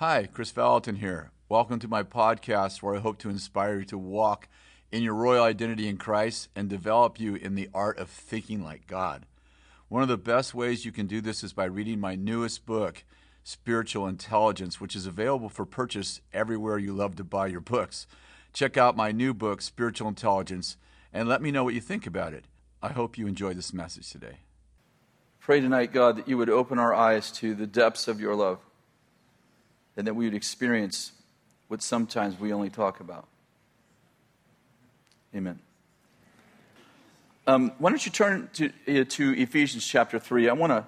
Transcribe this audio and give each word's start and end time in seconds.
Hi, 0.00 0.28
Kris 0.32 0.52
Vallotton 0.52 0.98
here. 0.98 1.32
Welcome 1.48 1.80
to 1.80 1.88
my 1.88 2.04
podcast 2.04 2.84
where 2.84 2.94
I 2.94 3.00
hope 3.00 3.18
to 3.18 3.28
inspire 3.28 3.80
you 3.80 3.84
to 3.86 3.98
walk 3.98 4.46
in 4.92 5.02
your 5.02 5.14
royal 5.14 5.42
identity 5.42 5.88
in 5.88 5.96
Christ 5.96 6.50
and 6.54 6.68
develop 6.68 7.18
you 7.18 7.34
in 7.34 7.56
the 7.56 7.68
art 7.74 7.98
of 7.98 8.08
thinking 8.08 8.62
like 8.62 8.86
God. 8.86 9.26
One 9.88 10.02
of 10.02 10.08
the 10.08 10.16
best 10.16 10.54
ways 10.54 10.84
you 10.84 10.92
can 10.92 11.08
do 11.08 11.20
this 11.20 11.42
is 11.42 11.52
by 11.52 11.64
reading 11.64 11.98
my 11.98 12.14
newest 12.14 12.64
book, 12.64 13.02
Spiritual 13.42 14.06
Intelligence, 14.06 14.80
which 14.80 14.94
is 14.94 15.04
available 15.04 15.48
for 15.48 15.66
purchase 15.66 16.20
everywhere 16.32 16.78
you 16.78 16.92
love 16.92 17.16
to 17.16 17.24
buy 17.24 17.48
your 17.48 17.60
books. 17.60 18.06
Check 18.52 18.76
out 18.76 18.96
my 18.96 19.10
new 19.10 19.34
book, 19.34 19.60
Spiritual 19.60 20.06
Intelligence, 20.06 20.76
and 21.12 21.28
let 21.28 21.42
me 21.42 21.50
know 21.50 21.64
what 21.64 21.74
you 21.74 21.80
think 21.80 22.06
about 22.06 22.34
it. 22.34 22.44
I 22.80 22.90
hope 22.90 23.18
you 23.18 23.26
enjoy 23.26 23.52
this 23.52 23.72
message 23.72 24.10
today. 24.10 24.36
Pray 25.40 25.58
tonight, 25.58 25.92
God, 25.92 26.18
that 26.18 26.28
you 26.28 26.38
would 26.38 26.50
open 26.50 26.78
our 26.78 26.94
eyes 26.94 27.32
to 27.32 27.56
the 27.56 27.66
depths 27.66 28.06
of 28.06 28.20
your 28.20 28.36
love 28.36 28.60
and 29.98 30.06
that 30.06 30.14
we 30.14 30.24
would 30.24 30.34
experience 30.34 31.10
what 31.66 31.82
sometimes 31.82 32.38
we 32.38 32.52
only 32.52 32.70
talk 32.70 33.00
about. 33.00 33.26
Amen. 35.34 35.58
Um, 37.48 37.72
why 37.78 37.90
don't 37.90 38.06
you 38.06 38.12
turn 38.12 38.48
to, 38.54 38.66
uh, 38.86 39.04
to 39.08 39.32
Ephesians 39.36 39.84
chapter 39.84 40.20
3? 40.20 40.48
I 40.48 40.52
want 40.52 40.70
to 40.70 40.84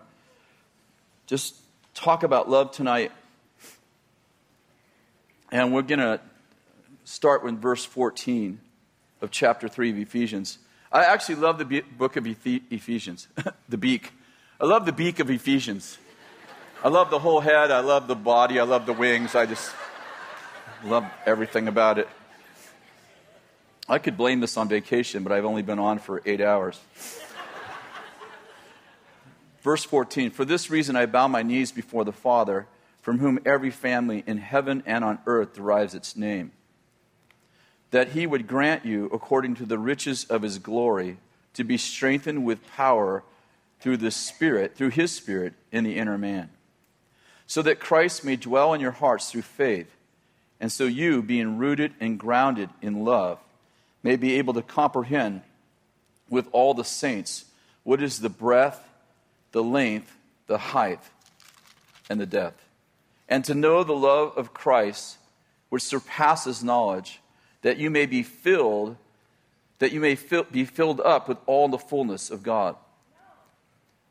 just 1.26 1.56
talk 1.92 2.22
about 2.22 2.48
love 2.48 2.70
tonight. 2.70 3.10
And 5.50 5.74
we're 5.74 5.82
going 5.82 5.98
to 5.98 6.20
start 7.04 7.42
with 7.42 7.60
verse 7.60 7.84
14 7.84 8.60
of 9.20 9.32
chapter 9.32 9.66
3 9.66 9.90
of 9.90 9.98
Ephesians. 9.98 10.58
I 10.92 11.04
actually 11.04 11.34
love 11.34 11.58
the 11.58 11.82
book 11.98 12.16
of 12.16 12.26
Ephesians, 12.26 13.26
the 13.68 13.76
beak. 13.76 14.12
I 14.60 14.66
love 14.66 14.86
the 14.86 14.92
beak 14.92 15.18
of 15.18 15.30
Ephesians. 15.30 15.98
I 16.82 16.88
love 16.88 17.10
the 17.10 17.18
whole 17.18 17.40
head. 17.40 17.70
I 17.70 17.80
love 17.80 18.08
the 18.08 18.14
body. 18.14 18.58
I 18.58 18.62
love 18.62 18.86
the 18.86 18.92
wings. 18.92 19.34
I 19.34 19.46
just 19.46 19.70
love 20.84 21.04
everything 21.26 21.68
about 21.68 21.98
it. 21.98 22.08
I 23.88 23.98
could 23.98 24.16
blame 24.16 24.40
this 24.40 24.56
on 24.56 24.68
vacation, 24.68 25.22
but 25.22 25.32
I've 25.32 25.44
only 25.44 25.62
been 25.62 25.78
on 25.78 25.98
for 25.98 26.22
eight 26.24 26.40
hours. 26.40 26.78
Verse 29.62 29.84
14 29.84 30.30
For 30.30 30.44
this 30.44 30.70
reason 30.70 30.96
I 30.96 31.06
bow 31.06 31.28
my 31.28 31.42
knees 31.42 31.72
before 31.72 32.04
the 32.04 32.12
Father, 32.12 32.66
from 33.02 33.18
whom 33.18 33.38
every 33.44 33.70
family 33.70 34.24
in 34.26 34.38
heaven 34.38 34.82
and 34.86 35.04
on 35.04 35.18
earth 35.26 35.54
derives 35.54 35.94
its 35.94 36.16
name 36.16 36.52
that 37.90 38.10
he 38.10 38.26
would 38.26 38.46
grant 38.46 38.84
you, 38.84 39.06
according 39.06 39.56
to 39.56 39.66
the 39.66 39.78
riches 39.78 40.24
of 40.24 40.42
his 40.42 40.58
glory, 40.58 41.18
to 41.54 41.64
be 41.64 41.76
strengthened 41.76 42.44
with 42.44 42.66
power 42.68 43.24
through 43.80 43.96
the 43.96 44.10
Spirit, 44.10 44.76
through 44.76 44.90
his 44.90 45.10
Spirit 45.12 45.54
in 45.72 45.84
the 45.84 45.96
inner 45.96 46.16
man, 46.16 46.50
so 47.50 47.62
that 47.62 47.80
Christ 47.80 48.24
may 48.24 48.36
dwell 48.36 48.74
in 48.74 48.80
your 48.80 48.92
hearts 48.92 49.32
through 49.32 49.42
faith, 49.42 49.92
and 50.60 50.70
so 50.70 50.84
you, 50.84 51.20
being 51.20 51.58
rooted 51.58 51.92
and 51.98 52.16
grounded 52.16 52.70
in 52.80 53.04
love, 53.04 53.40
may 54.04 54.14
be 54.14 54.34
able 54.34 54.54
to 54.54 54.62
comprehend 54.62 55.42
with 56.28 56.46
all 56.52 56.74
the 56.74 56.84
saints 56.84 57.46
what 57.82 58.00
is 58.00 58.20
the 58.20 58.28
breadth, 58.28 58.80
the 59.50 59.64
length, 59.64 60.16
the 60.46 60.58
height, 60.58 61.00
and 62.08 62.20
the 62.20 62.24
depth, 62.26 62.64
and 63.28 63.44
to 63.44 63.52
know 63.52 63.82
the 63.82 63.96
love 63.96 64.32
of 64.38 64.54
Christ, 64.54 65.18
which 65.70 65.82
surpasses 65.82 66.62
knowledge 66.62 67.20
that 67.62 67.78
you 67.78 67.90
may 67.90 68.06
be 68.06 68.22
filled, 68.22 68.96
that 69.80 69.90
you 69.90 69.98
may 69.98 70.14
fill, 70.14 70.44
be 70.44 70.64
filled 70.64 71.00
up 71.00 71.28
with 71.28 71.38
all 71.46 71.68
the 71.68 71.78
fullness 71.78 72.30
of 72.30 72.44
God. 72.44 72.76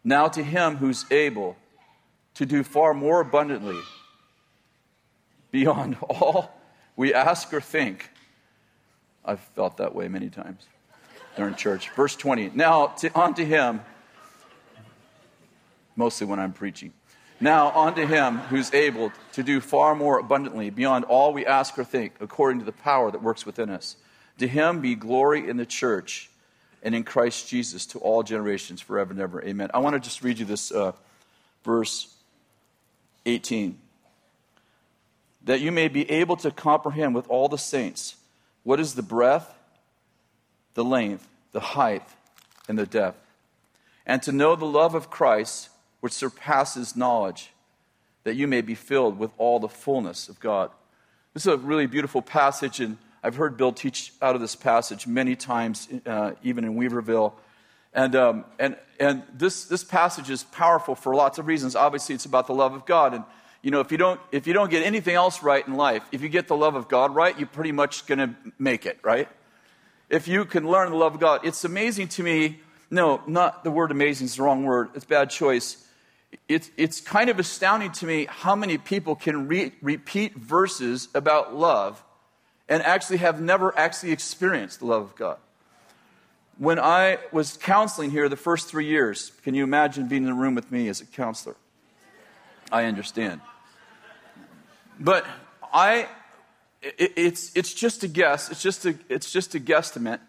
Now 0.03 0.27
to 0.27 0.43
him 0.43 0.75
who's 0.75 1.09
able 1.09 1.55
to 2.39 2.45
do 2.45 2.63
far 2.63 2.93
more 2.93 3.19
abundantly 3.19 3.77
beyond 5.51 5.97
all 6.09 6.49
we 6.95 7.13
ask 7.13 7.53
or 7.53 7.59
think. 7.59 8.09
I've 9.25 9.41
felt 9.41 9.75
that 9.77 9.93
way 9.93 10.07
many 10.07 10.29
times 10.29 10.65
during 11.35 11.55
church. 11.55 11.89
Verse 11.89 12.15
20. 12.15 12.51
Now 12.55 12.87
to, 12.87 13.13
on 13.13 13.33
to 13.33 13.45
him, 13.45 13.81
mostly 15.97 16.27
when 16.27 16.39
I'm 16.39 16.53
preaching. 16.53 16.93
Now, 17.41 17.69
on 17.69 17.95
to 17.95 18.05
him 18.05 18.37
who's 18.37 18.73
able 18.73 19.11
to 19.33 19.43
do 19.43 19.59
far 19.59 19.93
more 19.93 20.19
abundantly 20.19 20.69
beyond 20.69 21.05
all 21.05 21.33
we 21.33 21.45
ask 21.45 21.77
or 21.77 21.83
think, 21.83 22.13
according 22.19 22.59
to 22.59 22.65
the 22.65 22.73
power 22.73 23.11
that 23.11 23.21
works 23.21 23.45
within 23.45 23.69
us. 23.69 23.97
To 24.39 24.47
him 24.47 24.79
be 24.79 24.95
glory 24.95 25.47
in 25.47 25.57
the 25.57 25.65
church 25.65 26.29
and 26.83 26.95
in 26.95 27.03
Christ 27.03 27.49
Jesus 27.49 27.85
to 27.87 27.99
all 27.99 28.23
generations 28.23 28.79
forever 28.79 29.11
and 29.11 29.19
ever. 29.21 29.43
Amen. 29.43 29.71
I 29.73 29.79
want 29.79 29.93
to 29.93 29.99
just 29.99 30.21
read 30.21 30.39
you 30.39 30.45
this 30.45 30.71
uh, 30.71 30.93
verse 31.63 32.13
18. 33.25 33.77
That 35.43 35.61
you 35.61 35.71
may 35.71 35.87
be 35.87 36.09
able 36.09 36.35
to 36.37 36.51
comprehend 36.51 37.15
with 37.15 37.27
all 37.29 37.47
the 37.47 37.57
saints 37.57 38.15
what 38.63 38.79
is 38.79 38.95
the 38.95 39.01
breadth, 39.01 39.53
the 40.73 40.83
length, 40.83 41.27
the 41.51 41.59
height, 41.59 42.03
and 42.67 42.77
the 42.77 42.85
depth, 42.85 43.19
and 44.05 44.21
to 44.23 44.31
know 44.31 44.55
the 44.55 44.65
love 44.65 44.95
of 44.95 45.09
Christ 45.09 45.69
which 45.99 46.13
surpasses 46.13 46.95
knowledge, 46.95 47.51
that 48.23 48.35
you 48.35 48.47
may 48.47 48.61
be 48.61 48.75
filled 48.75 49.17
with 49.17 49.31
all 49.37 49.59
the 49.59 49.67
fullness 49.67 50.29
of 50.29 50.39
God. 50.39 50.71
This 51.33 51.45
is 51.45 51.53
a 51.53 51.57
really 51.57 51.87
beautiful 51.87 52.21
passage, 52.21 52.79
and 52.79 52.97
I've 53.23 53.35
heard 53.35 53.57
Bill 53.57 53.71
teach 53.71 54.13
out 54.21 54.35
of 54.35 54.41
this 54.41 54.55
passage 54.55 55.07
many 55.07 55.35
times, 55.35 55.87
uh, 56.05 56.31
even 56.43 56.63
in 56.63 56.75
Weaverville. 56.75 57.33
And, 57.93 58.15
um, 58.15 58.45
and, 58.59 58.77
and 58.99 59.23
this, 59.33 59.65
this 59.65 59.83
passage 59.83 60.29
is 60.29 60.43
powerful 60.43 60.95
for 60.95 61.15
lots 61.15 61.39
of 61.39 61.47
reasons. 61.47 61.75
Obviously, 61.75 62.15
it's 62.15 62.25
about 62.25 62.47
the 62.47 62.53
love 62.53 62.73
of 62.73 62.85
God. 62.85 63.13
And, 63.13 63.23
you 63.61 63.71
know, 63.71 63.79
if 63.79 63.91
you 63.91 63.97
don't, 63.97 64.19
if 64.31 64.47
you 64.47 64.53
don't 64.53 64.69
get 64.69 64.85
anything 64.85 65.15
else 65.15 65.41
right 65.41 65.65
in 65.67 65.75
life, 65.75 66.03
if 66.11 66.21
you 66.21 66.29
get 66.29 66.47
the 66.47 66.55
love 66.55 66.75
of 66.75 66.87
God 66.87 67.15
right, 67.15 67.37
you're 67.37 67.47
pretty 67.47 67.71
much 67.71 68.05
going 68.05 68.19
to 68.19 68.35
make 68.57 68.85
it, 68.85 68.99
right? 69.03 69.27
If 70.09 70.27
you 70.27 70.45
can 70.45 70.69
learn 70.69 70.91
the 70.91 70.97
love 70.97 71.15
of 71.15 71.19
God. 71.19 71.41
It's 71.43 71.63
amazing 71.65 72.09
to 72.09 72.23
me. 72.23 72.59
No, 72.91 73.21
not 73.27 73.63
the 73.63 73.71
word 73.71 73.91
amazing 73.91 74.25
is 74.25 74.35
the 74.35 74.43
wrong 74.43 74.63
word. 74.63 74.89
It's 74.95 75.05
bad 75.05 75.29
choice 75.29 75.85
it's, 76.47 76.69
it's 76.77 77.01
kind 77.01 77.29
of 77.29 77.39
astounding 77.39 77.91
to 77.93 78.05
me 78.05 78.27
how 78.29 78.55
many 78.55 78.77
people 78.77 79.15
can 79.15 79.47
re- 79.47 79.73
repeat 79.81 80.35
verses 80.35 81.09
about 81.13 81.55
love 81.55 82.03
and 82.67 82.83
actually 82.83 83.17
have 83.17 83.41
never 83.41 83.77
actually 83.77 84.11
experienced 84.11 84.79
the 84.79 84.85
love 84.85 85.03
of 85.03 85.15
God. 85.15 85.37
When 86.59 86.77
I 86.77 87.19
was 87.31 87.55
counseling 87.55 88.11
here 88.11 88.27
the 88.27 88.35
first 88.35 88.67
three 88.67 88.85
years, 88.85 89.31
can 89.43 89.55
you 89.55 89.63
imagine 89.63 90.09
being 90.09 90.23
in 90.23 90.29
the 90.29 90.35
room 90.35 90.55
with 90.55 90.69
me 90.73 90.89
as 90.89 90.99
a 90.99 91.05
counselor? 91.05 91.55
I 92.69 92.83
understand. 92.83 93.39
But 94.99 95.25
I, 95.71 96.09
it, 96.81 97.13
it's, 97.15 97.55
it's 97.55 97.73
just 97.73 98.03
a 98.03 98.09
guess, 98.09 98.51
it's 98.51 98.61
just 98.61 98.85
a, 98.85 98.93
it's 99.07 99.31
just 99.31 99.55
a 99.55 99.59
guesstimate. 99.59 100.19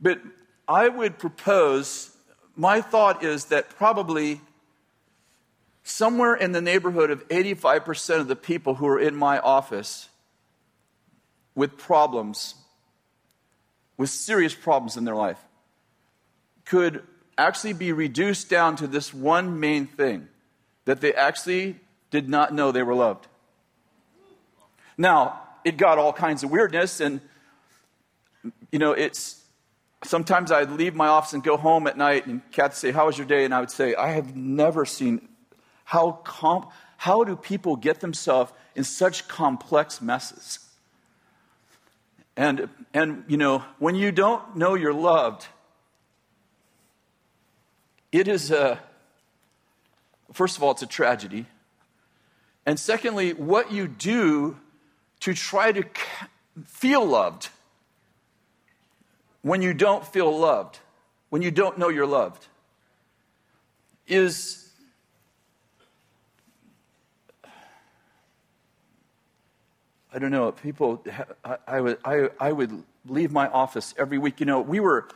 But 0.00 0.20
I 0.68 0.88
would 0.88 1.18
propose, 1.18 2.16
my 2.54 2.80
thought 2.80 3.24
is 3.24 3.46
that 3.46 3.70
probably 3.70 4.40
somewhere 5.82 6.36
in 6.36 6.52
the 6.52 6.62
neighborhood 6.62 7.10
of 7.10 7.26
85% 7.26 8.20
of 8.20 8.28
the 8.28 8.36
people 8.36 8.76
who 8.76 8.86
are 8.86 9.00
in 9.00 9.16
my 9.16 9.40
office 9.40 10.10
with 11.56 11.76
problems, 11.76 12.54
with 14.00 14.08
serious 14.08 14.54
problems 14.54 14.96
in 14.96 15.04
their 15.04 15.14
life, 15.14 15.36
could 16.64 17.02
actually 17.36 17.74
be 17.74 17.92
reduced 17.92 18.48
down 18.48 18.74
to 18.74 18.86
this 18.86 19.12
one 19.12 19.60
main 19.60 19.86
thing 19.86 20.26
that 20.86 21.02
they 21.02 21.12
actually 21.12 21.78
did 22.10 22.26
not 22.26 22.50
know 22.54 22.72
they 22.72 22.82
were 22.82 22.94
loved. 22.94 23.26
Now, 24.96 25.42
it 25.66 25.76
got 25.76 25.98
all 25.98 26.14
kinds 26.14 26.42
of 26.42 26.50
weirdness, 26.50 27.00
and 27.00 27.20
you 28.72 28.78
know, 28.78 28.92
it's 28.92 29.44
sometimes 30.02 30.50
I'd 30.50 30.70
leave 30.70 30.94
my 30.94 31.08
office 31.08 31.34
and 31.34 31.44
go 31.44 31.58
home 31.58 31.86
at 31.86 31.98
night, 31.98 32.24
and 32.26 32.40
Kat 32.52 32.70
would 32.70 32.76
say, 32.78 32.92
How 32.92 33.04
was 33.04 33.18
your 33.18 33.26
day? 33.26 33.44
And 33.44 33.52
I 33.52 33.60
would 33.60 33.70
say, 33.70 33.94
I 33.94 34.12
have 34.12 34.34
never 34.34 34.86
seen 34.86 35.28
how, 35.84 36.12
com- 36.24 36.68
how 36.96 37.24
do 37.24 37.36
people 37.36 37.76
get 37.76 38.00
themselves 38.00 38.50
in 38.74 38.84
such 38.84 39.28
complex 39.28 40.00
messes? 40.00 40.69
And, 42.36 42.68
and, 42.94 43.24
you 43.28 43.36
know, 43.36 43.64
when 43.78 43.94
you 43.94 44.12
don't 44.12 44.56
know 44.56 44.74
you're 44.74 44.94
loved, 44.94 45.46
it 48.12 48.28
is 48.28 48.50
a, 48.50 48.80
first 50.32 50.56
of 50.56 50.62
all, 50.62 50.72
it's 50.72 50.82
a 50.82 50.86
tragedy. 50.86 51.46
And 52.66 52.78
secondly, 52.78 53.32
what 53.32 53.72
you 53.72 53.88
do 53.88 54.56
to 55.20 55.34
try 55.34 55.72
to 55.72 55.84
feel 56.66 57.04
loved 57.04 57.48
when 59.42 59.62
you 59.62 59.72
don't 59.72 60.06
feel 60.06 60.36
loved, 60.38 60.78
when 61.30 61.42
you 61.42 61.50
don't 61.50 61.78
know 61.78 61.88
you're 61.88 62.06
loved, 62.06 62.46
is 64.06 64.59
I 70.12 70.18
don't 70.18 70.32
know, 70.32 70.50
people, 70.50 71.04
I, 71.44 71.56
I, 71.68 71.80
would, 71.80 71.98
I, 72.04 72.30
I 72.40 72.50
would 72.50 72.82
leave 73.06 73.30
my 73.30 73.46
office 73.48 73.94
every 73.96 74.18
week. 74.18 74.40
You 74.40 74.46
know, 74.46 74.60
we 74.60 74.80
were, 74.80 75.08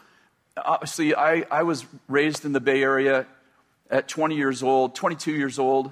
obviously, 0.57 1.17
I, 1.17 1.45
I 1.51 1.65
was 1.65 1.85
raised 2.09 2.45
in 2.45 2.53
the 2.53 2.61
Bay 2.61 2.81
Area 2.81 3.27
at 3.91 4.07
20 4.07 4.37
years 4.37 4.63
old, 4.63 4.95
22 4.95 5.33
years 5.33 5.59
old. 5.59 5.91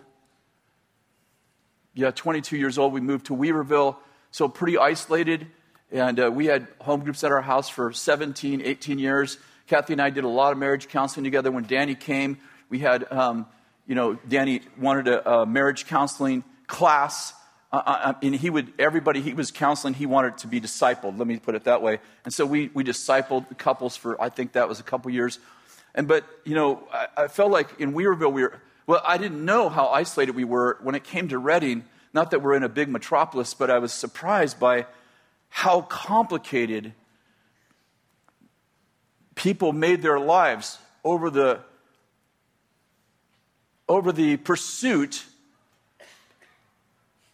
yeah, 1.94 2.12
22 2.12 2.56
years 2.56 2.78
old, 2.78 2.92
we 2.92 3.00
moved 3.00 3.26
to 3.26 3.36
Weaverville, 3.36 3.96
so 4.30 4.48
pretty 4.48 4.78
isolated. 4.78 5.48
And 5.90 6.20
uh, 6.20 6.30
we 6.32 6.46
had 6.46 6.68
home 6.80 7.00
groups 7.00 7.24
at 7.24 7.32
our 7.32 7.42
house 7.42 7.68
for 7.68 7.92
17, 7.92 8.62
18 8.62 8.98
years. 8.98 9.36
Kathy 9.66 9.94
and 9.94 10.00
I 10.00 10.10
did 10.10 10.24
a 10.24 10.28
lot 10.28 10.52
of 10.52 10.58
marriage 10.58 10.88
counseling 10.88 11.24
together. 11.24 11.50
When 11.50 11.64
Danny 11.64 11.94
came, 11.96 12.38
we 12.70 12.78
had, 12.78 13.10
um, 13.12 13.46
you 13.86 13.94
know, 13.94 14.14
Danny 14.28 14.62
wanted 14.78 15.08
a, 15.08 15.28
a 15.28 15.46
marriage 15.46 15.86
counseling 15.86 16.44
class. 16.66 17.34
Uh, 17.72 18.12
and 18.22 18.34
he 18.34 18.50
would, 18.50 18.70
everybody 18.78 19.22
he 19.22 19.32
was 19.32 19.50
counseling, 19.50 19.94
he 19.94 20.04
wanted 20.04 20.36
to 20.36 20.46
be 20.46 20.60
discipled. 20.60 21.18
Let 21.18 21.26
me 21.26 21.38
put 21.38 21.54
it 21.54 21.64
that 21.64 21.80
way. 21.80 22.00
And 22.24 22.34
so 22.34 22.44
we, 22.44 22.70
we 22.74 22.84
discipled 22.84 23.56
couples 23.56 23.96
for, 23.96 24.20
I 24.20 24.28
think 24.28 24.52
that 24.52 24.68
was 24.68 24.78
a 24.78 24.82
couple 24.82 25.10
years. 25.10 25.38
And, 25.94 26.06
but, 26.06 26.24
you 26.44 26.54
know, 26.54 26.86
I, 26.92 27.06
I 27.16 27.28
felt 27.28 27.50
like 27.50 27.80
in 27.80 27.94
Weaverville, 27.94 28.32
we 28.32 28.42
were, 28.42 28.60
well, 28.86 29.02
I 29.06 29.16
didn't 29.16 29.42
know 29.42 29.70
how 29.70 29.86
isolated 29.88 30.34
we 30.34 30.44
were 30.44 30.78
when 30.82 30.94
it 30.94 31.04
came 31.04 31.28
to 31.28 31.38
Redding. 31.38 31.84
Not 32.12 32.30
that 32.32 32.42
we're 32.42 32.54
in 32.54 32.62
a 32.62 32.68
big 32.68 32.90
metropolis, 32.90 33.54
but 33.54 33.70
I 33.70 33.78
was 33.78 33.92
surprised 33.92 34.60
by 34.60 34.86
how 35.48 35.80
complicated 35.82 36.92
people 39.34 39.72
made 39.72 40.02
their 40.02 40.20
lives 40.20 40.78
over 41.04 41.30
the 41.30 41.60
over 43.88 44.12
the 44.12 44.36
pursuit 44.36 45.24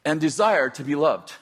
and 0.08 0.22
desire 0.22 0.70
to 0.70 0.82
be 0.82 0.94
loved. 0.94 1.34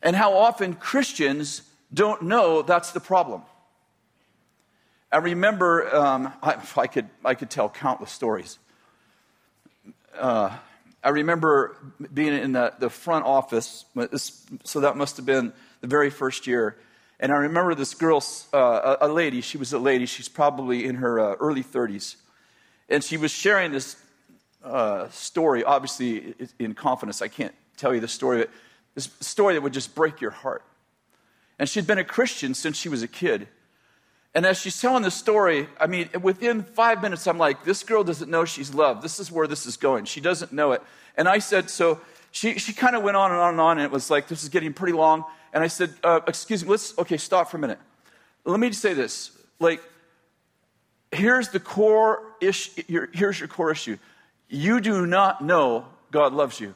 And 0.00 0.16
how 0.16 0.38
often 0.38 0.72
Christians 0.72 1.60
don't 1.92 2.22
know 2.22 2.62
that's 2.62 2.92
the 2.92 3.00
problem. 3.00 3.42
I 5.12 5.18
remember, 5.18 5.94
um, 5.94 6.32
I, 6.42 6.56
I, 6.78 6.86
could, 6.86 7.10
I 7.22 7.34
could 7.34 7.50
tell 7.50 7.68
countless 7.68 8.10
stories. 8.10 8.58
Uh, 10.18 10.56
I 11.04 11.10
remember 11.10 11.76
being 12.12 12.32
in 12.32 12.52
the, 12.52 12.72
the 12.78 12.88
front 12.88 13.26
office, 13.26 13.84
so 14.64 14.80
that 14.80 14.96
must 14.96 15.18
have 15.18 15.26
been 15.26 15.52
the 15.82 15.88
very 15.88 16.08
first 16.08 16.46
year. 16.46 16.78
And 17.20 17.30
I 17.30 17.36
remember 17.36 17.74
this 17.74 17.92
girl, 17.92 18.24
uh, 18.54 18.96
a, 19.02 19.08
lady, 19.08 19.42
she 19.42 19.58
was 19.58 19.74
a 19.74 19.78
lady, 19.78 20.06
she's 20.06 20.30
probably 20.30 20.86
in 20.86 20.96
her 20.96 21.20
uh, 21.20 21.34
early 21.34 21.62
30s. 21.62 22.16
And 22.88 23.04
she 23.04 23.18
was 23.18 23.30
sharing 23.30 23.72
this 23.72 23.96
uh, 24.66 25.08
story, 25.10 25.64
obviously 25.64 26.34
in 26.58 26.74
confidence. 26.74 27.22
I 27.22 27.28
can't 27.28 27.54
tell 27.76 27.94
you 27.94 28.00
the 28.00 28.08
story, 28.08 28.38
but 28.38 28.50
this 28.94 29.10
story 29.20 29.54
that 29.54 29.60
would 29.60 29.72
just 29.72 29.94
break 29.94 30.20
your 30.20 30.30
heart. 30.30 30.64
And 31.58 31.68
she'd 31.68 31.86
been 31.86 31.98
a 31.98 32.04
Christian 32.04 32.54
since 32.54 32.76
she 32.76 32.88
was 32.88 33.02
a 33.02 33.08
kid. 33.08 33.48
And 34.34 34.44
as 34.44 34.58
she's 34.58 34.78
telling 34.78 35.02
the 35.02 35.10
story, 35.10 35.68
I 35.80 35.86
mean, 35.86 36.10
within 36.20 36.62
five 36.62 37.00
minutes, 37.00 37.26
I'm 37.26 37.38
like, 37.38 37.64
this 37.64 37.82
girl 37.82 38.04
doesn't 38.04 38.30
know 38.30 38.44
she's 38.44 38.74
loved. 38.74 39.02
This 39.02 39.18
is 39.18 39.32
where 39.32 39.46
this 39.46 39.64
is 39.64 39.78
going. 39.78 40.04
She 40.04 40.20
doesn't 40.20 40.52
know 40.52 40.72
it. 40.72 40.82
And 41.16 41.26
I 41.26 41.38
said, 41.38 41.70
so 41.70 42.00
she, 42.32 42.58
she 42.58 42.74
kind 42.74 42.94
of 42.94 43.02
went 43.02 43.16
on 43.16 43.30
and 43.30 43.40
on 43.40 43.50
and 43.54 43.60
on, 43.60 43.78
and 43.78 43.86
it 43.86 43.90
was 43.90 44.10
like, 44.10 44.28
this 44.28 44.42
is 44.42 44.50
getting 44.50 44.74
pretty 44.74 44.92
long. 44.92 45.24
And 45.54 45.64
I 45.64 45.68
said, 45.68 45.94
uh, 46.04 46.20
excuse 46.26 46.62
me, 46.62 46.70
let's, 46.70 46.98
okay, 46.98 47.16
stop 47.16 47.50
for 47.50 47.56
a 47.56 47.60
minute. 47.60 47.78
Let 48.44 48.60
me 48.60 48.68
just 48.68 48.82
say 48.82 48.92
this. 48.92 49.30
Like, 49.58 49.82
here's 51.10 51.48
the 51.48 51.60
core 51.60 52.22
issue, 52.42 52.82
here's 53.14 53.40
your 53.40 53.48
core 53.48 53.70
issue. 53.70 53.96
You 54.48 54.80
do 54.80 55.06
not 55.06 55.42
know 55.42 55.86
God 56.10 56.32
loves 56.32 56.60
you. 56.60 56.74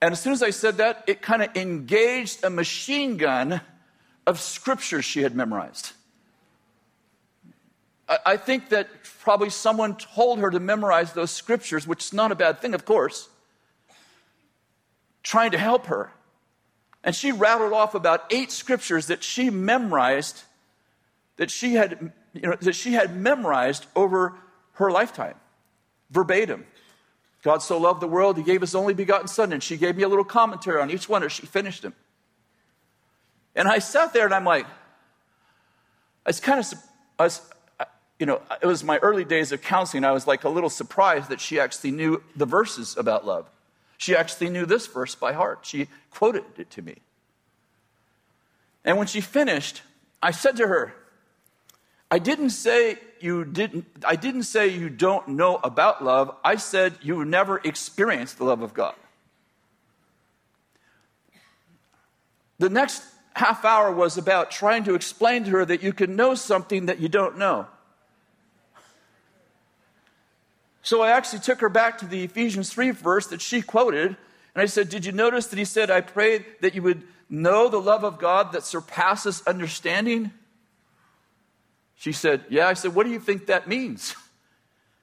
And 0.00 0.12
as 0.12 0.20
soon 0.20 0.32
as 0.32 0.42
I 0.42 0.50
said 0.50 0.76
that, 0.76 1.04
it 1.06 1.22
kind 1.22 1.42
of 1.42 1.56
engaged 1.56 2.44
a 2.44 2.50
machine 2.50 3.16
gun 3.16 3.60
of 4.26 4.40
scripture 4.40 5.02
she 5.02 5.22
had 5.22 5.34
memorized. 5.34 5.92
I 8.24 8.36
think 8.36 8.70
that 8.70 8.88
probably 9.20 9.50
someone 9.50 9.96
told 9.96 10.38
her 10.38 10.50
to 10.50 10.60
memorize 10.60 11.12
those 11.12 11.30
scriptures, 11.30 11.86
which 11.86 12.06
is 12.06 12.12
not 12.12 12.32
a 12.32 12.34
bad 12.34 12.60
thing, 12.60 12.72
of 12.74 12.84
course, 12.84 13.28
trying 15.22 15.50
to 15.50 15.58
help 15.58 15.86
her. 15.86 16.10
And 17.04 17.14
she 17.14 17.32
rattled 17.32 17.72
off 17.72 17.94
about 17.94 18.24
eight 18.30 18.50
scriptures 18.50 19.06
that 19.06 19.22
she 19.22 19.50
memorized, 19.50 20.42
that 21.36 21.50
she 21.50 21.74
had, 21.74 22.12
you 22.32 22.42
know, 22.42 22.56
that 22.60 22.74
she 22.74 22.92
had 22.92 23.14
memorized 23.14 23.86
over 23.94 24.34
her 24.74 24.90
lifetime, 24.90 25.34
verbatim. 26.10 26.66
God 27.42 27.62
so 27.62 27.78
loved 27.78 28.00
the 28.00 28.08
world, 28.08 28.36
he 28.36 28.42
gave 28.42 28.60
his 28.60 28.74
only 28.74 28.94
begotten 28.94 29.28
son, 29.28 29.52
and 29.52 29.62
she 29.62 29.76
gave 29.76 29.96
me 29.96 30.02
a 30.02 30.08
little 30.08 30.24
commentary 30.24 30.80
on 30.80 30.90
each 30.90 31.08
one 31.08 31.22
as 31.22 31.32
she 31.32 31.46
finished 31.46 31.82
them. 31.82 31.94
And 33.54 33.68
I 33.68 33.78
sat 33.78 34.12
there 34.12 34.24
and 34.24 34.34
I'm 34.34 34.44
like, 34.44 34.66
I 36.26 36.28
was 36.28 36.40
kind 36.40 36.60
of, 36.60 36.66
I 37.18 37.24
was, 37.24 37.40
you 38.18 38.26
know, 38.26 38.40
it 38.60 38.66
was 38.66 38.84
my 38.84 38.98
early 38.98 39.24
days 39.24 39.52
of 39.52 39.62
counseling. 39.62 40.04
I 40.04 40.12
was 40.12 40.26
like 40.26 40.44
a 40.44 40.48
little 40.48 40.70
surprised 40.70 41.30
that 41.30 41.40
she 41.40 41.58
actually 41.58 41.92
knew 41.92 42.22
the 42.36 42.46
verses 42.46 42.96
about 42.96 43.26
love. 43.26 43.48
She 43.96 44.14
actually 44.14 44.50
knew 44.50 44.66
this 44.66 44.86
verse 44.86 45.14
by 45.14 45.32
heart. 45.32 45.60
She 45.62 45.88
quoted 46.10 46.44
it 46.56 46.70
to 46.72 46.82
me. 46.82 46.96
And 48.84 48.96
when 48.96 49.06
she 49.06 49.20
finished, 49.20 49.82
I 50.22 50.30
said 50.30 50.56
to 50.56 50.66
her, 50.66 50.94
I 52.10 52.18
didn't 52.18 52.50
say 52.50 52.98
you 53.22 53.44
didn't 53.44 53.86
I 54.04 54.16
didn't 54.16 54.44
say 54.44 54.68
you 54.68 54.88
don't 54.88 55.28
know 55.28 55.56
about 55.62 56.04
love. 56.04 56.34
I 56.44 56.56
said 56.56 56.94
you 57.02 57.24
never 57.24 57.58
experienced 57.58 58.38
the 58.38 58.44
love 58.44 58.62
of 58.62 58.74
God. 58.74 58.94
The 62.58 62.68
next 62.68 63.02
half 63.34 63.64
hour 63.64 63.92
was 63.92 64.18
about 64.18 64.50
trying 64.50 64.84
to 64.84 64.94
explain 64.94 65.44
to 65.44 65.50
her 65.50 65.64
that 65.64 65.82
you 65.82 65.92
can 65.92 66.16
know 66.16 66.34
something 66.34 66.86
that 66.86 66.98
you 66.98 67.08
don't 67.08 67.38
know. 67.38 67.66
So 70.82 71.02
I 71.02 71.10
actually 71.10 71.40
took 71.40 71.60
her 71.60 71.68
back 71.68 71.98
to 71.98 72.06
the 72.06 72.24
Ephesians 72.24 72.70
3 72.70 72.90
verse 72.90 73.26
that 73.28 73.40
she 73.40 73.62
quoted, 73.62 74.16
and 74.54 74.62
I 74.62 74.66
said, 74.66 74.88
Did 74.88 75.04
you 75.04 75.12
notice 75.12 75.46
that 75.48 75.58
he 75.58 75.64
said, 75.64 75.90
I 75.90 76.00
prayed 76.00 76.44
that 76.62 76.74
you 76.74 76.82
would 76.82 77.04
know 77.28 77.68
the 77.68 77.80
love 77.80 78.04
of 78.04 78.18
God 78.18 78.52
that 78.52 78.64
surpasses 78.64 79.42
understanding? 79.46 80.32
She 81.98 82.12
said, 82.12 82.44
Yeah. 82.48 82.68
I 82.68 82.74
said, 82.74 82.94
What 82.94 83.04
do 83.04 83.12
you 83.12 83.20
think 83.20 83.46
that 83.46 83.68
means? 83.68 84.14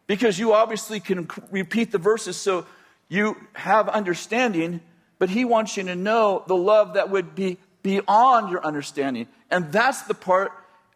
Because 0.08 0.38
you 0.38 0.54
obviously 0.54 1.00
can 1.00 1.28
repeat 1.50 1.92
the 1.92 1.98
verses 1.98 2.38
so 2.38 2.68
you 3.10 3.36
have 3.54 3.90
understanding, 3.90 4.82
but 5.18 5.32
he 5.32 5.46
wants 5.46 5.78
you 5.78 5.84
to 5.84 5.96
know 5.96 6.44
the 6.46 6.56
love 6.56 6.94
that 6.94 7.10
would 7.10 7.34
be 7.34 7.58
beyond 7.82 8.52
your 8.52 8.64
understanding. 8.64 9.28
And 9.50 9.72
that's 9.72 10.04
the 10.04 10.14
part 10.14 10.52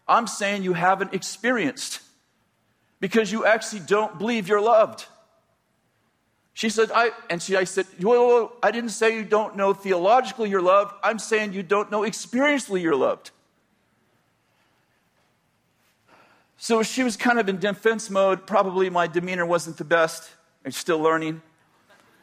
I'm 0.08 0.28
saying 0.28 0.62
you 0.62 0.74
haven't 0.74 1.16
experienced 1.16 2.02
because 3.00 3.32
you 3.32 3.46
actually 3.46 3.80
don't 3.80 4.20
believe 4.20 4.48
you're 4.48 4.62
loved. 4.62 5.08
She 6.54 6.70
said, 6.70 6.92
I, 6.94 7.10
and 7.32 7.42
she, 7.42 7.56
I 7.56 7.64
said, 7.64 7.88
well, 8.00 8.52
I 8.62 8.70
didn't 8.70 8.92
say 8.92 9.16
you 9.16 9.24
don't 9.24 9.56
know 9.56 9.74
theologically 9.74 10.52
you're 10.52 10.62
loved. 10.62 10.94
I'm 11.04 11.18
saying 11.18 11.54
you 11.54 11.64
don't 11.64 11.90
know 11.90 12.02
experientially 12.02 12.84
you're 12.84 12.96
loved. 12.96 13.32
So 16.62 16.84
she 16.84 17.04
was 17.04 17.16
kind 17.16 17.40
of 17.40 17.48
in 17.48 17.58
defense 17.58 18.10
mode. 18.10 18.46
Probably 18.46 18.90
my 18.90 19.08
demeanor 19.08 19.46
wasn't 19.46 19.78
the 19.78 19.86
best. 19.86 20.30
I'm 20.66 20.72
still 20.72 21.00
learning. 21.00 21.42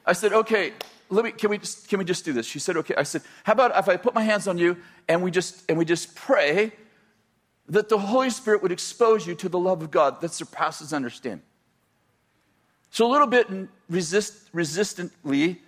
I 0.05 0.12
said, 0.12 0.35
okay, 0.35 0.75
let 1.09 1.25
me, 1.25 1.33
can 1.33 1.49
we 1.49 1.57
just, 1.57 1.88
can 1.88 1.99
we 1.99 2.05
just 2.05 2.25
do 2.25 2.35
this? 2.35 2.47
She 2.47 2.59
said, 2.59 2.76
okay. 2.76 2.95
I 2.97 3.02
said, 3.02 3.23
how 3.45 3.55
about 3.55 3.76
if 3.76 3.88
I 3.88 3.97
put 3.97 4.14
my 4.14 4.23
hands 4.23 4.47
on 4.47 4.59
you 4.59 4.76
and 5.09 5.23
we 5.23 5.31
just, 5.31 5.64
and 5.71 5.78
we 5.78 5.87
just 5.87 6.14
pray 6.14 6.73
that 7.71 7.88
the 7.88 7.99
Holy 7.99 8.28
Spirit 8.28 8.62
would 8.62 8.73
expose 8.73 9.26
you 9.26 9.35
to 9.37 9.49
the 9.49 9.59
love 9.59 9.81
of 9.83 9.90
God 9.90 10.21
that 10.21 10.33
surpasses 10.33 10.93
understanding. 10.93 11.43
So 12.90 13.07
a 13.07 13.11
little 13.11 13.26
bit 13.26 13.49
resist, 13.88 14.50
resistantly, 14.52 15.62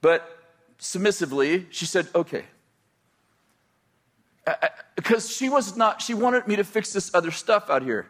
but 0.00 0.36
submissively, 0.78 1.66
she 1.70 1.86
said, 1.86 2.08
okay. 2.12 2.44
Because 5.04 5.30
she 5.30 5.50
was 5.50 5.76
not, 5.76 6.00
she 6.00 6.14
wanted 6.14 6.48
me 6.48 6.56
to 6.56 6.64
fix 6.64 6.94
this 6.94 7.14
other 7.14 7.30
stuff 7.30 7.68
out 7.68 7.82
here. 7.82 8.06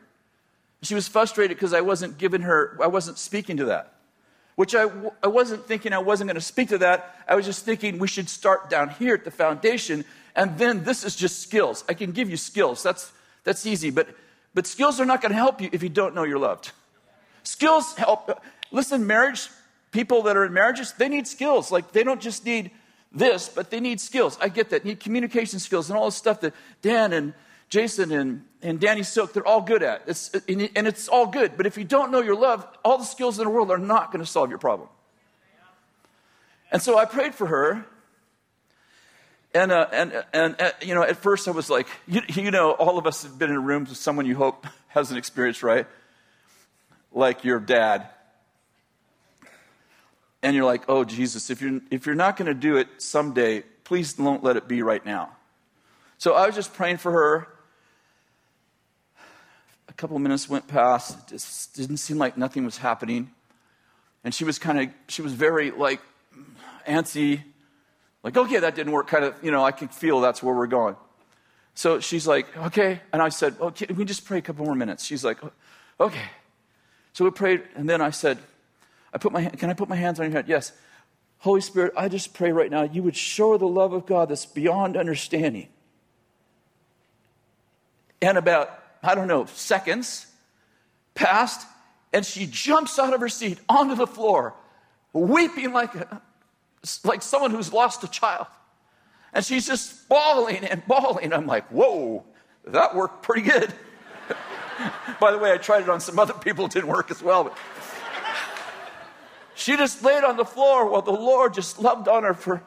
She 0.83 0.95
was 0.95 1.09
frustrated 1.09 1.57
because 1.57 1.75
I 1.75 1.81
wasn't 1.81 2.19
giving 2.19 2.43
her, 2.43 2.79
I 2.81 2.87
wasn't 2.87 3.19
speaking 3.19 3.57
to 3.57 3.65
that. 3.65 3.95
Which 4.55 4.77
I, 4.77 4.89
I 5.21 5.27
wasn't 5.27 5.67
thinking 5.67 5.93
I 5.93 5.99
wasn't 5.99 6.29
going 6.29 6.37
to 6.37 6.41
speak 6.41 6.69
to 6.69 6.79
that. 6.79 7.19
I 7.27 7.35
was 7.35 7.47
just 7.47 7.65
thinking 7.65 7.99
we 7.99 8.07
should 8.07 8.29
start 8.29 8.71
down 8.71 8.91
here 8.91 9.15
at 9.15 9.25
the 9.25 9.33
foundation 9.33 10.05
and 10.37 10.57
then 10.57 10.85
this 10.85 11.05
is 11.05 11.17
just 11.17 11.41
skills. 11.43 11.83
I 11.89 11.95
can 11.95 12.13
give 12.13 12.31
you 12.31 12.37
skills. 12.37 12.85
That's, 12.85 13.11
that's 13.43 13.67
easy. 13.67 13.91
But, 13.91 14.09
but 14.55 14.65
skills 14.65 15.01
are 15.01 15.05
not 15.05 15.21
going 15.21 15.33
to 15.33 15.37
help 15.37 15.61
you 15.61 15.71
if 15.73 15.83
you 15.83 15.89
don't 15.89 16.15
know 16.15 16.23
you're 16.23 16.39
loved. 16.39 16.71
Skills 17.43 17.95
help. 17.97 18.41
Listen, 18.71 19.05
marriage, 19.05 19.49
people 19.91 20.23
that 20.23 20.37
are 20.37 20.45
in 20.45 20.53
marriages, 20.53 20.93
they 20.93 21.09
need 21.09 21.27
skills. 21.27 21.73
Like 21.73 21.91
they 21.91 22.05
don't 22.05 22.21
just 22.21 22.47
need 22.47 22.71
this, 23.15 23.49
but 23.49 23.71
they 23.71 23.81
need 23.81 24.01
skills. 24.01 24.37
I 24.41 24.49
get 24.49 24.71
that. 24.71 24.85
Need 24.85 25.01
communication 25.01 25.59
skills 25.59 25.89
and 25.89 25.99
all 25.99 26.07
the 26.07 26.13
stuff 26.13 26.41
that 26.41 26.53
Dan 26.83 27.13
and 27.13 27.33
Jason 27.69 28.13
and, 28.13 28.45
and 28.63 28.79
Danny 28.79 29.03
Silk, 29.03 29.33
they're 29.33 29.47
all 29.47 29.63
good 29.63 29.83
at. 29.83 30.03
It's, 30.07 30.31
and 30.49 30.87
it's 30.87 31.09
all 31.09 31.27
good. 31.27 31.57
But 31.57 31.67
if 31.67 31.79
you 31.79 31.85
don't 31.85 32.11
know 32.11 32.21
your 32.21 32.37
love, 32.37 32.67
all 32.85 32.99
the 32.99 33.05
skills 33.05 33.39
in 33.39 33.45
the 33.45 33.51
world 33.51 33.71
are 33.71 33.79
not 33.79 34.13
going 34.13 34.25
to 34.25 34.31
solve 34.31 34.51
your 34.51 34.59
problem. 34.59 34.89
And 36.71 36.83
so 36.83 36.99
I 36.99 37.05
prayed 37.05 37.35
for 37.35 37.47
her 37.47 37.87
and, 39.55 39.71
uh, 39.71 39.87
and, 39.93 40.25
and 40.33 40.61
uh, 40.61 40.73
you 40.83 40.95
know, 40.95 41.05
at 41.05 41.17
first 41.17 41.47
I 41.47 41.53
was 41.53 41.71
like, 41.71 41.87
you, 42.09 42.23
you, 42.29 42.51
know, 42.51 42.73
all 42.73 42.99
of 42.99 43.07
us 43.07 43.23
have 43.23 43.39
been 43.39 43.51
in 43.51 43.65
rooms 43.65 43.89
with 43.89 43.99
someone 43.99 44.27
you 44.27 44.35
hope 44.35 44.67
has 44.89 45.13
an 45.13 45.17
experience, 45.17 45.63
right? 45.63 45.87
Like 47.13 47.45
your 47.45 47.61
dad. 47.61 48.09
And 50.45 50.55
you're 50.55 50.67
like, 50.67 50.83
oh, 50.89 51.05
Jesus, 51.05 51.49
if 51.49 51.63
you're, 51.63 51.81
if 51.91 52.05
you're 52.05 52.15
not 52.15 52.37
going 52.37 52.47
to 52.47 52.55
do 52.55 52.77
it 52.77 52.87
someday, 52.99 53.65
please 53.83 54.13
don't 54.13 54.45
let 54.45 54.57
it 54.57 54.69
be 54.69 54.83
right 54.83 55.05
now. 55.05 55.31
So 56.19 56.35
I 56.35 56.47
was 56.47 56.55
just 56.55 56.75
praying 56.75 56.99
for 56.99 57.11
her. 57.11 57.49
A 59.89 59.93
couple 59.95 60.17
of 60.17 60.23
minutes 60.23 60.49
went 60.49 60.69
past. 60.69 61.19
It 61.19 61.35
just 61.35 61.75
didn't 61.75 61.97
seem 61.97 62.19
like 62.19 62.37
nothing 62.37 62.65
was 62.67 62.77
happening. 62.77 63.31
And 64.23 64.35
she 64.35 64.45
was 64.45 64.59
kind 64.59 64.79
of, 64.79 64.89
she 65.09 65.23
was 65.23 65.33
very 65.33 65.71
like 65.71 66.01
antsy. 66.87 67.43
Like, 68.23 68.37
okay, 68.37 68.59
that 68.59 68.75
didn't 68.75 68.93
work. 68.93 69.07
Kind 69.07 69.25
of, 69.25 69.35
you 69.43 69.51
know, 69.51 69.65
I 69.65 69.73
could 69.73 69.93
feel 69.93 70.21
that's 70.21 70.43
where 70.43 70.55
we're 70.55 70.67
going. 70.67 70.97
So 71.75 72.01
she's 72.01 72.27
like, 72.27 72.55
okay. 72.57 73.01
And 73.15 73.23
I 73.23 73.31
said, 73.31 73.57
okay, 73.61 73.87
we 73.95 74.05
just 74.05 74.27
pray 74.27 74.39
a 74.39 74.43
couple 74.43 74.67
more 74.67 74.75
minutes. 74.75 75.05
She's 75.05 75.25
like, 75.25 75.39
okay. 75.99 76.29
So 77.15 77.25
we 77.25 77.31
prayed. 77.31 77.63
And 77.77 77.89
then 77.89 78.03
I 78.03 78.11
said, 78.11 78.39
I 79.15 79.19
put 79.19 79.33
my, 79.33 79.45
can 79.47 79.71
I 79.71 79.75
put 79.75 79.89
my 79.89 79.97
hands 79.97 80.19
on 80.19 80.27
your 80.27 80.33
head? 80.33 80.49
Yes. 80.49 80.73
Holy 81.39 81.61
Spirit, 81.61 81.93
I 81.97 82.09
just 82.09 82.35
pray 82.35 82.53
right 82.53 82.71
now 82.71 82.83
you 82.83 83.03
would 83.03 83.17
show 83.17 83.57
the 83.57 83.69
love 83.69 83.93
of 83.93 84.07
God 84.07 84.29
that's 84.29 84.47
beyond 84.47 84.97
understanding. 84.97 85.69
And 88.21 88.37
about, 88.37 88.83
I 89.03 89.15
don't 89.15 89.29
know, 89.29 89.45
seconds 89.47 90.27
passed, 91.15 91.67
and 92.13 92.25
she 92.25 92.47
jumps 92.47 92.99
out 92.99 93.13
of 93.13 93.21
her 93.21 93.29
seat 93.29 93.59
onto 93.69 93.95
the 93.95 94.07
floor, 94.07 94.55
weeping 95.13 95.73
like, 95.73 95.95
a, 95.95 96.23
like 97.05 97.23
someone 97.23 97.51
who's 97.51 97.73
lost 97.73 98.03
a 98.03 98.09
child. 98.09 98.47
And 99.33 99.45
she's 99.45 99.67
just 99.67 100.09
bawling 100.09 100.65
and 100.65 100.85
bawling. 100.87 101.33
I'm 101.33 101.47
like, 101.47 101.69
whoa, 101.69 102.25
that 102.67 102.95
worked 102.95 103.23
pretty 103.23 103.43
good. 103.43 103.73
By 105.21 105.31
the 105.31 105.39
way, 105.39 105.53
I 105.53 105.59
tried 105.59 105.83
it 105.83 105.89
on 105.89 106.01
some 106.01 106.19
other 106.19 106.35
people, 106.35 106.67
it 106.67 106.73
didn't 106.73 106.89
work 106.89 107.11
as 107.11 107.23
well. 107.23 107.45
But 107.45 107.59
she 109.55 109.77
just 109.77 110.03
laid 110.03 110.25
on 110.25 110.37
the 110.37 110.45
floor 110.45 110.89
while 110.89 111.03
the 111.03 111.13
Lord 111.13 111.55
just 111.55 111.79
loved 111.81 112.09
on 112.09 112.25
her 112.25 112.35
for, 112.35 112.63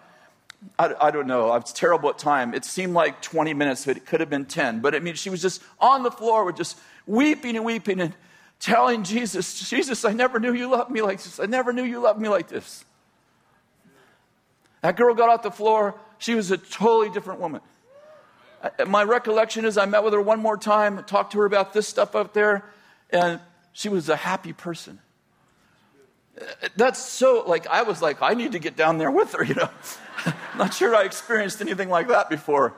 I, 0.80 0.94
I, 1.00 1.12
don't 1.12 1.28
know, 1.28 1.50
I 1.50 1.58
was 1.58 1.74
terrible 1.74 2.10
at 2.10 2.18
time. 2.18 2.54
It 2.54 2.66
seemed 2.66 2.94
like 2.94 3.22
20 3.22 3.54
minutes, 3.54 3.86
but 3.86 3.98
it 3.98 4.06
could 4.06 4.22
have 4.22 4.30
been 4.30 4.46
10. 4.46 4.80
But 4.80 4.96
I 4.96 5.00
mean, 5.00 5.16
she 5.16 5.30
was 5.30 5.42
just 5.42 5.62
on 5.80 6.04
the 6.04 6.12
floor 6.12 6.46
with 6.46 6.56
just 6.56 6.78
weeping 7.06 7.56
and 7.56 7.66
weeping 7.66 8.00
and 8.00 8.14
telling 8.60 9.04
Jesus, 9.04 9.70
Jesus, 9.70 10.06
I 10.06 10.14
never 10.14 10.40
knew 10.40 10.54
you 10.54 10.70
loved 10.70 10.90
me 10.90 11.02
like 11.02 11.22
this. 11.22 11.40
I 11.40 11.46
never 11.46 11.74
knew 11.74 11.84
you 11.84 12.00
loved 12.00 12.20
me 12.20 12.30
like 12.30 12.48
this. 12.48 12.86
That 14.82 14.96
girl 14.96 15.14
got 15.14 15.30
off 15.30 15.44
the 15.44 15.52
floor. 15.52 15.96
She 16.18 16.36
was 16.36 16.52
a 16.52 16.58
totally 16.58 17.10
different 17.10 17.40
woman. 17.40 17.62
My 18.88 19.04
recollection 19.04 19.66
is 19.66 19.78
I 19.78 19.86
met 19.86 20.04
with 20.04 20.14
her 20.14 20.22
one 20.22 20.40
more 20.40 20.58
time, 20.58 21.04
talked 21.04 21.34
to 21.34 21.40
her 21.40 21.46
about 21.46 21.74
this 21.74 21.88
stuff 21.88 22.16
up 22.16 22.34
there, 22.34 22.66
and 23.10 23.40
she 23.74 23.90
was 23.90 24.10
a 24.10 24.16
happy 24.16 24.54
person 24.54 25.00
that's 26.76 27.00
so 27.00 27.44
like 27.48 27.68
i 27.68 27.82
was 27.82 28.02
like 28.02 28.22
i 28.22 28.34
need 28.34 28.52
to 28.52 28.60
get 28.60 28.76
down 28.76 28.98
there 28.98 29.12
with 29.12 29.34
her 29.34 29.44
you 29.44 29.56
know? 29.56 29.70
Not 30.58 30.74
sure 30.74 30.96
i 30.96 31.04
experienced 31.04 31.62
anything 31.62 31.90
like 31.90 32.08
that 32.08 32.30
before. 32.30 32.74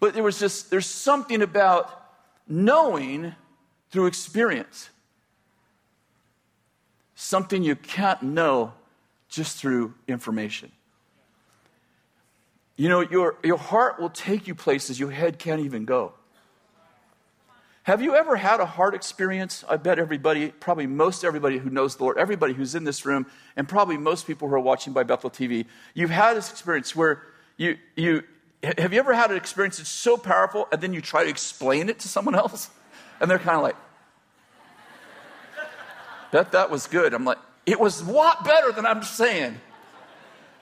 But 0.00 0.14
there 0.14 0.22
was 0.22 0.38
just 0.38 0.70
there's 0.70 0.86
something 0.86 1.42
about 1.42 1.90
knowing 2.48 3.34
through 3.90 4.06
experience. 4.06 4.88
Something 7.14 7.62
you 7.62 7.76
can't 7.76 8.22
know 8.22 8.72
just 9.28 9.58
through 9.58 9.94
information. 10.08 10.72
You 12.76 12.88
know 12.88 13.00
your, 13.00 13.36
your 13.44 13.58
heart 13.58 14.00
will 14.00 14.08
take 14.08 14.48
you 14.48 14.54
places 14.54 14.98
your 14.98 15.10
head 15.10 15.38
can't 15.38 15.60
even 15.60 15.84
go 15.84 16.14
have 17.90 18.00
you 18.00 18.14
ever 18.14 18.36
had 18.36 18.60
a 18.60 18.66
hard 18.66 18.94
experience? 18.94 19.64
I 19.68 19.76
bet 19.76 19.98
everybody, 19.98 20.52
probably 20.52 20.86
most 20.86 21.24
everybody 21.24 21.58
who 21.58 21.70
knows 21.70 21.96
the 21.96 22.04
Lord, 22.04 22.18
everybody 22.18 22.52
who's 22.52 22.76
in 22.76 22.84
this 22.84 23.04
room, 23.04 23.26
and 23.56 23.68
probably 23.68 23.96
most 23.96 24.28
people 24.28 24.46
who 24.46 24.54
are 24.54 24.60
watching 24.60 24.92
by 24.92 25.02
Bethel 25.02 25.28
TV, 25.28 25.66
you've 25.92 26.10
had 26.10 26.36
this 26.36 26.52
experience 26.52 26.94
where 26.94 27.24
you, 27.56 27.78
you 27.96 28.22
have 28.62 28.92
you 28.92 29.00
ever 29.00 29.12
had 29.12 29.32
an 29.32 29.36
experience 29.36 29.78
that's 29.78 29.88
so 29.88 30.16
powerful 30.16 30.68
and 30.70 30.80
then 30.80 30.94
you 30.94 31.00
try 31.00 31.24
to 31.24 31.30
explain 31.30 31.88
it 31.88 31.98
to 31.98 32.06
someone 32.06 32.36
else? 32.36 32.70
And 33.20 33.28
they're 33.28 33.40
kind 33.40 33.56
of 33.56 33.62
like, 33.64 33.76
bet 36.30 36.52
that 36.52 36.70
was 36.70 36.86
good. 36.86 37.12
I'm 37.12 37.24
like, 37.24 37.38
it 37.66 37.80
was 37.80 38.02
a 38.02 38.12
lot 38.12 38.44
better 38.44 38.70
than 38.70 38.86
I'm 38.86 39.02
saying. 39.02 39.60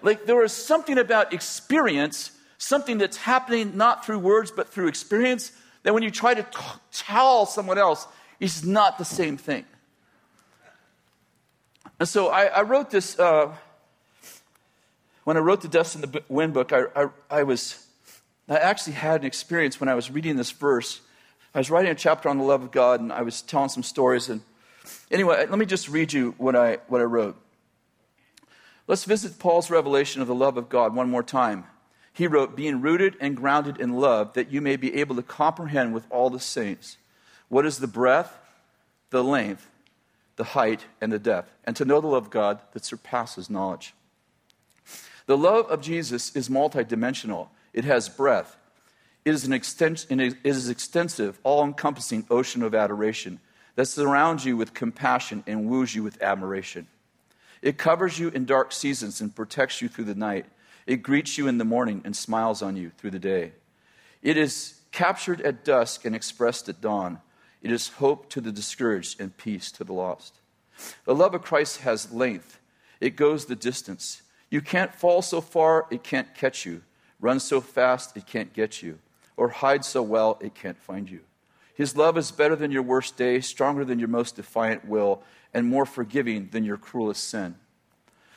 Like 0.01 0.25
there 0.25 0.37
was 0.37 0.53
something 0.53 0.97
about 0.97 1.35
experience, 1.35 2.31
something 2.57 2.97
that's 2.97 3.19
happening 3.19 3.77
not 3.77 4.07
through 4.07 4.21
words 4.21 4.51
but 4.51 4.71
through 4.71 4.89
experience 4.89 5.53
that 5.89 5.95
when 5.95 6.03
you 6.03 6.11
try 6.11 6.35
to 6.35 6.43
t- 6.43 6.59
tell 6.93 7.47
someone 7.47 7.79
else, 7.79 8.07
it's 8.41 8.63
not 8.63 8.99
the 8.99 9.07
same 9.07 9.39
thing. 9.39 9.65
And 11.99 12.07
so 12.07 12.29
I, 12.29 12.45
I 12.45 12.61
wrote 12.61 12.91
this, 12.91 13.19
uh, 13.19 13.55
when 15.25 15.39
I 15.39 15.41
wrote 15.41 15.63
the 15.63 15.69
Dust 15.69 15.95
in 15.95 16.03
the 16.03 16.23
Wind 16.29 16.53
book, 16.53 16.75
I, 16.75 16.83
I, 16.95 17.09
I, 17.31 17.43
was, 17.45 17.87
I 18.51 18.59
actually 18.59 18.93
had 18.93 19.23
an 19.23 19.27
experience 19.27 19.81
when 19.81 19.89
I 19.89 19.95
was 19.95 20.11
reading 20.11 20.37
this 20.37 20.51
verse. 20.51 21.01
I 21.55 21.59
was 21.59 21.71
writing 21.71 21.91
a 21.91 21.95
chapter 21.95 22.29
on 22.29 22.37
the 22.37 22.45
love 22.45 22.63
of 22.63 22.71
God, 22.71 23.01
and 23.01 23.11
I 23.11 23.23
was 23.23 23.41
telling 23.41 23.71
some 23.71 23.83
stories. 23.83 24.29
And 24.29 24.43
anyway, 25.11 25.47
let 25.49 25.59
me 25.59 25.65
just 25.65 25.89
read 25.89 26.13
you 26.13 26.35
what 26.37 26.55
I, 26.55 26.81
what 26.89 27.01
I 27.01 27.05
wrote. 27.05 27.41
Let's 28.87 29.07
visit 29.07 29.39
Paul's 29.39 29.71
revelation 29.71 30.21
of 30.21 30.29
the 30.29 30.35
love 30.35 30.59
of 30.59 30.69
God 30.69 30.95
one 30.95 31.09
more 31.09 31.23
time. 31.23 31.65
He 32.19 32.27
wrote, 32.27 32.57
Being 32.57 32.81
rooted 32.81 33.17
and 33.21 33.37
grounded 33.37 33.81
in 33.81 33.93
love, 33.93 34.33
that 34.33 34.51
you 34.51 34.61
may 34.61 34.75
be 34.75 34.97
able 34.97 35.15
to 35.15 35.23
comprehend 35.23 35.95
with 35.95 36.05
all 36.11 36.31
the 36.31 36.41
saints 36.41 36.97
what 37.49 37.65
is 37.65 37.79
the 37.79 37.87
breadth, 37.87 38.37
the 39.11 39.23
length, 39.23 39.71
the 40.35 40.43
height, 40.43 40.87
and 41.01 41.13
the 41.13 41.21
depth, 41.21 41.55
and 41.65 41.77
to 41.77 41.85
know 41.85 42.01
the 42.01 42.09
love 42.09 42.25
of 42.25 42.31
God 42.31 42.59
that 42.73 42.85
surpasses 42.85 43.49
knowledge. 43.49 43.95
The 45.27 45.39
love 45.39 45.67
of 45.71 45.81
Jesus 45.81 46.35
is 46.35 46.49
multidimensional, 46.49 47.51
it 47.73 47.85
has 47.85 48.09
breadth. 48.09 48.57
It 49.25 49.33
is 49.33 49.45
an 49.45 49.53
it 49.53 50.37
is 50.43 50.69
extensive, 50.69 51.39
all 51.45 51.63
encompassing 51.63 52.27
ocean 52.31 52.65
of 52.65 52.75
adoration 52.75 53.39
that 53.77 53.87
surrounds 53.87 54.45
you 54.45 54.57
with 54.57 54.75
compassion 54.75 55.45
and 55.47 55.71
woos 55.71 55.95
you 55.95 56.03
with 56.03 56.21
admiration. 56.21 56.89
It 57.63 57.79
covers 57.79 58.19
you 58.19 58.31
in 58.31 58.45
dark 58.45 58.73
seasons 58.73 59.21
and 59.21 59.33
protects 59.33 59.81
you 59.81 59.89
through 59.89 60.07
the 60.07 60.17
night. 60.17 60.47
It 60.89 61.03
greets 61.03 61.37
you 61.37 61.49
in 61.49 61.59
the 61.59 61.67
morning 61.67 62.01
and 62.07 62.17
smiles 62.17 62.63
on 62.63 62.75
you 62.75 62.93
through 62.97 63.11
the 63.11 63.19
day. 63.19 63.53
It 64.23 64.39
is 64.39 64.81
captured 64.91 65.43
at 65.43 65.63
dusk 65.63 66.07
and 66.07 66.17
expressed 66.17 66.67
at 66.71 66.81
dawn. 66.81 67.21
It 67.61 67.71
is 67.71 67.89
hope 67.89 68.31
to 68.31 68.41
the 68.41 68.51
discouraged 68.51 69.21
and 69.21 69.37
peace 69.37 69.71
to 69.73 69.85
the 69.85 69.93
lost. 69.93 70.37
The 71.05 71.15
love 71.15 71.35
of 71.35 71.43
Christ 71.43 71.83
has 71.83 72.11
length, 72.11 72.59
it 73.03 73.17
goes 73.17 73.45
the 73.45 73.55
distance. 73.55 74.23
You 74.49 74.63
can't 74.63 74.95
fall 74.95 75.21
so 75.21 75.43
far, 75.43 75.87
it 75.91 76.03
can't 76.03 76.35
catch 76.35 76.65
you. 76.65 76.81
Run 77.21 77.39
so 77.39 77.61
fast, 77.61 78.17
it 78.17 78.27
can't 78.27 78.55
get 78.55 78.83
you. 78.83 78.99
Or 79.37 79.51
hide 79.51 79.85
so 79.85 80.03
well, 80.03 80.39
it 80.41 80.55
can't 80.55 80.79
find 80.79 81.11
you. 81.11 81.21
His 81.75 81.97
love 81.97 82.17
is 82.17 82.31
better 82.31 82.57
than 82.57 82.71
your 82.71 82.83
worst 82.83 83.19
day, 83.19 83.43
stronger 83.43 83.85
than 83.85 83.99
your 83.99 84.09
most 84.09 84.37
defiant 84.37 84.89
will, 84.89 85.23
and 85.53 85.67
more 85.67 85.85
forgiving 85.85 86.49
than 86.51 86.65
your 86.65 86.79
cruelest 86.79 87.29
sin. 87.29 87.57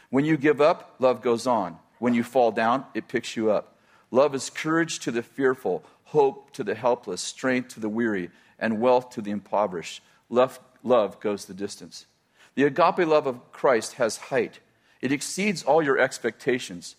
When 0.10 0.26
you 0.26 0.36
give 0.36 0.60
up, 0.60 0.96
love 1.00 1.22
goes 1.22 1.48
on. 1.48 1.78
When 2.02 2.16
you 2.16 2.24
fall 2.24 2.52
down, 2.52 2.86
it 2.96 3.08
picks 3.08 3.38
you 3.38 3.52
up. 3.52 3.76
Love 4.10 4.34
is 4.34 4.50
courage 4.50 4.98
to 5.02 5.12
the 5.12 5.22
fearful, 5.22 5.84
hope 6.06 6.52
to 6.54 6.64
the 6.64 6.74
helpless, 6.74 7.22
strength 7.22 7.76
to 7.76 7.80
the 7.80 7.90
weary, 7.90 8.32
and 8.58 8.82
wealth 8.82 9.12
to 9.12 9.22
the 9.22 9.30
impoverished. 9.30 10.02
Love, 10.28 10.60
love 10.82 11.20
goes 11.20 11.46
the 11.46 11.54
distance. 11.54 12.08
The 12.56 12.64
agape 12.64 13.06
love 13.06 13.28
of 13.28 13.52
Christ 13.52 13.94
has 13.94 14.18
height, 14.18 14.62
it 15.00 15.12
exceeds 15.12 15.62
all 15.62 15.84
your 15.84 16.00
expectations. 16.00 16.96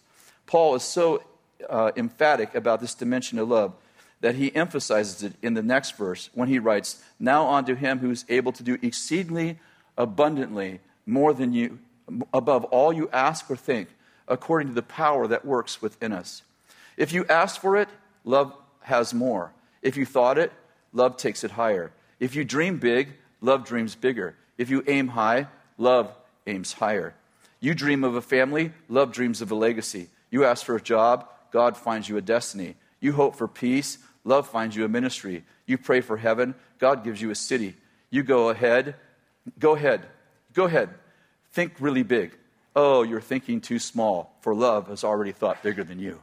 Paul 0.46 0.76
is 0.76 0.84
so 0.84 1.24
uh, 1.68 1.90
emphatic 1.96 2.54
about 2.54 2.80
this 2.80 2.94
dimension 2.94 3.40
of 3.40 3.48
love 3.48 3.74
that 4.20 4.36
he 4.36 4.54
emphasizes 4.54 5.24
it 5.24 5.32
in 5.42 5.54
the 5.54 5.64
next 5.64 5.96
verse 5.96 6.30
when 6.32 6.48
he 6.48 6.60
writes, 6.60 7.02
Now 7.18 7.50
unto 7.50 7.74
him 7.74 7.98
who 7.98 8.12
is 8.12 8.24
able 8.28 8.52
to 8.52 8.62
do 8.62 8.78
exceedingly 8.80 9.58
abundantly 9.98 10.78
more 11.06 11.34
than 11.34 11.52
you, 11.52 11.80
above 12.32 12.62
all 12.66 12.92
you 12.92 13.10
ask 13.12 13.50
or 13.50 13.56
think 13.56 13.88
according 14.32 14.68
to 14.68 14.74
the 14.74 14.82
power 14.82 15.26
that 15.26 15.44
works 15.44 15.82
within 15.82 16.10
us. 16.10 16.42
If 16.96 17.12
you 17.12 17.26
ask 17.26 17.60
for 17.60 17.76
it, 17.76 17.88
love 18.24 18.54
has 18.80 19.12
more. 19.12 19.52
If 19.82 19.98
you 19.98 20.06
thought 20.06 20.38
it, 20.38 20.50
love 20.94 21.18
takes 21.18 21.44
it 21.44 21.50
higher. 21.50 21.92
If 22.18 22.34
you 22.34 22.42
dream 22.42 22.78
big, 22.78 23.12
love 23.42 23.66
dreams 23.66 23.94
bigger. 23.94 24.34
If 24.56 24.70
you 24.70 24.82
aim 24.86 25.08
high, 25.08 25.48
love 25.76 26.10
aims 26.46 26.72
higher. 26.72 27.14
You 27.60 27.74
dream 27.74 28.04
of 28.04 28.14
a 28.14 28.22
family, 28.22 28.72
love 28.88 29.12
dreams 29.12 29.42
of 29.42 29.50
a 29.50 29.54
legacy. 29.54 30.08
You 30.30 30.46
ask 30.46 30.64
for 30.64 30.76
a 30.76 30.80
job, 30.80 31.28
God 31.52 31.76
finds 31.76 32.08
you 32.08 32.16
a 32.16 32.22
destiny. 32.22 32.76
You 33.00 33.12
hope 33.12 33.36
for 33.36 33.46
peace, 33.46 33.98
love 34.24 34.48
finds 34.48 34.74
you 34.74 34.86
a 34.86 34.88
ministry. 34.88 35.44
You 35.66 35.76
pray 35.76 36.00
for 36.00 36.16
heaven, 36.16 36.54
God 36.78 37.04
gives 37.04 37.20
you 37.20 37.30
a 37.30 37.34
city. 37.34 37.74
You 38.08 38.22
go 38.22 38.48
ahead, 38.48 38.94
go 39.58 39.76
ahead, 39.76 40.06
go 40.54 40.64
ahead. 40.64 40.88
Think 41.52 41.74
really 41.80 42.02
big. 42.02 42.38
Oh, 42.74 43.02
you're 43.02 43.20
thinking 43.20 43.60
too 43.60 43.78
small, 43.78 44.36
for 44.40 44.54
love 44.54 44.88
has 44.88 45.04
already 45.04 45.32
thought 45.32 45.62
bigger 45.62 45.84
than 45.84 45.98
you. 45.98 46.20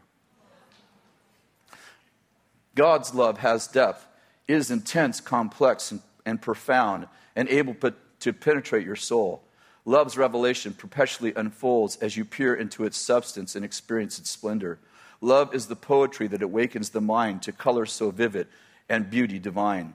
God's 2.76 3.14
love 3.14 3.40
has 3.40 3.68
depth. 3.68 4.08
It 4.48 4.56
is 4.56 4.72
intense, 4.72 5.22
complex, 5.22 5.92
and, 5.92 6.02
and 6.26 6.42
profound, 6.42 7.08
and 7.36 7.48
able 7.50 7.76
to 8.20 8.34
penetrate 8.34 8.86
your 8.86 8.96
soul. 8.96 9.44
Love's 9.86 10.18
revelation 10.18 10.74
perpetually 10.74 11.34
unfolds 11.36 11.98
as 11.98 12.18
you 12.18 12.26
peer 12.26 12.54
into 12.54 12.84
its 12.84 12.98
substance 12.98 13.56
and 13.56 13.64
experience 13.64 14.20
its 14.20 14.30
splendor. 14.30 14.80
Love 15.22 15.54
is 15.54 15.68
the 15.68 15.76
poetry 15.76 16.28
that 16.28 16.42
awakens 16.42 16.90
the 16.90 17.02
mind 17.02 17.42
to 17.44 17.52
color 17.52 17.86
so 17.86 18.12
vivid 18.12 18.48
and 18.88 19.10
beauty 19.10 19.40
divine. 19.40 19.94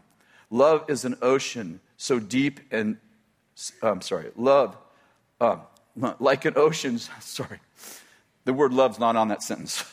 Love 0.50 0.84
is 0.88 1.04
an 1.04 1.16
ocean 1.22 1.80
so 1.96 2.18
deep 2.18 2.60
and, 2.70 2.96
I'm 3.82 4.00
sorry, 4.00 4.30
love, 4.36 4.76
um, 5.40 5.62
like 6.18 6.44
an 6.44 6.54
ocean, 6.56 6.98
sorry, 7.20 7.60
the 8.44 8.52
word 8.52 8.72
love's 8.72 8.98
not 8.98 9.16
on 9.16 9.28
that 9.28 9.42
sentence. 9.42 9.84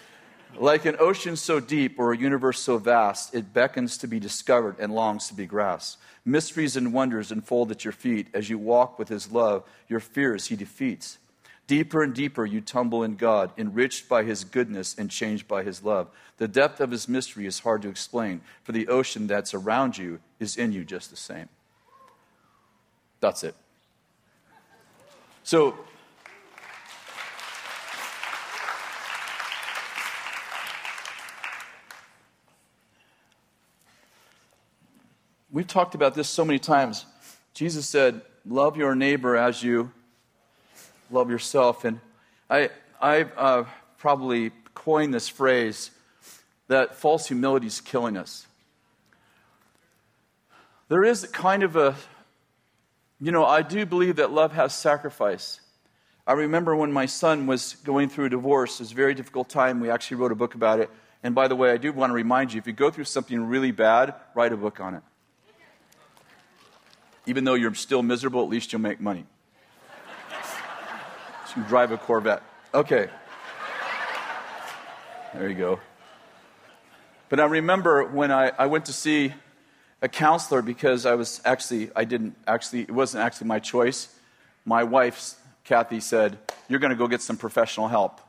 like 0.58 0.84
an 0.84 0.96
ocean 0.98 1.36
so 1.36 1.60
deep 1.60 1.98
or 1.98 2.12
a 2.12 2.18
universe 2.18 2.60
so 2.60 2.78
vast, 2.78 3.34
it 3.34 3.52
beckons 3.52 3.98
to 3.98 4.06
be 4.06 4.20
discovered 4.20 4.76
and 4.78 4.94
longs 4.94 5.28
to 5.28 5.34
be 5.34 5.46
grasped. 5.46 6.00
Mysteries 6.24 6.76
and 6.76 6.92
wonders 6.92 7.30
unfold 7.30 7.70
at 7.70 7.84
your 7.84 7.92
feet 7.92 8.28
as 8.32 8.48
you 8.48 8.58
walk 8.58 8.98
with 8.98 9.08
his 9.08 9.30
love. 9.30 9.62
Your 9.88 10.00
fears 10.00 10.46
he 10.46 10.56
defeats. 10.56 11.18
Deeper 11.66 12.02
and 12.02 12.14
deeper 12.14 12.44
you 12.44 12.60
tumble 12.60 13.02
in 13.02 13.16
God, 13.16 13.50
enriched 13.56 14.08
by 14.08 14.22
his 14.22 14.44
goodness 14.44 14.94
and 14.98 15.10
changed 15.10 15.48
by 15.48 15.62
his 15.62 15.82
love. 15.82 16.08
The 16.36 16.48
depth 16.48 16.80
of 16.80 16.90
his 16.90 17.08
mystery 17.08 17.46
is 17.46 17.60
hard 17.60 17.82
to 17.82 17.88
explain, 17.88 18.42
for 18.62 18.72
the 18.72 18.88
ocean 18.88 19.26
that's 19.26 19.54
around 19.54 19.96
you 19.96 20.20
is 20.38 20.56
in 20.56 20.72
you 20.72 20.84
just 20.84 21.10
the 21.10 21.16
same. 21.16 21.48
That's 23.20 23.44
it. 23.44 23.54
So, 25.46 25.74
we've 35.52 35.66
talked 35.66 35.94
about 35.94 36.14
this 36.14 36.30
so 36.30 36.46
many 36.46 36.58
times. 36.58 37.04
Jesus 37.52 37.86
said, 37.86 38.22
Love 38.46 38.78
your 38.78 38.94
neighbor 38.94 39.36
as 39.36 39.62
you 39.62 39.92
love 41.10 41.28
yourself. 41.28 41.84
And 41.84 42.00
I, 42.48 42.70
I've 42.98 43.30
uh, 43.36 43.64
probably 43.98 44.50
coined 44.72 45.12
this 45.12 45.28
phrase 45.28 45.90
that 46.68 46.94
false 46.94 47.28
humility 47.28 47.66
is 47.66 47.82
killing 47.82 48.16
us. 48.16 48.46
There 50.88 51.04
is 51.04 51.26
kind 51.26 51.62
of 51.62 51.76
a, 51.76 51.96
you 53.20 53.32
know, 53.32 53.44
I 53.44 53.62
do 53.62 53.86
believe 53.86 54.16
that 54.16 54.32
love 54.32 54.52
has 54.52 54.74
sacrifice. 54.74 55.60
I 56.26 56.32
remember 56.32 56.74
when 56.74 56.92
my 56.92 57.06
son 57.06 57.46
was 57.46 57.76
going 57.84 58.08
through 58.08 58.26
a 58.26 58.30
divorce, 58.30 58.80
it 58.80 58.84
was 58.84 58.92
a 58.92 58.94
very 58.94 59.14
difficult 59.14 59.48
time. 59.48 59.80
We 59.80 59.90
actually 59.90 60.16
wrote 60.16 60.32
a 60.32 60.36
book 60.36 60.54
about 60.54 60.80
it. 60.80 60.90
And 61.22 61.34
by 61.34 61.48
the 61.48 61.56
way, 61.56 61.70
I 61.70 61.76
do 61.76 61.92
want 61.92 62.10
to 62.10 62.14
remind 62.14 62.52
you 62.52 62.58
if 62.58 62.66
you 62.66 62.72
go 62.72 62.90
through 62.90 63.04
something 63.04 63.46
really 63.46 63.70
bad, 63.70 64.14
write 64.34 64.52
a 64.52 64.56
book 64.56 64.80
on 64.80 64.94
it. 64.94 65.02
Even 67.26 67.44
though 67.44 67.54
you're 67.54 67.74
still 67.74 68.02
miserable, 68.02 68.42
at 68.42 68.48
least 68.48 68.72
you'll 68.72 68.82
make 68.82 69.00
money. 69.00 69.24
so 71.46 71.52
you 71.56 71.62
drive 71.64 71.92
a 71.92 71.98
Corvette. 71.98 72.42
Okay. 72.74 73.08
There 75.34 75.48
you 75.48 75.54
go. 75.54 75.80
But 77.28 77.40
I 77.40 77.46
remember 77.46 78.04
when 78.04 78.30
I, 78.30 78.52
I 78.58 78.66
went 78.66 78.86
to 78.86 78.92
see 78.92 79.32
a 80.04 80.08
counselor 80.08 80.60
because 80.60 81.06
I 81.06 81.14
was 81.14 81.40
actually, 81.46 81.90
I 81.96 82.04
didn't 82.04 82.36
actually, 82.46 82.82
it 82.82 82.90
wasn't 82.90 83.24
actually 83.24 83.46
my 83.46 83.58
choice. 83.58 84.14
My 84.66 84.84
wife, 84.84 85.34
Kathy, 85.64 85.98
said, 85.98 86.36
You're 86.68 86.78
going 86.78 86.90
to 86.90 86.96
go 86.96 87.08
get 87.08 87.22
some 87.22 87.38
professional 87.38 87.88
help 87.88 88.20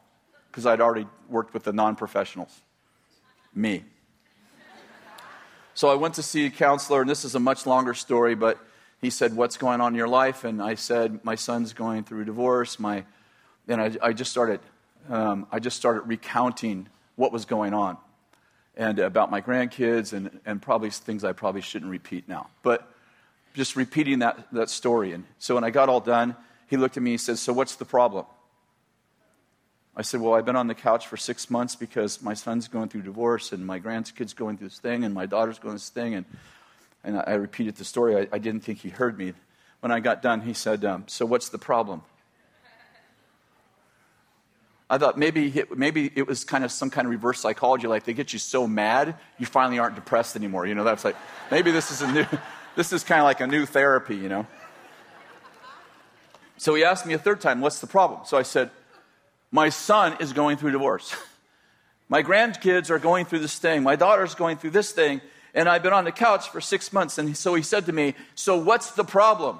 because 0.49 0.65
I'd 0.65 0.79
already 0.79 1.05
worked 1.27 1.53
with 1.53 1.65
the 1.65 1.73
non 1.73 1.97
professionals. 1.97 2.61
Me. 3.53 3.83
So 5.73 5.89
I 5.89 5.95
went 5.95 6.13
to 6.13 6.23
see 6.23 6.45
a 6.45 6.49
counselor, 6.49 7.01
and 7.01 7.09
this 7.09 7.25
is 7.25 7.35
a 7.35 7.39
much 7.41 7.65
longer 7.65 7.93
story, 7.93 8.35
but 8.35 8.57
he 9.01 9.09
said, 9.09 9.35
What's 9.35 9.57
going 9.57 9.81
on 9.81 9.91
in 9.91 9.97
your 9.97 10.07
life? 10.07 10.45
And 10.45 10.61
I 10.61 10.75
said, 10.75 11.25
My 11.25 11.35
son's 11.35 11.73
going 11.73 12.05
through 12.05 12.23
divorce. 12.23 12.79
My, 12.79 13.03
and 13.67 13.81
I, 13.81 13.91
I 14.01 14.13
just 14.13 14.31
started, 14.31 14.61
um, 15.09 15.45
I 15.51 15.59
just 15.59 15.75
started 15.75 16.03
recounting 16.07 16.87
what 17.17 17.33
was 17.33 17.43
going 17.43 17.73
on 17.73 17.97
and 18.77 18.99
about 18.99 19.31
my 19.31 19.41
grandkids 19.41 20.13
and, 20.13 20.39
and 20.45 20.61
probably 20.61 20.89
things 20.89 21.23
I 21.23 21.31
probably 21.31 21.61
shouldn't 21.61 21.91
repeat 21.91 22.27
now. 22.27 22.49
But 22.61 22.91
just 23.53 23.75
repeating 23.75 24.19
that, 24.19 24.47
that 24.51 24.69
story. 24.69 25.13
And 25.13 25.23
so 25.39 25.55
when 25.55 25.63
I 25.63 25.69
got 25.69 25.89
all 25.89 26.01
done, 26.01 26.35
he 26.67 26.77
looked 26.77 26.97
at 26.97 27.03
me 27.03 27.11
and 27.11 27.21
said, 27.21 27.37
So 27.37 27.53
what's 27.53 27.75
the 27.75 27.85
problem? 27.85 28.25
I 29.95 30.01
said, 30.01 30.19
Well, 30.19 30.33
I've 30.33 30.45
been 30.45 30.57
on 30.57 30.67
the 30.67 30.75
couch 30.75 31.07
for 31.07 31.15
six 31.15 31.49
months 31.49 31.75
because 31.75 32.21
my 32.21 32.33
son's 32.33 32.67
going 32.67 32.89
through 32.89 33.03
divorce 33.03 33.53
and 33.53 33.65
my 33.65 33.79
grandkid's 33.79 34.33
going 34.33 34.57
through 34.57 34.69
this 34.69 34.79
thing 34.79 35.03
and 35.05 35.13
my 35.13 35.25
daughter's 35.25 35.57
going 35.57 35.73
through 35.73 35.79
this 35.79 35.89
thing. 35.89 36.15
And 36.15 36.25
and 37.05 37.21
I 37.25 37.33
repeated 37.33 37.75
the 37.75 37.85
story. 37.85 38.17
I, 38.17 38.27
I 38.31 38.39
didn't 38.39 38.61
think 38.61 38.79
he 38.79 38.89
heard 38.89 39.17
me. 39.17 39.33
When 39.79 39.91
I 39.91 39.99
got 39.99 40.23
done, 40.23 40.41
he 40.41 40.53
said, 40.53 40.83
um, 40.83 41.03
So 41.07 41.25
what's 41.25 41.49
the 41.49 41.59
problem? 41.59 42.01
I 44.89 44.97
thought 44.97 45.17
maybe, 45.17 45.49
he, 45.49 45.63
maybe 45.75 46.11
it 46.15 46.27
was 46.27 46.43
kind 46.43 46.63
of 46.63 46.71
some 46.71 46.89
kind 46.89 47.07
of 47.07 47.11
reverse 47.11 47.39
psychology, 47.39 47.87
like 47.87 48.03
they 48.03 48.13
get 48.13 48.33
you 48.33 48.39
so 48.39 48.67
mad, 48.67 49.15
you 49.39 49.45
finally 49.45 49.79
aren't 49.79 49.95
depressed 49.95 50.35
anymore. 50.35 50.67
You 50.67 50.75
know, 50.75 50.83
that's 50.83 51.03
like, 51.03 51.15
maybe 51.49 51.71
this 51.71 51.89
is 51.91 52.01
a 52.01 52.11
new, 52.11 52.25
this 52.75 52.93
is 52.93 53.03
kind 53.03 53.19
of 53.19 53.25
like 53.25 53.41
a 53.41 53.47
new 53.47 53.65
therapy, 53.65 54.15
you 54.15 54.29
know? 54.29 54.45
So 56.57 56.75
he 56.75 56.83
asked 56.83 57.05
me 57.05 57.13
a 57.13 57.17
third 57.17 57.41
time, 57.41 57.61
What's 57.61 57.79
the 57.79 57.87
problem? 57.87 58.21
So 58.25 58.37
I 58.37 58.43
said, 58.43 58.69
My 59.51 59.69
son 59.69 60.17
is 60.19 60.33
going 60.33 60.57
through 60.57 60.71
divorce. 60.71 61.15
My 62.09 62.21
grandkids 62.21 62.91
are 62.91 62.99
going 62.99 63.25
through 63.25 63.39
this 63.39 63.57
thing. 63.57 63.81
My 63.81 63.95
daughter's 63.95 64.35
going 64.35 64.57
through 64.57 64.69
this 64.69 64.91
thing 64.91 65.21
and 65.55 65.69
I've 65.69 65.81
been 65.81 65.93
on 65.93 66.03
the 66.03 66.11
couch 66.11 66.49
for 66.49 66.61
six 66.61 66.93
months. 66.93 67.17
And 67.17 67.35
so 67.35 67.55
he 67.55 67.63
said 67.63 67.85
to 67.87 67.93
me, 67.93 68.13
So 68.35 68.57
what's 68.57 68.91
the 68.91 69.05
problem? 69.05 69.59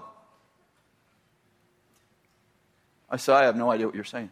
I 3.10 3.18
said, 3.18 3.36
I 3.36 3.46
have 3.46 3.56
no 3.56 3.72
idea 3.72 3.86
what 3.88 3.96
you're 3.96 4.04
saying. 4.04 4.30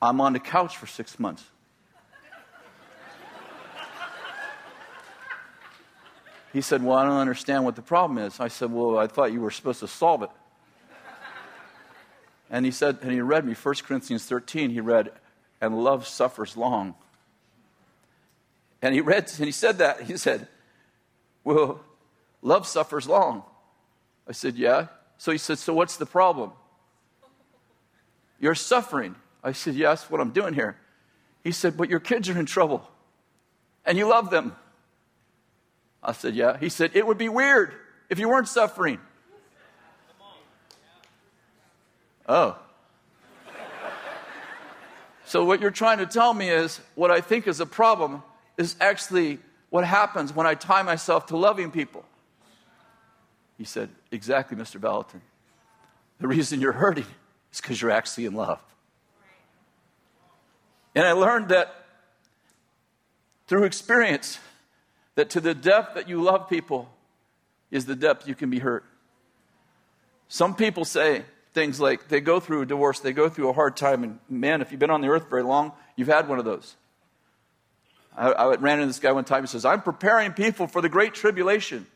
I'm 0.00 0.20
on 0.20 0.32
the 0.32 0.40
couch 0.40 0.76
for 0.76 0.86
six 0.86 1.18
months. 1.18 1.44
He 6.52 6.62
said, 6.62 6.82
Well, 6.82 6.96
I 6.96 7.04
don't 7.04 7.18
understand 7.18 7.64
what 7.64 7.76
the 7.76 7.82
problem 7.82 8.18
is. 8.18 8.40
I 8.40 8.48
said, 8.48 8.72
Well, 8.72 8.98
I 8.98 9.06
thought 9.06 9.32
you 9.32 9.40
were 9.40 9.50
supposed 9.50 9.80
to 9.80 9.88
solve 9.88 10.22
it. 10.22 10.30
And 12.50 12.64
he 12.64 12.70
said, 12.70 12.98
and 13.02 13.10
he 13.12 13.20
read 13.20 13.44
me 13.44 13.54
1 13.54 13.74
Corinthians 13.86 14.24
13. 14.24 14.70
He 14.70 14.80
read, 14.80 15.10
And 15.60 15.82
love 15.82 16.06
suffers 16.06 16.56
long. 16.56 16.94
And 18.80 18.94
he 18.94 19.00
read, 19.00 19.32
and 19.36 19.46
he 19.46 19.52
said 19.52 19.78
that. 19.78 20.02
He 20.02 20.16
said, 20.16 20.48
Well, 21.44 21.80
love 22.40 22.66
suffers 22.66 23.08
long. 23.08 23.42
I 24.28 24.32
said, 24.32 24.56
Yeah. 24.56 24.86
So 25.18 25.32
he 25.32 25.38
said, 25.38 25.58
So 25.58 25.74
what's 25.74 25.96
the 25.96 26.06
problem? 26.06 26.52
You're 28.38 28.54
suffering. 28.54 29.16
I 29.46 29.52
said, 29.52 29.76
that's 29.76 30.10
what 30.10 30.20
I'm 30.20 30.30
doing 30.30 30.54
here. 30.54 30.76
He 31.44 31.52
said, 31.52 31.76
But 31.76 31.88
your 31.88 32.00
kids 32.00 32.28
are 32.28 32.36
in 32.36 32.46
trouble 32.46 32.84
and 33.84 33.96
you 33.96 34.08
love 34.08 34.28
them. 34.30 34.56
I 36.02 36.10
said, 36.10 36.34
Yeah. 36.34 36.58
He 36.58 36.68
said, 36.68 36.90
It 36.94 37.06
would 37.06 37.16
be 37.16 37.28
weird 37.28 37.72
if 38.10 38.18
you 38.18 38.28
weren't 38.28 38.48
suffering. 38.48 38.98
Oh. 42.28 42.58
So, 45.26 45.44
what 45.44 45.60
you're 45.60 45.70
trying 45.70 45.98
to 45.98 46.06
tell 46.06 46.34
me 46.34 46.50
is 46.50 46.80
what 46.96 47.12
I 47.12 47.20
think 47.20 47.46
is 47.46 47.60
a 47.60 47.66
problem 47.66 48.24
is 48.56 48.74
actually 48.80 49.38
what 49.70 49.84
happens 49.84 50.34
when 50.34 50.48
I 50.48 50.54
tie 50.54 50.82
myself 50.82 51.26
to 51.26 51.36
loving 51.36 51.70
people. 51.70 52.04
He 53.58 53.64
said, 53.64 53.90
Exactly, 54.10 54.56
Mr. 54.56 54.80
Vallotton. 54.80 55.20
The 56.18 56.26
reason 56.26 56.60
you're 56.60 56.72
hurting 56.72 57.06
is 57.52 57.60
because 57.60 57.80
you're 57.80 57.92
actually 57.92 58.26
in 58.26 58.34
love. 58.34 58.60
And 60.96 61.04
I 61.04 61.12
learned 61.12 61.50
that 61.50 61.74
through 63.46 63.64
experience 63.64 64.40
that 65.14 65.28
to 65.30 65.42
the 65.42 65.54
depth 65.54 65.94
that 65.94 66.08
you 66.08 66.22
love 66.22 66.48
people 66.48 66.88
is 67.70 67.84
the 67.84 67.94
depth 67.94 68.26
you 68.26 68.34
can 68.34 68.48
be 68.48 68.60
hurt. 68.60 68.82
Some 70.28 70.56
people 70.56 70.86
say 70.86 71.22
things 71.52 71.78
like 71.78 72.08
they 72.08 72.22
go 72.22 72.40
through 72.40 72.62
a 72.62 72.66
divorce, 72.66 73.00
they 73.00 73.12
go 73.12 73.28
through 73.28 73.50
a 73.50 73.52
hard 73.52 73.76
time, 73.76 74.04
and 74.04 74.18
man, 74.30 74.62
if 74.62 74.70
you've 74.70 74.80
been 74.80 74.90
on 74.90 75.02
the 75.02 75.08
earth 75.08 75.28
very 75.28 75.42
long, 75.42 75.72
you've 75.96 76.08
had 76.08 76.28
one 76.30 76.38
of 76.38 76.46
those. 76.46 76.76
I, 78.16 78.32
I 78.32 78.54
ran 78.54 78.78
into 78.78 78.86
this 78.86 78.98
guy 78.98 79.12
one 79.12 79.24
time. 79.24 79.42
He 79.42 79.48
says, 79.48 79.66
I'm 79.66 79.82
preparing 79.82 80.32
people 80.32 80.66
for 80.66 80.80
the 80.80 80.88
great 80.88 81.12
tribulation. 81.12 81.86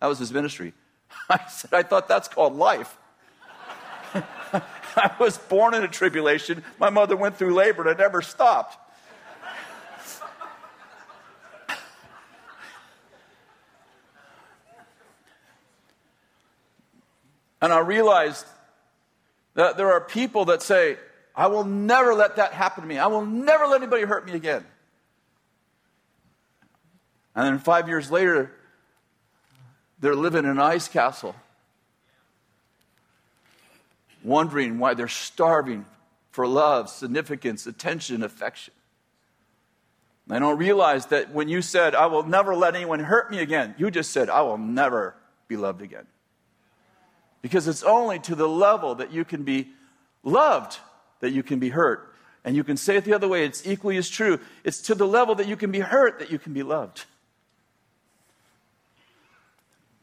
That 0.00 0.08
was 0.08 0.18
his 0.18 0.32
ministry. 0.32 0.72
I 1.30 1.46
said, 1.48 1.72
I 1.72 1.84
thought 1.84 2.08
that's 2.08 2.26
called 2.26 2.56
life. 2.56 2.97
I 4.96 5.14
was 5.18 5.38
born 5.38 5.74
in 5.74 5.82
a 5.84 5.88
tribulation. 5.88 6.64
My 6.78 6.90
mother 6.90 7.16
went 7.16 7.36
through 7.36 7.54
labor 7.54 7.82
and 7.82 7.90
it 7.90 7.98
never 7.98 8.22
stopped. 8.22 8.76
And 17.60 17.72
I 17.72 17.80
realized 17.80 18.46
that 19.54 19.76
there 19.76 19.92
are 19.92 20.00
people 20.00 20.44
that 20.44 20.62
say, 20.62 20.96
I 21.34 21.48
will 21.48 21.64
never 21.64 22.14
let 22.14 22.36
that 22.36 22.52
happen 22.52 22.82
to 22.82 22.88
me. 22.88 22.98
I 22.98 23.08
will 23.08 23.26
never 23.26 23.66
let 23.66 23.82
anybody 23.82 24.04
hurt 24.04 24.24
me 24.24 24.34
again. 24.34 24.64
And 27.34 27.46
then 27.46 27.58
five 27.58 27.88
years 27.88 28.12
later, 28.12 28.52
they're 29.98 30.14
living 30.14 30.44
in 30.44 30.50
an 30.50 30.60
ice 30.60 30.86
castle 30.86 31.34
wondering 34.28 34.78
why 34.78 34.94
they're 34.94 35.08
starving 35.08 35.86
for 36.30 36.46
love, 36.46 36.88
significance, 36.88 37.66
attention, 37.66 38.22
affection. 38.22 38.74
They 40.28 40.38
don't 40.38 40.58
realize 40.58 41.06
that 41.06 41.32
when 41.32 41.48
you 41.48 41.62
said, 41.62 41.94
I 41.94 42.06
will 42.06 42.22
never 42.22 42.54
let 42.54 42.76
anyone 42.76 43.00
hurt 43.00 43.30
me 43.30 43.38
again, 43.38 43.74
you 43.78 43.90
just 43.90 44.10
said, 44.10 44.28
I 44.28 44.42
will 44.42 44.58
never 44.58 45.14
be 45.48 45.56
loved 45.56 45.80
again. 45.80 46.06
Because 47.40 47.66
it's 47.66 47.82
only 47.82 48.18
to 48.20 48.34
the 48.34 48.48
level 48.48 48.96
that 48.96 49.10
you 49.10 49.24
can 49.24 49.42
be 49.42 49.68
loved 50.22 50.78
that 51.20 51.30
you 51.30 51.42
can 51.42 51.58
be 51.58 51.70
hurt. 51.70 52.14
And 52.44 52.54
you 52.54 52.62
can 52.62 52.76
say 52.76 52.96
it 52.96 53.04
the 53.04 53.14
other 53.14 53.28
way, 53.28 53.44
it's 53.44 53.66
equally 53.66 53.96
as 53.96 54.08
true. 54.08 54.38
It's 54.64 54.82
to 54.82 54.94
the 54.94 55.06
level 55.06 55.34
that 55.36 55.48
you 55.48 55.56
can 55.56 55.70
be 55.70 55.80
hurt 55.80 56.18
that 56.18 56.30
you 56.30 56.38
can 56.38 56.52
be 56.52 56.62
loved. 56.62 57.04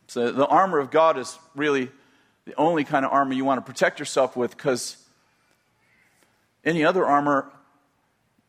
So 0.08 0.32
the 0.32 0.46
armor 0.46 0.80
of 0.80 0.92
God 0.92 1.18
is 1.18 1.38
really 1.56 1.92
the 2.46 2.56
only 2.56 2.84
kind 2.84 3.06
of 3.06 3.12
armor 3.12 3.34
you 3.34 3.44
want 3.44 3.64
to 3.64 3.72
protect 3.72 4.00
yourself 4.00 4.36
with 4.36 4.56
because 4.56 4.98
any 6.64 6.84
other 6.84 7.06
armor 7.06 7.52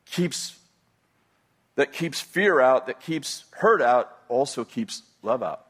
keeps 0.06 0.58
that 1.76 1.92
keeps 1.92 2.20
fear 2.20 2.60
out, 2.60 2.86
that 2.86 3.00
keeps 3.00 3.44
hurt 3.50 3.82
out, 3.82 4.16
also 4.28 4.64
keeps 4.64 5.02
love 5.22 5.42
out. 5.42 5.65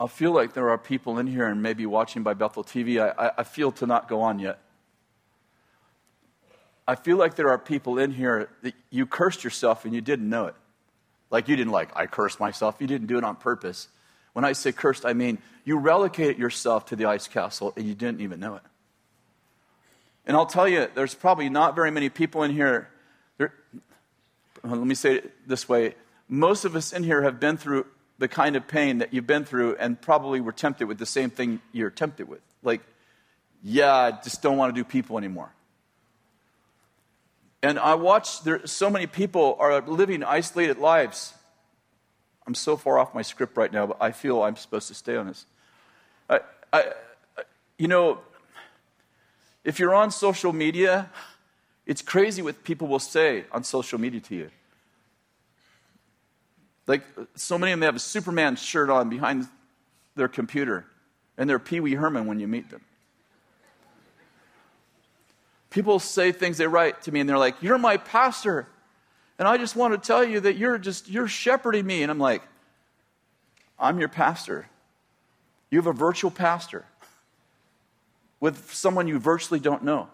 I 0.00 0.06
feel 0.06 0.32
like 0.32 0.54
there 0.54 0.70
are 0.70 0.78
people 0.78 1.18
in 1.18 1.26
here 1.26 1.46
and 1.46 1.62
maybe 1.62 1.84
watching 1.84 2.22
by 2.22 2.32
Bethel 2.32 2.64
TV. 2.64 2.98
I, 2.98 3.32
I, 3.36 3.42
feel 3.44 3.70
to 3.72 3.86
not 3.86 4.08
go 4.08 4.22
on 4.22 4.38
yet. 4.38 4.58
I 6.88 6.94
feel 6.94 7.18
like 7.18 7.34
there 7.34 7.50
are 7.50 7.58
people 7.58 7.98
in 7.98 8.10
here 8.10 8.48
that 8.62 8.74
you 8.88 9.04
cursed 9.04 9.44
yourself 9.44 9.84
and 9.84 9.94
you 9.94 10.00
didn't 10.00 10.28
know 10.28 10.46
it. 10.46 10.54
Like 11.30 11.48
you 11.48 11.54
didn't 11.54 11.72
like, 11.72 11.94
I 11.94 12.06
cursed 12.06 12.40
myself. 12.40 12.76
You 12.80 12.86
didn't 12.86 13.08
do 13.08 13.18
it 13.18 13.24
on 13.24 13.36
purpose. 13.36 13.88
When 14.32 14.42
I 14.42 14.52
say 14.52 14.72
cursed, 14.72 15.04
I 15.04 15.12
mean 15.12 15.36
you 15.64 15.78
relocated 15.78 16.38
yourself 16.38 16.86
to 16.86 16.96
the 16.96 17.04
ice 17.04 17.28
castle 17.28 17.74
and 17.76 17.86
you 17.86 17.94
didn't 17.94 18.22
even 18.22 18.40
know 18.40 18.54
it. 18.56 18.62
And 20.24 20.34
I'll 20.34 20.46
tell 20.46 20.66
you, 20.66 20.88
there's 20.94 21.14
probably 21.14 21.50
not 21.50 21.74
very 21.74 21.90
many 21.90 22.08
people 22.08 22.42
in 22.42 22.52
here. 22.52 22.88
There, 23.36 23.52
let 24.64 24.78
me 24.78 24.94
say 24.94 25.16
it 25.16 25.46
this 25.46 25.68
way 25.68 25.94
most 26.26 26.64
of 26.64 26.74
us 26.74 26.92
in 26.92 27.02
here 27.02 27.22
have 27.22 27.38
been 27.38 27.58
through 27.58 27.84
the 28.20 28.28
kind 28.28 28.54
of 28.54 28.68
pain 28.68 28.98
that 28.98 29.14
you've 29.14 29.26
been 29.26 29.46
through 29.46 29.76
and 29.76 29.98
probably 30.00 30.42
were 30.42 30.52
tempted 30.52 30.86
with 30.86 30.98
the 30.98 31.06
same 31.06 31.30
thing 31.30 31.58
you're 31.72 31.88
tempted 31.88 32.28
with. 32.28 32.42
Like, 32.62 32.82
yeah, 33.62 33.92
I 33.92 34.10
just 34.10 34.42
don't 34.42 34.58
want 34.58 34.74
to 34.74 34.78
do 34.78 34.84
people 34.84 35.16
anymore. 35.16 35.50
And 37.62 37.78
I 37.78 37.94
watch 37.94 38.42
there 38.42 38.66
so 38.66 38.90
many 38.90 39.06
people 39.06 39.56
are 39.58 39.80
living 39.80 40.22
isolated 40.22 40.76
lives. 40.76 41.32
I'm 42.46 42.54
so 42.54 42.76
far 42.76 42.98
off 42.98 43.14
my 43.14 43.22
script 43.22 43.56
right 43.56 43.72
now, 43.72 43.86
but 43.86 43.96
I 44.00 44.12
feel 44.12 44.42
I'm 44.42 44.56
supposed 44.56 44.88
to 44.88 44.94
stay 44.94 45.16
on 45.16 45.26
this. 45.26 45.46
I, 46.28 46.40
I, 46.74 46.84
you 47.78 47.88
know, 47.88 48.18
if 49.64 49.78
you're 49.78 49.94
on 49.94 50.10
social 50.10 50.52
media, 50.52 51.08
it's 51.86 52.02
crazy 52.02 52.42
what 52.42 52.64
people 52.64 52.86
will 52.86 52.98
say 52.98 53.44
on 53.50 53.64
social 53.64 53.98
media 53.98 54.20
to 54.20 54.34
you. 54.34 54.50
Like, 56.90 57.04
so 57.36 57.56
many 57.56 57.70
of 57.70 57.78
them 57.78 57.86
have 57.86 57.94
a 57.94 58.00
Superman 58.00 58.56
shirt 58.56 58.90
on 58.90 59.08
behind 59.08 59.46
their 60.16 60.26
computer, 60.26 60.86
and 61.38 61.48
they're 61.48 61.60
Pee 61.60 61.78
Wee 61.78 61.94
Herman 61.94 62.26
when 62.26 62.40
you 62.40 62.48
meet 62.48 62.68
them. 62.68 62.80
People 65.70 66.00
say 66.00 66.32
things 66.32 66.58
they 66.58 66.66
write 66.66 67.02
to 67.02 67.12
me, 67.12 67.20
and 67.20 67.28
they're 67.28 67.38
like, 67.38 67.62
You're 67.62 67.78
my 67.78 67.96
pastor. 67.96 68.66
And 69.38 69.46
I 69.46 69.56
just 69.56 69.76
want 69.76 69.94
to 69.94 70.04
tell 70.04 70.24
you 70.24 70.40
that 70.40 70.56
you're 70.56 70.78
just, 70.78 71.08
you're 71.08 71.28
shepherding 71.28 71.86
me. 71.86 72.02
And 72.02 72.10
I'm 72.10 72.18
like, 72.18 72.42
I'm 73.78 74.00
your 74.00 74.08
pastor. 74.08 74.68
You 75.70 75.78
have 75.78 75.86
a 75.86 75.92
virtual 75.92 76.32
pastor 76.32 76.86
with 78.40 78.74
someone 78.74 79.06
you 79.06 79.20
virtually 79.20 79.60
don't 79.60 79.84
know, 79.84 80.08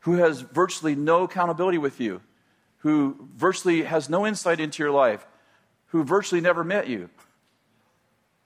who 0.00 0.14
has 0.14 0.42
virtually 0.42 0.94
no 0.94 1.24
accountability 1.24 1.78
with 1.78 1.98
you 1.98 2.20
who 2.82 3.28
virtually 3.36 3.82
has 3.82 4.10
no 4.10 4.26
insight 4.26 4.58
into 4.58 4.82
your 4.82 4.90
life, 4.90 5.24
who 5.86 6.02
virtually 6.02 6.40
never 6.40 6.64
met 6.64 6.88
you, 6.88 7.08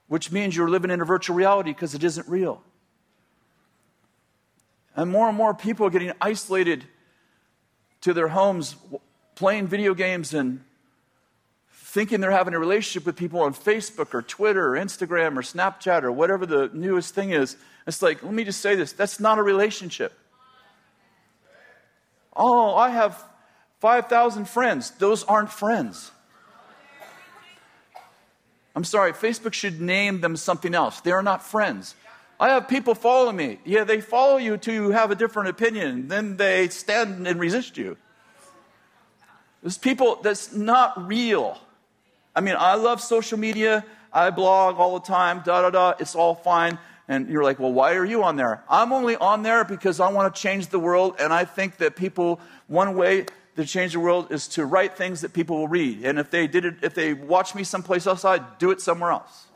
which 0.09 0.31
means 0.31 0.55
you're 0.55 0.69
living 0.69 0.91
in 0.91 1.01
a 1.01 1.07
virtual 1.07 1.35
reality 1.35 1.71
because 1.73 1.95
it 1.95 2.05
isn't 2.05 2.29
real. 2.29 2.63
And 4.95 5.11
more 5.11 5.29
and 5.29 5.37
more 5.37 5.55
people 5.55 5.87
are 5.87 5.91
getting 5.91 6.13
isolated 6.21 6.85
to 8.03 8.13
their 8.13 8.29
homes, 8.29 8.77
playing 9.37 9.69
video 9.69 9.95
games 9.95 10.35
and 10.35 10.63
thinking 11.73 12.21
they're 12.21 12.31
having 12.31 12.53
a 12.53 12.59
relationship 12.59 13.07
with 13.07 13.17
people 13.17 13.41
on 13.41 13.55
Facebook 13.55 14.13
or 14.13 14.21
Twitter 14.21 14.75
or 14.75 14.79
Instagram 14.79 15.39
or 15.39 15.43
Snapchat 15.43 16.03
or 16.03 16.13
whatever 16.13 16.45
the 16.45 16.71
newest 16.75 17.15
thing 17.15 17.31
is. 17.31 17.57
It's 17.87 18.03
like, 18.03 18.23
let 18.23 18.35
me 18.35 18.45
just 18.45 18.61
say 18.61 18.75
this 18.75 18.93
that's 18.93 19.19
not 19.19 19.39
a 19.39 19.43
relationship. 19.43 20.13
Oh, 22.37 22.75
I 22.75 22.91
have 22.91 23.25
5,000 23.81 24.49
friends. 24.49 24.91
Those 24.93 25.25
aren't 25.25 25.51
friends. 25.51 26.11
I'm 28.75 28.85
sorry, 28.85 29.13
Facebook 29.13 29.55
should 29.55 29.81
name 29.81 30.21
them 30.21 30.37
something 30.37 30.75
else. 30.75 31.01
They 31.01 31.13
are 31.13 31.23
not 31.23 31.43
friends. 31.43 31.95
I 32.39 32.51
have 32.51 32.69
people 32.69 32.95
follow 32.95 33.33
me. 33.33 33.59
Yeah, 33.65 33.85
they 33.85 34.03
follow 34.03 34.37
you 34.37 34.59
to 34.59 34.91
have 34.91 35.11
a 35.11 35.15
different 35.15 35.49
opinion. 35.49 36.09
Then 36.09 36.37
they 36.37 36.69
stand 36.69 37.27
and 37.27 37.41
resist 37.41 37.79
you. 37.79 37.97
There's 39.63 39.79
people 39.79 40.21
that's 40.23 40.53
not 40.53 41.09
real. 41.09 41.59
I 42.35 42.43
mean, 42.43 42.57
I 42.59 42.75
love 42.75 43.01
social 43.01 43.39
media. 43.39 43.85
I 44.13 44.29
blog 44.31 44.77
all 44.77 44.99
the 44.99 45.07
time, 45.07 45.43
da 45.45 45.63
da 45.63 45.71
da. 45.71 45.95
It's 45.99 46.15
all 46.15 46.35
fine. 46.35 46.79
And 47.09 47.29
you're 47.31 47.45
like, 47.45 47.59
well, 47.59 47.73
why 47.73 47.95
are 47.95 48.05
you 48.05 48.25
on 48.25 48.37
there? 48.37 48.63
I'm 48.69 48.93
only 48.93 49.17
on 49.17 49.43
there 49.43 49.65
because 49.65 50.01
I 50.01 50.11
want 50.11 50.35
to 50.35 50.41
change 50.41 50.67
the 50.67 50.79
world. 50.79 51.17
And 51.19 51.33
I 51.33 51.45
think 51.45 51.79
that 51.79 51.97
people, 51.97 52.41
one 52.67 52.95
way 52.95 53.27
to 53.57 53.65
change 53.65 53.93
the 53.93 54.01
world 54.01 54.31
is 54.31 54.49
to 54.49 54.65
write 54.65 54.97
things 54.97 55.23
that 55.23 55.33
people 55.33 55.57
will 55.57 55.69
read. 55.69 56.05
And 56.05 56.19
if 56.19 56.31
they 56.31 56.47
did 56.47 56.65
it, 56.65 56.77
if 56.83 56.95
they 56.95 57.15
watch 57.15 57.55
me 57.55 57.65
someplace 57.65 58.07
else, 58.07 58.25
I'd 58.25 58.59
do 58.59 58.71
it 58.71 58.81
somewhere 58.81 59.11
else. 59.11 59.47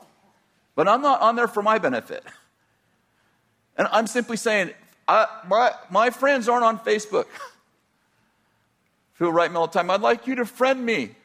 But 0.75 0.87
I'm 0.87 1.01
not 1.01 1.21
on 1.21 1.35
there 1.35 1.47
for 1.47 1.63
my 1.63 1.77
benefit. 1.77 2.23
And 3.77 3.87
I'm 3.89 4.05
simply 4.05 4.35
saying, 4.35 4.71
I, 5.07 5.27
my, 5.47 5.71
my 5.89 6.09
friends 6.09 6.49
aren't 6.49 6.65
on 6.65 6.77
Facebook. 6.79 7.25
Who 9.13 9.29
write 9.29 9.49
me 9.49 9.57
all 9.57 9.67
the 9.67 9.73
time, 9.73 9.89
I'd 9.89 10.01
like 10.01 10.27
you 10.27 10.35
to 10.35 10.45
friend 10.45 10.85
me. 10.85 11.15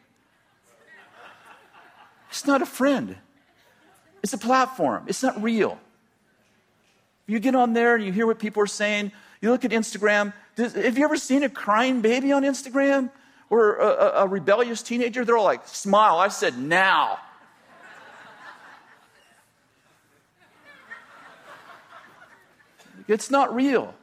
It's 2.30 2.46
not 2.46 2.62
a 2.62 2.66
friend. 2.66 3.16
It's 4.22 4.32
a 4.32 4.38
platform. 4.38 5.04
It's 5.08 5.22
not 5.22 5.42
real. 5.42 5.78
You 7.26 7.40
get 7.40 7.54
on 7.56 7.72
there 7.72 7.96
and 7.96 8.04
you 8.04 8.12
hear 8.12 8.26
what 8.26 8.38
people 8.38 8.62
are 8.62 8.68
saying. 8.68 9.10
You 9.46 9.52
look 9.52 9.64
at 9.64 9.70
Instagram, 9.70 10.32
does, 10.56 10.72
have 10.72 10.98
you 10.98 11.04
ever 11.04 11.16
seen 11.16 11.44
a 11.44 11.48
crying 11.48 12.00
baby 12.00 12.32
on 12.32 12.42
Instagram 12.42 13.10
or 13.48 13.76
a, 13.76 14.22
a, 14.22 14.26
rebellious 14.26 14.82
teenager? 14.82 15.24
They're 15.24 15.36
all 15.36 15.44
like, 15.44 15.68
smile. 15.68 16.18
I 16.18 16.26
said, 16.26 16.58
now. 16.58 17.20
It's 23.06 23.30
not 23.30 23.54
real. 23.54 23.94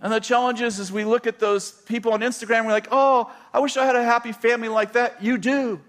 And 0.00 0.10
the 0.10 0.20
challenge 0.20 0.62
is, 0.62 0.80
as 0.80 0.90
we 0.90 1.04
look 1.04 1.26
at 1.26 1.38
those 1.38 1.72
people 1.72 2.14
on 2.14 2.20
Instagram, 2.20 2.64
we're 2.64 2.72
like, 2.72 2.88
oh, 2.90 3.30
I 3.52 3.58
wish 3.58 3.76
I 3.76 3.84
had 3.84 3.94
a 3.94 4.02
happy 4.02 4.32
family 4.32 4.68
like 4.68 4.94
that. 4.94 5.22
You 5.22 5.36
do. 5.36 5.82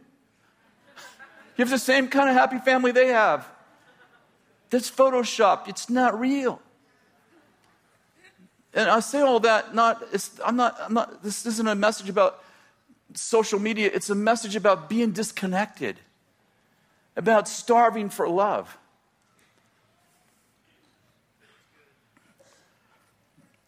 You 1.55 1.59
have 1.59 1.69
the 1.69 1.79
same 1.79 2.09
kind 2.09 2.27
of 2.27 2.35
happy 2.35 2.57
family 2.57 2.91
they 2.91 3.07
have. 3.07 3.47
That's 4.71 4.91
photoshopped, 4.91 5.69
it's 5.69 5.89
not 5.89 6.19
real. 6.19 6.59
And 8.73 8.89
I 8.89 8.99
say 9.01 9.21
all 9.21 9.39
that 9.41 9.75
not, 9.75 10.03
I'm 10.43 10.55
not, 10.55 10.77
I'm 10.79 10.93
not, 10.93 11.23
this 11.23 11.45
isn't 11.45 11.67
a 11.67 11.75
message 11.75 12.09
about 12.09 12.43
social 13.13 13.59
media, 13.59 13.91
it's 13.93 14.09
a 14.09 14.15
message 14.15 14.55
about 14.55 14.89
being 14.89 15.11
disconnected, 15.11 15.99
about 17.15 17.47
starving 17.47 18.09
for 18.09 18.27
love. 18.27 18.77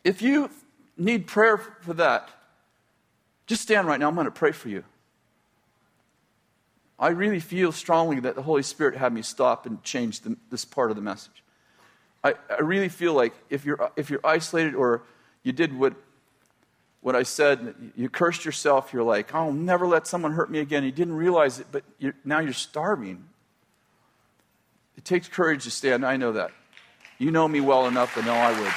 If 0.04 0.22
you 0.22 0.50
need 0.98 1.28
prayer 1.28 1.58
for 1.58 1.94
that, 1.96 2.30
just 3.48 3.62
stand 3.62 3.88
right 3.88 4.00
now. 4.00 4.08
I'm 4.08 4.16
going 4.16 4.26
to 4.26 4.32
pray 4.32 4.52
for 4.52 4.70
you. 4.70 4.84
I 6.98 7.10
really 7.10 7.40
feel 7.40 7.72
strongly 7.72 8.20
that 8.22 8.36
the 8.36 8.42
Holy 8.42 8.64
Spirit 8.64 8.96
had 8.96 9.14
me 9.14 9.22
stop 9.22 9.66
and 9.66 9.84
change 9.84 10.22
the, 10.22 10.38
this 10.50 10.64
part 10.64 10.90
of 10.90 10.96
the 10.96 11.02
message. 11.02 11.44
I, 12.26 12.34
I 12.50 12.62
really 12.62 12.90
feel 12.90 13.14
like 13.14 13.36
if 13.52 13.66
you're, 13.66 13.92
if 13.96 14.10
you're 14.10 14.22
isolated 14.24 14.74
or 14.74 15.04
you 15.44 15.52
did 15.52 15.78
what, 15.78 15.94
what 17.02 17.16
I 17.16 17.22
said, 17.22 17.76
you 17.96 18.10
cursed 18.10 18.46
yourself, 18.46 18.92
you're 18.92 19.04
like, 19.04 19.36
I'll 19.36 19.54
never 19.54 19.86
let 19.86 20.08
someone 20.08 20.32
hurt 20.32 20.50
me 20.50 20.58
again. 20.58 20.84
You 20.84 20.92
didn't 20.92 21.14
realize 21.14 21.60
it, 21.60 21.68
but 21.72 21.84
you're, 22.00 22.16
now 22.26 22.40
you're 22.40 22.52
starving. 22.52 23.26
It 24.98 25.06
takes 25.06 25.28
courage 25.28 25.66
to 25.66 25.72
stand. 25.72 26.04
I 26.04 26.18
know 26.18 26.32
that. 26.32 26.50
You 27.20 27.30
know 27.30 27.48
me 27.48 27.62
well 27.62 27.86
enough 27.86 28.16
to 28.16 28.24
know 28.24 28.34
I 28.34 28.60
would. 28.60 28.74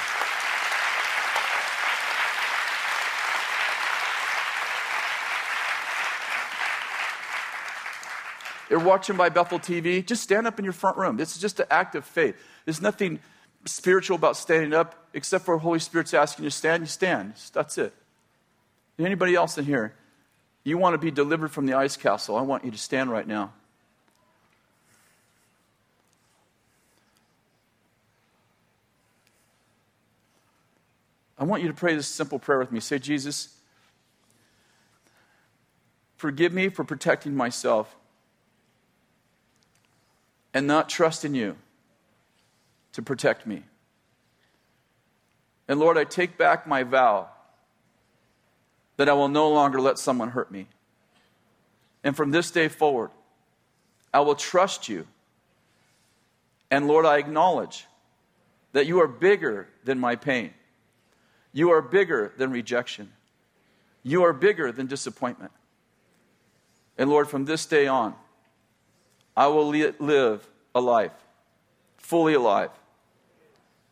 You're 8.68 8.86
watching 8.86 9.16
by 9.16 9.30
Bethel 9.30 9.58
TV, 9.58 10.04
just 10.04 10.22
stand 10.22 10.46
up 10.46 10.58
in 10.58 10.66
your 10.66 10.74
front 10.74 10.98
room. 10.98 11.16
This 11.16 11.34
is 11.34 11.40
just 11.40 11.60
an 11.60 11.66
act 11.70 11.94
of 11.94 12.04
faith. 12.04 12.36
There's 12.66 12.82
nothing 12.82 13.20
spiritual 13.64 14.16
about 14.16 14.36
standing 14.36 14.72
up 14.72 15.08
except 15.12 15.44
for 15.44 15.58
Holy 15.58 15.78
Spirit's 15.78 16.14
asking 16.14 16.44
you 16.44 16.50
to 16.50 16.56
stand, 16.56 16.82
you 16.82 16.86
stand. 16.86 17.34
That's 17.52 17.78
it. 17.78 17.92
Anybody 18.98 19.34
else 19.34 19.58
in 19.58 19.64
here? 19.64 19.94
You 20.64 20.78
want 20.78 20.94
to 20.94 20.98
be 20.98 21.10
delivered 21.10 21.50
from 21.50 21.66
the 21.66 21.74
ice 21.74 21.96
castle? 21.96 22.36
I 22.36 22.42
want 22.42 22.64
you 22.64 22.70
to 22.70 22.78
stand 22.78 23.10
right 23.10 23.26
now. 23.26 23.52
I 31.38 31.44
want 31.44 31.62
you 31.62 31.68
to 31.68 31.74
pray 31.74 31.94
this 31.94 32.08
simple 32.08 32.40
prayer 32.40 32.58
with 32.58 32.72
me. 32.72 32.80
Say, 32.80 32.98
Jesus, 32.98 33.56
forgive 36.16 36.52
me 36.52 36.68
for 36.68 36.82
protecting 36.82 37.36
myself 37.36 37.94
and 40.52 40.66
not 40.66 40.88
trusting 40.88 41.34
you 41.34 41.56
to 42.98 43.02
protect 43.02 43.46
me. 43.46 43.62
And 45.68 45.78
Lord, 45.78 45.96
I 45.96 46.02
take 46.02 46.36
back 46.36 46.66
my 46.66 46.82
vow 46.82 47.28
that 48.96 49.08
I 49.08 49.12
will 49.12 49.28
no 49.28 49.50
longer 49.50 49.80
let 49.80 50.00
someone 50.00 50.30
hurt 50.30 50.50
me. 50.50 50.66
And 52.02 52.16
from 52.16 52.32
this 52.32 52.50
day 52.50 52.66
forward, 52.66 53.12
I 54.12 54.18
will 54.18 54.34
trust 54.34 54.88
you. 54.88 55.06
And 56.72 56.88
Lord, 56.88 57.06
I 57.06 57.18
acknowledge 57.18 57.86
that 58.72 58.88
you 58.88 59.00
are 59.00 59.06
bigger 59.06 59.68
than 59.84 60.00
my 60.00 60.16
pain. 60.16 60.52
You 61.52 61.70
are 61.70 61.80
bigger 61.80 62.32
than 62.36 62.50
rejection. 62.50 63.12
You 64.02 64.24
are 64.24 64.32
bigger 64.32 64.72
than 64.72 64.88
disappointment. 64.88 65.52
And 66.98 67.08
Lord, 67.08 67.28
from 67.28 67.44
this 67.44 67.64
day 67.64 67.86
on, 67.86 68.16
I 69.36 69.46
will 69.46 69.68
live 69.68 70.50
a 70.74 70.80
life 70.80 71.12
fully 72.08 72.32
alive, 72.32 72.70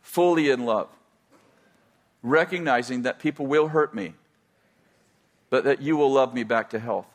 fully 0.07 0.49
in 0.49 0.65
love, 0.65 0.87
recognizing 2.23 3.01
that 3.01 3.19
people 3.19 3.45
will 3.45 3.67
hurt 3.67 3.93
me, 3.93 4.13
but 5.49 5.65
that 5.65 5.81
you 5.81 5.97
will 5.97 6.11
love 6.11 6.33
me 6.33 6.43
back 6.43 6.69
to 6.69 6.79
health. 6.79 7.05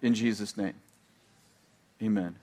In 0.00 0.14
Jesus' 0.14 0.56
name. 0.56 0.74
Amen. 2.00 2.36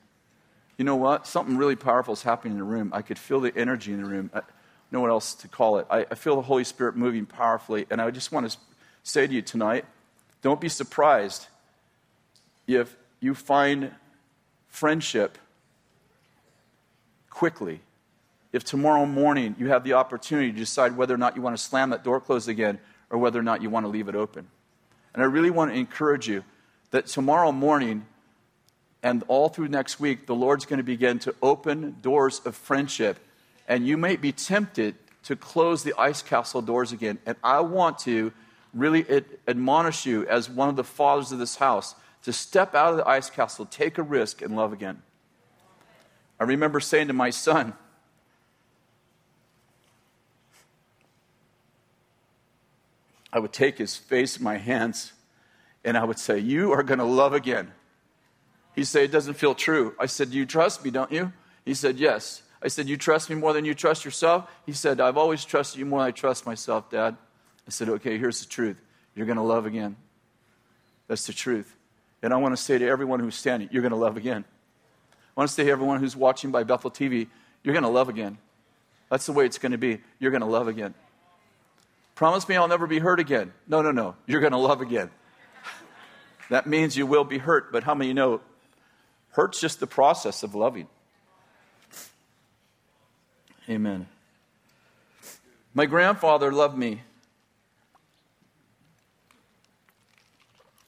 You 0.78 0.84
know 0.84 0.98
what? 0.98 1.26
Something 1.26 1.56
really 1.58 1.78
powerful 1.78 2.14
is 2.14 2.22
happening 2.22 2.54
in 2.54 2.58
the 2.60 2.66
room. 2.66 2.92
I 2.94 3.02
could 3.02 3.18
feel 3.18 3.40
the 3.40 3.58
energy 3.58 3.94
in 3.94 4.04
the 4.04 4.10
room. 4.10 4.30
I, 4.34 4.42
no 4.92 5.00
one 5.00 5.10
else 5.10 5.34
to 5.36 5.48
call 5.48 5.80
it. 5.80 5.88
I, 5.90 6.06
I 6.12 6.16
feel 6.16 6.36
the 6.36 6.42
Holy 6.42 6.66
Spirit 6.66 6.98
moving 6.98 7.26
powerfully. 7.26 7.88
And 7.90 8.02
I 8.02 8.12
just 8.12 8.34
want 8.34 8.52
to 8.52 8.58
say 9.04 9.26
to 9.26 9.34
you 9.34 9.42
tonight 9.42 9.86
don't 10.42 10.62
be 10.62 10.70
surprised 10.70 11.48
if 12.68 12.96
you 13.22 13.34
find 13.34 13.92
friendship 14.68 15.38
quickly. 17.30 17.80
If 18.54 18.64
tomorrow 18.64 19.06
morning 19.06 19.56
you 19.60 19.68
have 19.70 19.84
the 19.84 19.94
opportunity 19.94 20.52
to 20.52 20.58
decide 20.58 20.96
whether 20.96 21.14
or 21.14 21.18
not 21.18 21.36
you 21.36 21.42
want 21.42 21.58
to 21.58 21.62
slam 21.62 21.90
that 21.90 22.04
door 22.04 22.20
closed 22.20 22.50
again 22.50 22.80
or 23.10 23.18
whether 23.18 23.40
or 23.40 23.44
not 23.44 23.62
you 23.62 23.70
want 23.70 23.86
to 23.86 23.90
leave 23.90 24.08
it 24.08 24.16
open. 24.16 24.48
And 25.14 25.24
I 25.24 25.26
really 25.26 25.50
want 25.50 25.72
to 25.72 25.78
encourage 25.78 26.28
you 26.28 26.44
that 26.92 27.08
tomorrow 27.08 27.52
morning 27.52 28.06
and 29.04 29.24
all 29.28 29.50
through 29.50 29.68
next 29.68 30.00
week, 30.00 30.26
the 30.26 30.36
Lord's 30.36 30.66
going 30.66 30.78
to 30.78 30.84
begin 30.84 31.20
to 31.20 31.36
open 31.42 31.98
doors 32.02 32.42
of 32.46 32.56
friendship. 32.56 33.20
And 33.68 33.86
you 33.86 33.98
may 33.98 34.16
be 34.16 34.32
tempted 34.32 34.96
to 35.24 35.36
close 35.36 35.84
the 35.84 35.94
ice 35.98 36.22
castle 36.22 36.62
doors 36.62 36.92
again. 36.92 37.20
And 37.26 37.36
I 37.44 37.60
want 37.60 38.00
to 38.00 38.32
really 38.74 39.06
admonish 39.48 40.06
you 40.06 40.26
as 40.28 40.50
one 40.50 40.70
of 40.70 40.76
the 40.76 40.84
fathers 40.84 41.32
of 41.32 41.40
this 41.40 41.58
house 41.58 41.96
to 42.24 42.34
step 42.34 42.76
out 42.76 42.92
of 42.92 42.98
the 42.98 43.08
ice 43.08 43.30
castle, 43.30 43.66
take 43.66 43.98
a 43.98 44.04
risk, 44.04 44.42
and 44.42 44.56
love 44.56 44.74
again. 44.74 45.02
I 46.40 46.44
remember 46.44 46.80
saying 46.80 47.08
to 47.08 47.14
my 47.14 47.30
son, 47.30 47.74
I 53.38 53.40
would 53.40 53.54
take 53.54 53.78
his 53.78 53.96
face 53.96 54.38
in 54.38 54.44
my 54.44 54.58
hands 54.58 55.14
and 55.86 55.96
I 55.96 56.04
would 56.04 56.18
say, 56.18 56.40
You 56.40 56.72
are 56.72 56.82
going 56.82 56.98
to 56.98 57.06
love 57.06 57.34
again. 57.34 57.72
He'd 58.76 58.86
say, 58.86 59.04
It 59.04 59.12
doesn't 59.12 59.36
feel 59.36 59.54
true. 59.54 59.94
I 60.00 60.08
said, 60.08 60.30
You 60.30 60.48
trust 60.48 60.84
me, 60.84 60.90
don't 60.90 61.12
you? 61.12 61.32
He 61.64 61.76
said, 61.76 62.00
Yes. 62.00 62.42
I 62.64 62.68
said, 62.68 62.90
You 62.90 62.98
trust 62.98 63.30
me 63.30 63.36
more 63.36 63.54
than 63.54 63.64
you 63.64 63.76
trust 63.76 64.06
yourself? 64.06 64.50
He 64.66 64.72
said, 64.72 65.00
I've 65.00 65.18
always 65.18 65.46
trusted 65.46 65.78
you 65.78 65.86
more 65.86 66.00
than 66.00 66.08
I 66.08 66.12
trust 66.12 66.48
myself, 66.48 66.90
Dad. 66.90 67.16
I 67.68 67.70
said, 67.70 67.90
Okay, 67.90 68.18
here's 68.18 68.40
the 68.40 68.48
truth. 68.48 68.82
You're 69.14 69.28
going 69.28 69.38
to 69.38 69.44
love 69.44 69.68
again. 69.68 69.98
That's 71.08 71.28
the 71.28 71.34
truth. 71.34 71.76
And 72.24 72.34
I 72.34 72.38
want 72.38 72.58
to 72.58 72.62
say 72.62 72.80
to 72.80 72.88
everyone 72.88 73.20
who's 73.20 73.36
standing, 73.36 73.70
you're 73.72 73.84
going 73.84 73.92
to 73.92 73.98
love 73.98 74.18
again. 74.18 74.46
I 75.14 75.40
want 75.40 75.48
to 75.48 75.54
say 75.54 75.66
to 75.66 75.70
everyone 75.70 76.00
who's 76.00 76.16
watching 76.16 76.50
by 76.50 76.64
Bethel 76.64 76.90
TV, 76.90 77.28
you're 77.64 77.74
going 77.74 77.84
to 77.84 77.90
love 77.90 78.10
again. 78.10 78.40
That's 79.12 79.28
the 79.28 79.34
way 79.34 79.46
it's 79.46 79.60
going 79.60 79.74
to 79.74 79.78
be. 79.78 80.02
You're 80.18 80.32
going 80.32 80.42
to 80.42 80.48
love 80.48 80.68
again. 80.68 80.96
Promise 82.18 82.50
me 82.50 82.56
I'll 82.56 82.68
never 82.68 82.88
be 82.88 82.98
hurt 82.98 83.20
again. 83.20 83.54
No, 83.68 83.84
no, 83.84 83.92
no. 83.92 84.16
You're 84.26 84.42
going 84.42 84.52
to 84.52 84.58
love 84.58 84.82
again. 84.82 85.12
that 86.50 86.66
means 86.66 86.98
you 86.98 87.06
will 87.06 87.24
be 87.24 87.38
hurt, 87.38 87.72
but 87.72 87.84
how 87.84 87.94
many 87.94 88.12
know 88.12 88.42
hurt's 89.34 89.62
just 89.62 89.80
the 89.80 89.86
process 89.86 90.42
of 90.42 90.56
loving? 90.56 90.88
Amen. 93.70 94.08
My 95.76 95.86
grandfather 95.86 96.52
loved 96.52 96.76
me 96.76 97.04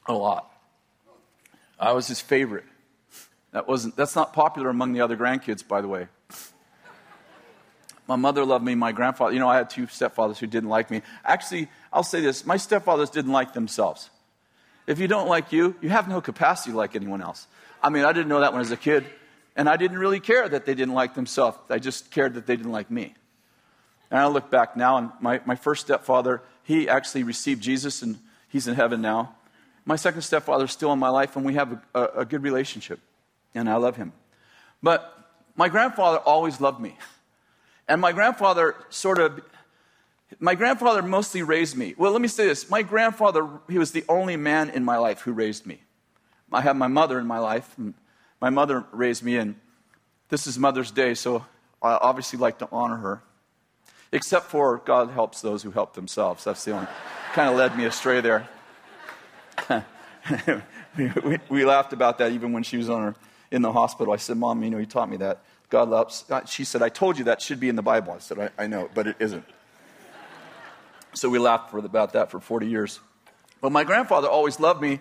a 0.07 0.13
lot. 0.13 0.51
I 1.79 1.91
was 1.91 2.07
his 2.07 2.19
favorite. 2.19 2.65
That 3.51 3.67
wasn't, 3.67 3.95
that's 3.95 4.15
not 4.15 4.33
popular 4.33 4.69
among 4.69 4.93
the 4.93 5.01
other 5.01 5.15
grandkids, 5.15 5.65
by 5.65 5.81
the 5.81 5.87
way. 5.87 6.07
My 8.09 8.15
mother 8.15 8.43
loved 8.43 8.65
me, 8.65 8.73
my 8.73 8.91
grandfather, 8.91 9.33
you 9.33 9.39
know, 9.39 9.47
I 9.47 9.57
had 9.57 9.69
two 9.69 9.85
stepfathers 9.85 10.39
who 10.39 10.47
didn't 10.47 10.69
like 10.69 10.89
me. 10.89 11.03
Actually, 11.23 11.67
I'll 11.93 12.01
say 12.01 12.21
this 12.21 12.43
my 12.43 12.55
stepfathers 12.55 13.11
didn't 13.11 13.31
like 13.31 13.53
themselves. 13.53 14.09
If 14.87 14.97
you 14.97 15.07
don't 15.07 15.27
like 15.27 15.51
you, 15.51 15.75
you 15.79 15.89
have 15.89 16.09
no 16.09 16.19
capacity 16.19 16.71
to 16.71 16.77
like 16.77 16.95
anyone 16.95 17.21
else. 17.21 17.45
I 17.83 17.91
mean, 17.91 18.05
I 18.05 18.11
didn't 18.11 18.29
know 18.29 18.39
that 18.39 18.51
when 18.51 18.57
I 18.57 18.61
was 18.61 18.71
a 18.71 18.77
kid, 18.77 19.05
and 19.55 19.69
I 19.69 19.77
didn't 19.77 19.99
really 19.99 20.19
care 20.19 20.49
that 20.49 20.65
they 20.65 20.73
didn't 20.73 20.95
like 20.95 21.13
themselves. 21.13 21.59
I 21.69 21.77
just 21.77 22.09
cared 22.09 22.33
that 22.33 22.47
they 22.47 22.55
didn't 22.55 22.71
like 22.71 22.89
me. 22.89 23.13
And 24.09 24.19
I 24.19 24.25
look 24.25 24.49
back 24.49 24.75
now, 24.75 24.97
and 24.97 25.11
my, 25.21 25.41
my 25.45 25.55
first 25.55 25.85
stepfather, 25.85 26.41
he 26.63 26.89
actually 26.89 27.21
received 27.21 27.61
Jesus, 27.61 28.01
and 28.01 28.17
he's 28.47 28.67
in 28.67 28.73
heaven 28.73 29.03
now. 29.03 29.35
My 29.85 29.97
second 29.97 30.23
stepfather 30.23 30.65
is 30.65 30.71
still 30.71 30.91
in 30.93 30.97
my 30.97 31.09
life, 31.09 31.35
and 31.35 31.45
we 31.45 31.53
have 31.53 31.73
a, 31.73 31.81
a, 31.93 32.05
a 32.21 32.25
good 32.25 32.41
relationship, 32.41 32.99
and 33.53 33.69
I 33.69 33.75
love 33.75 33.97
him. 33.97 34.13
But 34.81 35.15
my 35.55 35.69
grandfather 35.69 36.17
always 36.17 36.59
loved 36.59 36.81
me. 36.81 36.97
And 37.89 37.99
my 37.99 38.11
grandfather 38.11 38.75
sort 38.89 39.17
of, 39.17 39.41
my 40.39 40.53
grandfather 40.53 41.01
mostly 41.01 41.41
raised 41.41 41.75
me. 41.75 41.95
Well, 41.97 42.11
let 42.11 42.21
me 42.21 42.27
say 42.27 42.45
this. 42.45 42.69
My 42.69 42.83
grandfather, 42.83 43.49
he 43.67 43.79
was 43.79 43.91
the 43.91 44.05
only 44.07 44.37
man 44.37 44.69
in 44.69 44.85
my 44.85 44.97
life 44.97 45.21
who 45.21 45.33
raised 45.33 45.65
me. 45.65 45.81
I 46.51 46.61
have 46.61 46.75
my 46.75 46.87
mother 46.87 47.19
in 47.19 47.25
my 47.25 47.39
life. 47.39 47.73
and 47.77 47.95
My 48.39 48.51
mother 48.51 48.85
raised 48.91 49.23
me, 49.23 49.37
and 49.37 49.55
this 50.29 50.45
is 50.45 50.59
Mother's 50.59 50.91
Day, 50.91 51.15
so 51.15 51.45
I 51.81 51.93
obviously 51.93 52.37
like 52.37 52.59
to 52.59 52.69
honor 52.71 52.97
her. 52.97 53.21
Except 54.11 54.45
for 54.45 54.77
God 54.85 55.09
helps 55.09 55.41
those 55.41 55.63
who 55.63 55.71
help 55.71 55.93
themselves. 55.95 56.43
That's 56.43 56.63
the 56.63 56.71
only, 56.71 56.87
kind 57.33 57.49
of 57.49 57.55
led 57.55 57.75
me 57.75 57.85
astray 57.85 58.21
there. 58.21 58.47
we, 60.97 61.39
we, 61.49 61.65
laughed 61.65 61.93
about 61.93 62.17
that 62.19 62.31
even 62.31 62.53
when 62.53 62.63
she 62.63 62.77
was 62.77 62.89
on 62.89 63.01
her, 63.01 63.15
in 63.51 63.61
the 63.61 63.71
hospital. 63.71 64.13
I 64.13 64.17
said, 64.17 64.37
Mom, 64.37 64.63
you 64.63 64.69
know, 64.69 64.77
you 64.77 64.85
taught 64.85 65.09
me 65.09 65.17
that. 65.17 65.41
God 65.69 65.89
loves. 65.89 66.25
She 66.47 66.63
said, 66.63 66.81
I 66.81 66.89
told 66.89 67.17
you 67.17 67.25
that 67.25 67.41
should 67.41 67.59
be 67.59 67.69
in 67.69 67.75
the 67.75 67.83
Bible. 67.83 68.13
I 68.13 68.19
said, 68.19 68.39
I, 68.39 68.63
I 68.63 68.67
know, 68.67 68.89
but 68.93 69.07
it 69.07 69.15
isn't. 69.19 69.45
So 71.13 71.29
we 71.29 71.39
laughed 71.39 71.71
for, 71.71 71.79
about 71.79 72.13
that 72.13 72.31
for 72.31 72.39
40 72.39 72.67
years. 72.67 72.99
But 73.61 73.71
my 73.71 73.83
grandfather 73.83 74.27
always 74.27 74.59
loved 74.59 74.81
me, 74.81 74.99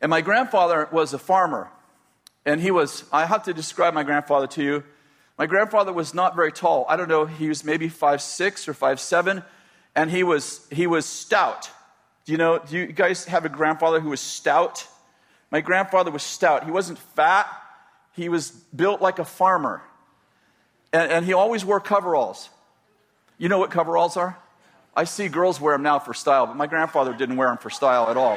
and 0.00 0.10
my 0.10 0.20
grandfather 0.20 0.88
was 0.90 1.12
a 1.12 1.18
farmer. 1.18 1.70
And 2.44 2.60
he 2.60 2.70
was, 2.70 3.04
I 3.12 3.26
have 3.26 3.44
to 3.44 3.54
describe 3.54 3.94
my 3.94 4.02
grandfather 4.02 4.46
to 4.48 4.62
you. 4.62 4.84
My 5.38 5.46
grandfather 5.46 5.92
was 5.92 6.14
not 6.14 6.34
very 6.34 6.52
tall. 6.52 6.86
I 6.88 6.96
don't 6.96 7.08
know, 7.08 7.26
he 7.26 7.48
was 7.48 7.64
maybe 7.64 7.88
five 7.88 8.20
six 8.22 8.68
or 8.68 8.74
five 8.74 8.98
seven, 8.98 9.42
and 9.94 10.10
he 10.10 10.24
was, 10.24 10.66
he 10.70 10.86
was 10.86 11.06
stout. 11.06 11.70
Do 12.24 12.32
you 12.32 12.38
know, 12.38 12.58
do 12.58 12.78
you 12.78 12.86
guys 12.86 13.24
have 13.26 13.44
a 13.44 13.48
grandfather 13.48 14.00
who 14.00 14.10
was 14.10 14.20
stout? 14.20 14.86
My 15.50 15.60
grandfather 15.60 16.10
was 16.10 16.22
stout. 16.22 16.64
He 16.64 16.70
wasn't 16.70 16.98
fat, 16.98 17.48
he 18.14 18.28
was 18.28 18.50
built 18.50 19.00
like 19.00 19.18
a 19.18 19.24
farmer. 19.24 19.82
And, 20.92 21.10
and 21.10 21.24
he 21.24 21.32
always 21.32 21.64
wore 21.64 21.80
coveralls. 21.80 22.48
You 23.38 23.48
know 23.48 23.58
what 23.58 23.70
coveralls 23.70 24.16
are? 24.16 24.36
I 24.94 25.04
see 25.04 25.28
girls 25.28 25.60
wear 25.60 25.74
them 25.74 25.82
now 25.82 25.98
for 25.98 26.12
style, 26.12 26.46
but 26.46 26.56
my 26.56 26.66
grandfather 26.66 27.14
didn't 27.14 27.36
wear 27.36 27.48
them 27.48 27.56
for 27.56 27.70
style 27.70 28.10
at 28.10 28.16
all. 28.16 28.36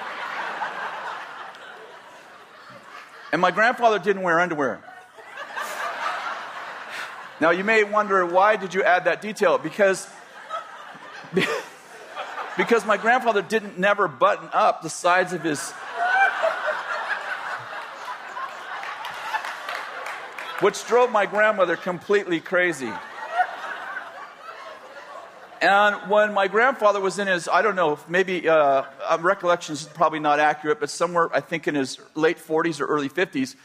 and 3.31 3.41
my 3.41 3.51
grandfather 3.51 3.99
didn't 3.99 4.21
wear 4.21 4.39
underwear. 4.39 4.81
Now, 7.41 7.49
you 7.49 7.65
may 7.65 7.83
wonder 7.83 8.25
why 8.25 8.55
did 8.55 8.73
you 8.73 8.81
add 8.83 9.05
that 9.05 9.21
detail? 9.21 9.57
Because, 9.57 10.07
because 12.57 12.85
my 12.85 12.95
grandfather 12.95 13.41
didn't 13.41 13.77
never 13.77 14.07
button 14.07 14.47
up 14.53 14.81
the 14.81 14.89
sides 14.89 15.33
of 15.33 15.43
his. 15.43 15.73
Which 20.65 20.83
drove 20.87 21.11
my 21.11 21.27
grandmother 21.27 21.75
completely 21.75 22.39
crazy. 22.39 22.91
And 25.61 26.09
when 26.09 26.33
my 26.33 26.47
grandfather 26.47 26.99
was 26.99 27.19
in 27.19 27.27
his, 27.27 27.47
I 27.47 27.61
don't 27.61 27.75
know, 27.75 27.99
maybe 28.09 28.49
uh, 28.49 28.85
recollection 29.19 29.73
is 29.73 29.83
probably 29.83 30.17
not 30.17 30.39
accurate, 30.39 30.79
but 30.79 30.89
somewhere 30.89 31.29
I 31.31 31.41
think 31.41 31.67
in 31.67 31.75
his 31.75 31.99
late 32.15 32.39
40s 32.39 32.81
or 32.81 32.87
early 32.87 33.09
50s, 33.09 33.55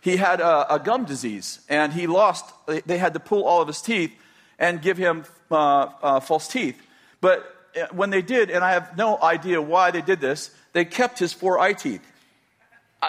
he 0.00 0.16
had 0.16 0.40
a, 0.40 0.76
a 0.76 0.78
gum 0.78 1.04
disease 1.04 1.60
and 1.68 1.92
he 1.92 2.06
lost, 2.06 2.46
they 2.86 2.96
had 2.96 3.12
to 3.12 3.20
pull 3.20 3.44
all 3.44 3.60
of 3.60 3.68
his 3.68 3.82
teeth 3.82 4.14
and 4.58 4.80
give 4.80 4.96
him 4.96 5.26
uh, 5.50 5.90
uh, 6.02 6.20
false 6.20 6.48
teeth. 6.48 6.80
But 7.20 7.54
uh, 7.78 7.88
when 7.92 8.08
they 8.08 8.22
did, 8.22 8.48
and 8.48 8.64
I 8.64 8.72
have 8.72 8.96
no 8.96 9.20
idea 9.22 9.60
why 9.60 9.90
they 9.90 10.00
did 10.00 10.22
this, 10.22 10.52
they 10.72 10.86
kept 10.86 11.18
his 11.18 11.34
four 11.34 11.58
eye 11.58 11.74
teeth. 11.74 12.00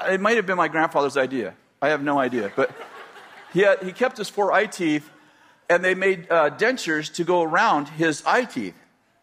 It 0.05 0.19
might 0.19 0.35
have 0.35 0.45
been 0.45 0.57
my 0.57 0.67
grandfather's 0.67 1.15
idea. 1.15 1.53
I 1.81 1.87
have 1.87 2.03
no 2.03 2.19
idea. 2.19 2.51
But 2.53 2.71
he, 3.53 3.61
had, 3.61 3.81
he 3.83 3.91
kept 3.91 4.17
his 4.17 4.29
four 4.29 4.51
eye 4.51 4.65
teeth 4.65 5.09
and 5.69 5.83
they 5.83 5.95
made 5.95 6.31
uh, 6.31 6.49
dentures 6.51 7.13
to 7.15 7.23
go 7.23 7.41
around 7.41 7.89
his 7.89 8.23
eye 8.25 8.45
teeth, 8.45 8.75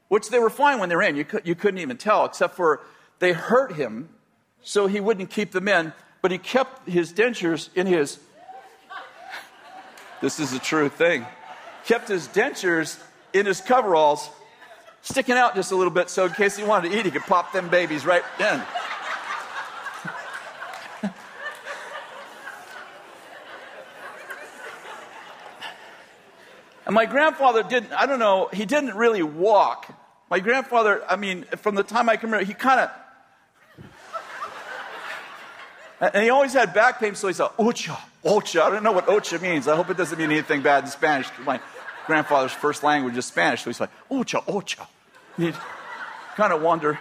which 0.08 0.28
they 0.28 0.38
were 0.38 0.50
fine 0.50 0.78
when 0.78 0.88
they 0.88 0.96
were 0.96 1.02
in. 1.02 1.16
You, 1.16 1.26
you 1.42 1.54
couldn't 1.54 1.80
even 1.80 1.96
tell, 1.96 2.24
except 2.24 2.54
for 2.54 2.80
they 3.18 3.32
hurt 3.32 3.74
him, 3.74 4.10
so 4.62 4.86
he 4.86 5.00
wouldn't 5.00 5.30
keep 5.30 5.52
them 5.52 5.68
in, 5.68 5.92
but 6.20 6.30
he 6.30 6.38
kept 6.38 6.88
his 6.88 7.12
dentures 7.12 7.68
in 7.74 7.86
his. 7.86 8.18
This 10.20 10.40
is 10.40 10.54
a 10.54 10.58
true 10.58 10.88
thing. 10.88 11.26
Kept 11.84 12.08
his 12.08 12.28
dentures 12.28 12.98
in 13.34 13.44
his 13.44 13.60
coveralls, 13.60 14.30
sticking 15.02 15.34
out 15.34 15.54
just 15.54 15.70
a 15.70 15.76
little 15.76 15.92
bit, 15.92 16.08
so 16.08 16.24
in 16.24 16.32
case 16.32 16.56
he 16.56 16.64
wanted 16.64 16.90
to 16.90 16.98
eat, 16.98 17.04
he 17.04 17.10
could 17.10 17.22
pop 17.22 17.52
them 17.52 17.68
babies 17.68 18.06
right 18.06 18.22
in. 18.40 18.62
And 26.86 26.94
my 26.94 27.06
grandfather 27.06 27.62
didn't, 27.62 27.92
I 27.92 28.06
don't 28.06 28.18
know, 28.18 28.48
he 28.52 28.66
didn't 28.66 28.94
really 28.94 29.22
walk. 29.22 29.92
My 30.30 30.40
grandfather, 30.40 31.02
I 31.08 31.16
mean, 31.16 31.44
from 31.56 31.74
the 31.74 31.82
time 31.82 32.08
I 32.08 32.16
can 32.16 32.30
remember, 32.30 32.44
he 32.44 32.54
kind 32.54 32.80
of, 32.80 32.90
and 36.14 36.22
he 36.22 36.30
always 36.30 36.52
had 36.52 36.74
back 36.74 37.00
pain, 37.00 37.14
so 37.14 37.28
he 37.28 37.34
said, 37.34 37.48
Ocha, 37.58 37.98
Ocha. 38.24 38.62
I 38.62 38.70
don't 38.70 38.82
know 38.82 38.92
what 38.92 39.06
Ocha 39.06 39.40
means. 39.40 39.66
I 39.66 39.76
hope 39.76 39.88
it 39.90 39.96
doesn't 39.96 40.18
mean 40.18 40.30
anything 40.30 40.62
bad 40.62 40.84
in 40.84 40.90
Spanish. 40.90 41.28
My 41.44 41.60
grandfather's 42.06 42.52
first 42.52 42.82
language 42.82 43.16
is 43.16 43.24
Spanish, 43.24 43.62
so 43.62 43.70
he's 43.70 43.80
like, 43.80 43.90
Ocha, 44.10 44.44
Ocha. 44.46 44.86
He'd 45.38 45.54
kind 46.36 46.52
of 46.52 46.60
wonder. 46.60 46.98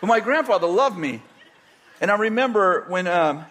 But 0.00 0.08
my 0.08 0.20
grandfather 0.20 0.66
loved 0.66 0.98
me. 0.98 1.22
And 2.00 2.10
I 2.10 2.16
remember 2.16 2.84
when 2.88 3.06
um, 3.06 3.46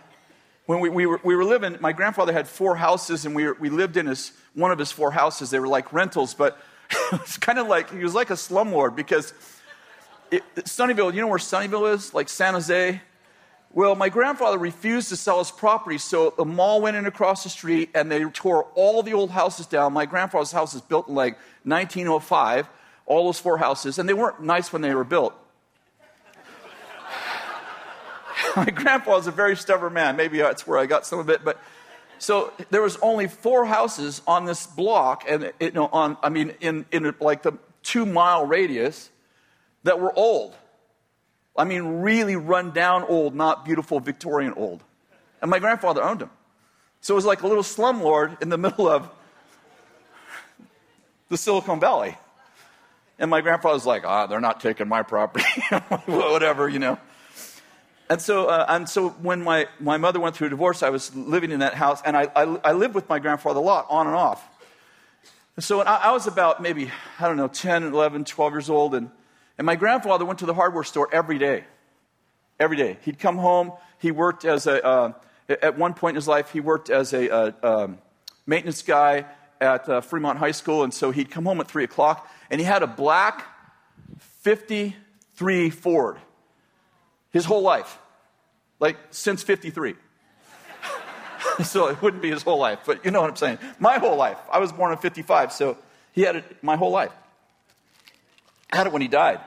when 0.74 0.82
we, 0.82 0.90
we, 0.90 1.06
were, 1.06 1.22
we 1.24 1.36
were 1.36 1.46
living, 1.46 1.78
my 1.80 1.94
grandfather 1.94 2.34
had 2.34 2.48
four 2.48 2.76
houses, 2.76 3.26
and 3.26 3.36
we, 3.36 3.46
were, 3.46 3.58
we 3.60 3.70
lived 3.70 3.98
in 3.98 4.08
his, 4.08 4.32
one 4.54 4.72
of 4.72 4.80
his 4.80 4.92
four 4.92 5.12
houses. 5.12 5.50
They 5.50 5.60
were 5.60 5.68
like 5.68 5.94
rentals, 5.94 6.34
but 6.34 6.58
it 6.90 7.22
was 7.22 7.38
kind 7.38 7.60
of 7.60 7.68
like, 7.68 7.92
he 7.92 8.04
was 8.04 8.16
like 8.16 8.30
a 8.30 8.36
slumlord 8.36 8.96
because 8.96 9.34
it, 10.32 10.44
Sunnyvale, 10.56 11.14
you 11.14 11.22
know 11.22 11.28
where 11.28 11.38
Sunnyvale 11.38 11.94
is? 11.94 12.14
Like 12.14 12.28
San 12.28 12.54
Jose? 12.54 13.02
Well, 13.72 13.96
my 13.96 14.10
grandfather 14.10 14.58
refused 14.58 15.10
to 15.10 15.16
sell 15.16 15.40
his 15.40 15.52
property, 15.52 15.98
so 15.98 16.34
a 16.38 16.46
mall 16.46 16.82
went 16.82 16.96
in 16.96 17.06
across 17.06 17.44
the 17.44 17.50
street 17.50 17.90
and 17.96 18.12
they 18.12 18.24
tore 18.26 18.66
all 18.76 19.02
the 19.02 19.14
old 19.14 19.32
houses 19.32 19.66
down. 19.66 19.94
My 19.94 20.06
grandfather's 20.06 20.52
house 20.52 20.74
was 20.74 20.84
built 20.84 21.08
in 21.08 21.16
like 21.16 21.38
1905, 21.64 22.70
all 23.06 23.26
those 23.26 23.40
four 23.40 23.58
houses, 23.58 23.98
and 23.98 24.08
they 24.08 24.14
weren't 24.14 24.42
nice 24.42 24.72
when 24.72 24.82
they 24.82 24.94
were 24.94 25.04
built. 25.04 25.34
my 28.56 28.66
grandpa 28.66 29.12
was 29.12 29.28
a 29.28 29.32
very 29.32 29.56
stubborn 29.56 29.94
man. 29.94 30.16
Maybe 30.16 30.38
that's 30.38 30.68
where 30.68 30.78
I 30.78 30.86
got 30.86 31.06
some 31.06 31.20
of 31.20 31.30
it. 31.30 31.44
But 31.44 31.60
so 32.20 32.54
there 32.70 32.82
was 32.82 32.98
only 33.02 33.28
four 33.28 33.66
houses 33.66 34.22
on 34.28 34.46
this 34.46 34.66
block, 34.68 35.26
and 35.28 35.44
it, 35.44 35.56
you 35.60 35.72
know, 35.72 35.88
on 35.88 36.18
I 36.24 36.30
mean, 36.30 36.54
in 36.62 36.86
in 36.92 37.14
like 37.20 37.44
the 37.44 37.54
two 37.82 38.06
mile 38.06 38.46
radius 38.46 39.10
that 39.84 40.00
were 40.00 40.18
old. 40.18 40.56
I 41.56 41.66
mean, 41.66 42.02
really 42.02 42.36
run 42.36 42.72
down 42.72 43.04
old, 43.04 43.36
not 43.36 43.64
beautiful 43.66 44.00
Victorian 44.00 44.54
old. 44.54 44.84
And 45.42 45.52
my 45.52 45.60
grandfather 45.60 46.02
owned 46.02 46.22
them. 46.22 46.32
So 47.02 47.14
it 47.14 47.16
was 47.16 47.26
like 47.26 47.44
a 47.44 47.48
little 47.48 47.64
slumlord 47.64 48.42
in 48.42 48.50
the 48.50 48.58
middle 48.66 48.88
of 48.88 49.10
the 51.30 51.38
Silicon 51.38 51.80
Valley. 51.80 52.18
And 53.20 53.30
my 53.30 53.42
grandfather 53.42 53.76
was 53.76 53.86
like, 53.86 54.06
ah, 54.06 54.26
they're 54.26 54.42
not 54.42 54.62
taking 54.62 54.88
my 54.88 55.04
property. 55.04 55.46
Whatever, 56.06 56.68
you 56.68 56.80
know. 56.80 56.98
And 58.14 58.22
so, 58.22 58.46
uh, 58.46 58.66
and 58.70 58.88
so 58.88 59.10
when 59.10 59.44
my, 59.44 59.68
my 59.80 59.98
mother 59.98 60.20
went 60.20 60.36
through 60.36 60.46
a 60.46 60.50
divorce, 60.52 60.84
I 60.84 60.92
was 60.92 61.16
living 61.16 61.50
in 61.50 61.62
that 61.62 61.74
house, 61.74 62.00
and 62.06 62.16
I, 62.16 62.28
I, 62.36 62.44
I 62.64 62.72
lived 62.74 62.94
with 62.94 63.10
my 63.10 63.18
grandfather 63.18 63.60
a 63.60 63.64
lot, 63.64 63.88
on 63.90 64.06
and 64.06 64.16
off. 64.16 64.48
And 65.56 65.66
so 65.66 65.82
I, 65.82 65.96
I, 65.96 66.12
was 66.12 66.28
about 66.28 66.62
maybe, 66.62 66.92
I 67.20 67.28
don't 67.28 67.38
know, 67.38 67.48
10, 67.48 67.82
11, 67.86 68.26
12 68.26 68.54
years 68.54 68.70
old, 68.70 68.94
and, 68.94 69.10
and 69.58 69.66
my 69.66 69.76
grandfather 69.76 70.26
went 70.26 70.38
to 70.38 70.46
the 70.46 70.54
hardware 70.54 70.84
store 70.84 71.10
every 71.12 71.40
day. 71.40 71.64
Every 72.60 72.78
day. 72.78 73.00
He'd 73.02 73.18
come 73.18 73.40
home, 73.40 73.72
he 73.98 74.12
worked 74.12 74.46
as 74.46 74.68
a, 74.68 74.86
uh, 74.86 75.14
at 75.50 75.80
one 75.80 75.96
point 75.96 76.12
in 76.12 76.18
his 76.18 76.28
life, 76.28 76.52
he 76.52 76.60
worked 76.60 76.92
as 76.92 77.14
a 77.14 77.34
uh, 77.34 77.52
um, 77.64 77.98
maintenance 78.46 78.84
guy 78.84 79.26
at 79.60 79.90
uh, 79.90 80.02
Fremont 80.02 80.38
High 80.38 80.52
School, 80.52 80.84
and 80.84 80.94
so 80.94 81.10
he'd 81.10 81.32
come 81.32 81.46
home 81.46 81.60
at 81.62 81.68
3 81.68 81.84
o'clock, 81.84 82.30
and 82.52 82.62
he 82.62 82.66
had 82.66 82.84
a 82.84 82.88
black 82.88 83.44
53 84.20 85.72
Ford 85.72 86.20
his 87.34 87.46
whole 87.46 87.64
life, 87.64 87.98
like 88.80 88.98
since 89.12 89.44
53. 89.44 89.96
so 91.64 91.88
it 91.88 92.02
wouldn't 92.02 92.22
be 92.22 92.30
his 92.30 92.44
whole 92.44 92.58
life, 92.58 92.80
but 92.86 93.04
you 93.06 93.12
know 93.12 93.22
what 93.22 93.30
I'm 93.30 93.36
saying. 93.36 93.60
My 93.80 93.98
whole 93.98 94.16
life. 94.16 94.38
I 94.52 94.60
was 94.60 94.72
born 94.72 94.92
in 94.92 94.98
55, 94.98 95.52
so 95.52 95.78
he 96.12 96.22
had 96.22 96.36
it 96.36 96.64
my 96.64 96.76
whole 96.76 96.92
life. 96.92 97.12
Had 98.72 98.88
it 98.88 98.94
when 98.94 99.02
he 99.02 99.08
died. 99.08 99.40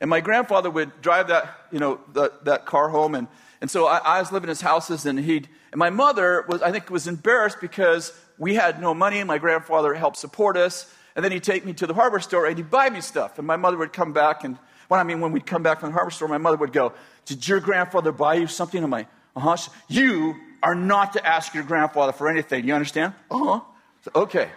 And 0.00 0.10
my 0.10 0.20
grandfather 0.20 0.70
would 0.70 1.00
drive 1.00 1.28
that, 1.28 1.66
you 1.70 1.78
know, 1.78 2.00
the, 2.12 2.32
that 2.42 2.66
car 2.66 2.88
home. 2.88 3.14
And, 3.14 3.28
and 3.60 3.70
so 3.70 3.86
I, 3.86 3.98
I, 3.98 4.18
was 4.18 4.32
living 4.32 4.48
in 4.48 4.48
his 4.48 4.60
houses, 4.60 5.06
and 5.06 5.18
he'd, 5.18 5.48
and 5.70 5.78
my 5.78 5.90
mother 5.90 6.44
was, 6.48 6.60
I 6.60 6.72
think, 6.72 6.90
was 6.90 7.06
embarrassed 7.06 7.58
because 7.60 8.12
we 8.36 8.54
had 8.54 8.80
no 8.80 8.94
money, 8.94 9.18
and 9.20 9.28
my 9.28 9.38
grandfather 9.38 9.94
helped 9.94 10.16
support 10.16 10.56
us. 10.56 10.92
And 11.14 11.24
then 11.24 11.32
he'd 11.32 11.44
take 11.44 11.64
me 11.64 11.72
to 11.74 11.86
the 11.86 11.94
hardware 11.94 12.20
store 12.20 12.46
and 12.46 12.56
he'd 12.56 12.70
buy 12.70 12.88
me 12.88 13.00
stuff. 13.00 13.38
And 13.38 13.46
my 13.46 13.56
mother 13.56 13.76
would 13.76 13.92
come 13.92 14.12
back 14.12 14.44
and 14.44 14.58
when 14.88 15.00
I 15.00 15.04
mean, 15.04 15.20
when 15.20 15.32
we'd 15.32 15.46
come 15.46 15.62
back 15.62 15.80
from 15.80 15.90
the 15.90 15.94
hardware 15.94 16.10
store, 16.10 16.28
my 16.28 16.38
mother 16.38 16.56
would 16.56 16.72
go, 16.72 16.92
Did 17.24 17.46
your 17.46 17.60
grandfather 17.60 18.12
buy 18.12 18.34
you 18.34 18.46
something? 18.46 18.82
I'm 18.82 18.90
like, 18.90 19.08
Uh 19.36 19.40
huh. 19.40 19.56
You 19.88 20.36
are 20.62 20.74
not 20.74 21.14
to 21.14 21.26
ask 21.26 21.54
your 21.54 21.64
grandfather 21.64 22.12
for 22.12 22.28
anything. 22.28 22.66
You 22.66 22.74
understand? 22.74 23.14
Uh 23.30 23.38
huh. 23.38 23.60
So, 24.02 24.10
okay. 24.14 24.50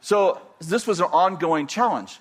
So 0.00 0.40
this 0.60 0.86
was 0.86 1.00
an 1.00 1.06
ongoing 1.06 1.66
challenge. 1.66 2.20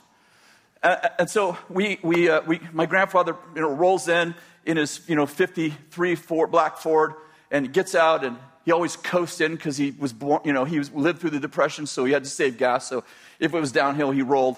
Uh, 0.82 1.10
and 1.20 1.30
so 1.30 1.58
we, 1.70 2.00
we, 2.04 2.30
uh, 2.30 2.42
we, 2.42 2.60
my 2.72 2.86
grandfather 2.86 3.36
you 3.56 3.62
know, 3.62 3.72
rolls 3.72 4.08
in 4.08 4.36
in 4.66 4.78
his 4.78 5.02
you 5.08 5.16
know, 5.16 5.26
53 5.26 6.16
Ford, 6.16 6.52
black 6.52 6.78
Ford 6.78 7.14
and 7.52 7.72
gets 7.72 7.96
out 7.96 8.24
and 8.24 8.38
he 8.66 8.72
always 8.72 8.96
coasts 8.96 9.42
in 9.42 9.56
because 9.56 9.78
he 9.78 9.92
was 9.92 10.12
born, 10.12 10.42
you 10.44 10.52
know, 10.52 10.66
he 10.66 10.80
was, 10.80 10.92
lived 10.92 11.22
through 11.22 11.30
the 11.30 11.40
Depression, 11.40 11.86
so 11.86 12.04
he 12.04 12.12
had 12.12 12.24
to 12.24 12.30
save 12.30 12.58
gas. 12.58 12.90
So 12.90 13.04
if 13.40 13.54
it 13.54 13.60
was 13.60 13.72
downhill, 13.72 14.12
he 14.12 14.24
rolled. 14.24 14.58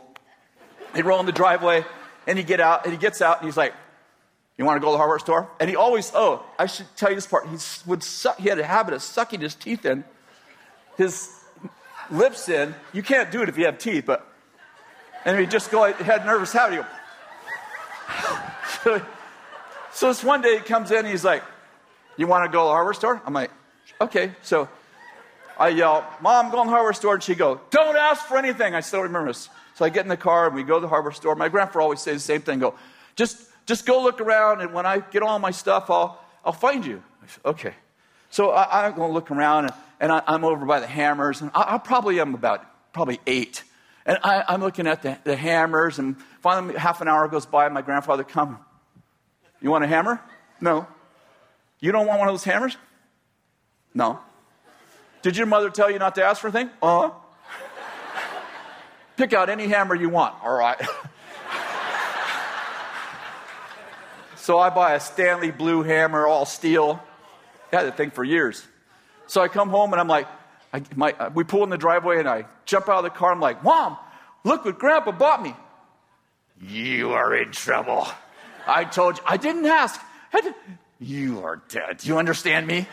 He'd 0.95 1.05
roll 1.05 1.19
in 1.19 1.25
the 1.25 1.33
driveway 1.33 1.83
and 2.27 2.37
he 2.37 2.43
get 2.43 2.59
out 2.59 2.83
and 2.83 2.93
he 2.93 2.99
gets 2.99 3.21
out 3.21 3.39
and 3.39 3.47
he's 3.47 3.57
like, 3.57 3.73
"You 4.57 4.65
want 4.65 4.75
to 4.75 4.81
go 4.81 4.87
to 4.87 4.91
the 4.91 4.97
hardware 4.97 5.17
store?" 5.17 5.49
And 5.59 5.69
he 5.69 5.75
always, 5.75 6.11
oh, 6.13 6.45
I 6.59 6.67
should 6.67 6.85
tell 6.97 7.09
you 7.09 7.15
this 7.15 7.25
part. 7.25 7.47
He 7.47 7.57
would 7.87 8.03
suck, 8.03 8.37
he 8.37 8.49
had 8.49 8.59
a 8.59 8.65
habit 8.65 8.93
of 8.93 9.01
sucking 9.01 9.39
his 9.39 9.55
teeth 9.55 9.85
in, 9.85 10.03
his 10.97 11.31
lips 12.11 12.49
in. 12.49 12.75
You 12.93 13.01
can't 13.01 13.31
do 13.31 13.41
it 13.41 13.49
if 13.49 13.57
you 13.57 13.65
have 13.65 13.77
teeth, 13.79 14.05
but 14.05 14.27
and 15.25 15.39
he 15.39 15.45
just 15.45 15.71
go, 15.71 15.91
he 15.91 16.03
had 16.03 16.25
nervous 16.25 16.51
habit. 16.51 16.85
so, 18.83 19.01
so 19.93 20.07
this 20.09 20.23
one 20.23 20.41
day 20.41 20.57
he 20.57 20.63
comes 20.63 20.91
in 20.91 20.99
and 20.99 21.07
he's 21.07 21.25
like, 21.25 21.43
"You 22.17 22.27
want 22.27 22.43
to 22.45 22.51
go 22.51 22.63
to 22.63 22.67
the 22.67 22.71
hardware 22.71 22.93
store?" 22.93 23.21
I'm 23.25 23.33
like, 23.33 23.51
"Okay." 24.01 24.33
So 24.41 24.67
I 25.57 25.69
yell, 25.69 26.05
"Mom, 26.21 26.51
go 26.51 26.63
to 26.63 26.65
the 26.65 26.71
hardware 26.71 26.93
store," 26.93 27.13
and 27.15 27.23
she 27.23 27.35
go, 27.35 27.61
"Don't 27.69 27.95
ask 27.95 28.25
for 28.25 28.37
anything." 28.37 28.75
I 28.75 28.81
still 28.81 29.01
remember 29.01 29.29
this. 29.29 29.49
So 29.77 29.85
I 29.85 29.89
get 29.89 30.05
in 30.05 30.09
the 30.09 30.17
car 30.17 30.47
and 30.47 30.55
we 30.55 30.63
go 30.63 30.75
to 30.75 30.81
the 30.81 30.87
hardware 30.87 31.13
store. 31.13 31.35
My 31.35 31.49
grandfather 31.49 31.81
always 31.81 32.01
says 32.01 32.15
the 32.15 32.33
same 32.33 32.41
thing 32.41 32.57
go, 32.57 32.73
just, 33.15 33.39
just 33.67 33.85
go 33.85 34.01
look 34.01 34.19
around, 34.19 34.61
and 34.61 34.73
when 34.73 34.87
I 34.87 34.99
get 34.99 35.21
all 35.21 35.37
my 35.37 35.51
stuff, 35.51 35.91
I'll, 35.91 36.19
I'll 36.43 36.51
find 36.51 36.83
you. 36.83 37.03
Said, 37.27 37.45
okay. 37.45 37.73
So 38.31 38.49
I, 38.49 38.87
am 38.87 38.95
going 38.95 39.09
to 39.09 39.13
look 39.13 39.29
around, 39.29 39.65
and, 39.65 39.73
and 39.99 40.11
I, 40.11 40.23
am 40.27 40.43
over 40.43 40.65
by 40.65 40.79
the 40.79 40.87
hammers, 40.87 41.41
and 41.41 41.51
I, 41.53 41.75
I, 41.75 41.77
probably 41.77 42.19
am 42.19 42.33
about 42.33 42.65
probably 42.91 43.19
eight. 43.27 43.63
And 44.07 44.17
I, 44.23 44.51
am 44.51 44.61
looking 44.61 44.87
at 44.87 45.03
the, 45.03 45.19
the 45.23 45.35
hammers, 45.35 45.99
and 45.99 46.19
finally, 46.41 46.75
half 46.75 47.01
an 47.01 47.07
hour 47.07 47.27
goes 47.27 47.45
by, 47.45 47.65
and 47.65 47.73
my 47.75 47.83
grandfather 47.83 48.23
comes. 48.23 48.57
You 49.61 49.69
want 49.69 49.83
a 49.83 49.87
hammer? 49.87 50.19
No. 50.59 50.87
You 51.79 51.91
don't 51.91 52.07
want 52.07 52.17
one 52.17 52.29
of 52.29 52.33
those 52.33 52.43
hammers? 52.43 52.75
No. 53.93 54.21
Did 55.21 55.37
your 55.37 55.45
mother 55.45 55.69
tell 55.69 55.91
you 55.91 55.99
not 55.99 56.15
to 56.15 56.23
ask 56.23 56.41
for 56.41 56.47
anything? 56.47 56.71
Uh 56.81 57.09
huh. 57.09 57.11
Pick 59.17 59.33
out 59.33 59.49
any 59.49 59.67
hammer 59.67 59.95
you 59.95 60.09
want. 60.09 60.35
All 60.43 60.55
right. 60.55 60.79
so 64.35 64.59
I 64.59 64.69
buy 64.69 64.93
a 64.93 64.99
Stanley 64.99 65.51
blue 65.51 65.83
hammer, 65.83 66.27
all 66.27 66.45
steel. 66.45 67.03
I 67.73 67.77
had 67.77 67.87
that 67.87 67.97
thing 67.97 68.11
for 68.11 68.23
years. 68.23 68.65
So 69.25 69.41
I 69.41 69.47
come 69.47 69.69
home 69.69 69.91
and 69.91 69.99
I'm 69.99 70.07
like, 70.07 70.27
I, 70.71 70.83
my, 70.95 71.13
uh, 71.13 71.31
we 71.33 71.43
pull 71.43 71.63
in 71.63 71.69
the 71.69 71.77
driveway 71.77 72.19
and 72.19 72.29
I 72.29 72.45
jump 72.65 72.87
out 72.89 72.99
of 72.99 73.03
the 73.03 73.09
car. 73.09 73.31
I'm 73.31 73.39
like, 73.39 73.63
Mom, 73.63 73.97
look 74.43 74.65
what 74.65 74.77
Grandpa 74.77 75.11
bought 75.11 75.41
me. 75.41 75.55
You 76.61 77.11
are 77.11 77.35
in 77.35 77.51
trouble. 77.51 78.07
I 78.67 78.83
told 78.83 79.17
you. 79.17 79.23
I 79.25 79.37
didn't 79.37 79.65
ask. 79.65 79.99
I 80.33 80.41
did, 80.41 80.55
you 80.99 81.43
are 81.43 81.61
dead. 81.69 81.97
Do 81.99 82.07
you 82.07 82.17
understand 82.17 82.67
me? 82.67 82.87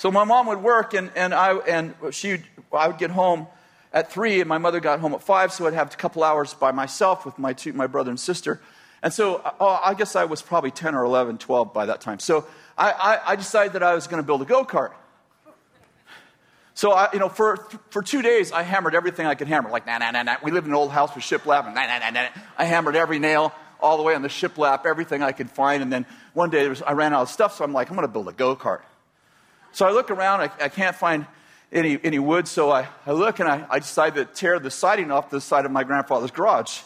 So 0.00 0.10
my 0.10 0.24
mom 0.24 0.46
would 0.46 0.62
work, 0.62 0.94
and, 0.94 1.10
and, 1.14 1.34
I, 1.34 1.56
and 1.58 1.94
she, 2.10 2.38
I 2.72 2.88
would 2.88 2.96
get 2.96 3.10
home 3.10 3.46
at 3.92 4.10
3, 4.10 4.40
and 4.40 4.48
my 4.48 4.56
mother 4.56 4.80
got 4.80 4.98
home 4.98 5.12
at 5.12 5.22
5, 5.22 5.52
so 5.52 5.66
I'd 5.66 5.74
have 5.74 5.92
a 5.92 5.96
couple 5.98 6.24
hours 6.24 6.54
by 6.54 6.72
myself 6.72 7.26
with 7.26 7.38
my, 7.38 7.52
two, 7.52 7.74
my 7.74 7.86
brother 7.86 8.08
and 8.08 8.18
sister. 8.18 8.62
And 9.02 9.12
so 9.12 9.42
oh, 9.60 9.78
I 9.84 9.92
guess 9.92 10.16
I 10.16 10.24
was 10.24 10.40
probably 10.40 10.70
10 10.70 10.94
or 10.94 11.04
11, 11.04 11.36
12 11.36 11.74
by 11.74 11.84
that 11.84 12.00
time. 12.00 12.18
So 12.18 12.46
I, 12.78 12.92
I, 12.92 13.32
I 13.32 13.36
decided 13.36 13.74
that 13.74 13.82
I 13.82 13.94
was 13.94 14.06
going 14.06 14.22
to 14.22 14.26
build 14.26 14.40
a 14.40 14.46
go 14.46 14.64
kart. 14.64 14.92
So, 16.72 16.92
I, 16.92 17.10
you 17.12 17.18
know, 17.18 17.28
for, 17.28 17.58
for 17.90 18.02
two 18.02 18.22
days, 18.22 18.52
I 18.52 18.62
hammered 18.62 18.94
everything 18.94 19.26
I 19.26 19.34
could 19.34 19.48
hammer. 19.48 19.68
Like, 19.68 19.84
nah, 19.84 19.98
nah, 19.98 20.12
nah, 20.12 20.22
nah. 20.22 20.36
We 20.42 20.50
lived 20.50 20.66
in 20.66 20.72
an 20.72 20.78
old 20.78 20.92
house 20.92 21.14
with 21.14 21.24
shiplap, 21.24 21.66
and 21.66 21.74
nah, 21.74 21.84
nah, 21.84 22.08
nah. 22.08 22.28
I 22.56 22.64
hammered 22.64 22.96
every 22.96 23.18
nail 23.18 23.52
all 23.80 23.98
the 23.98 24.02
way 24.02 24.14
on 24.14 24.22
the 24.22 24.28
shiplap, 24.28 24.86
everything 24.86 25.22
I 25.22 25.32
could 25.32 25.50
find. 25.50 25.82
And 25.82 25.92
then 25.92 26.06
one 26.32 26.48
day 26.48 26.66
was, 26.68 26.80
I 26.80 26.92
ran 26.92 27.12
out 27.12 27.20
of 27.20 27.28
stuff, 27.28 27.56
so 27.56 27.64
I'm 27.64 27.74
like, 27.74 27.90
I'm 27.90 27.96
going 27.96 28.08
to 28.08 28.12
build 28.12 28.28
a 28.28 28.32
go 28.32 28.56
kart. 28.56 28.80
So 29.72 29.86
I 29.86 29.90
look 29.90 30.10
around, 30.10 30.40
I, 30.40 30.50
I 30.64 30.68
can't 30.68 30.96
find 30.96 31.26
any, 31.72 31.98
any 32.02 32.18
wood, 32.18 32.48
so 32.48 32.70
I, 32.70 32.88
I 33.06 33.12
look 33.12 33.38
and 33.38 33.48
I, 33.48 33.64
I 33.70 33.78
decide 33.78 34.14
to 34.16 34.24
tear 34.24 34.58
the 34.58 34.70
siding 34.70 35.10
off 35.10 35.30
the 35.30 35.40
side 35.40 35.64
of 35.64 35.70
my 35.70 35.84
grandfather's 35.84 36.32
garage 36.32 36.80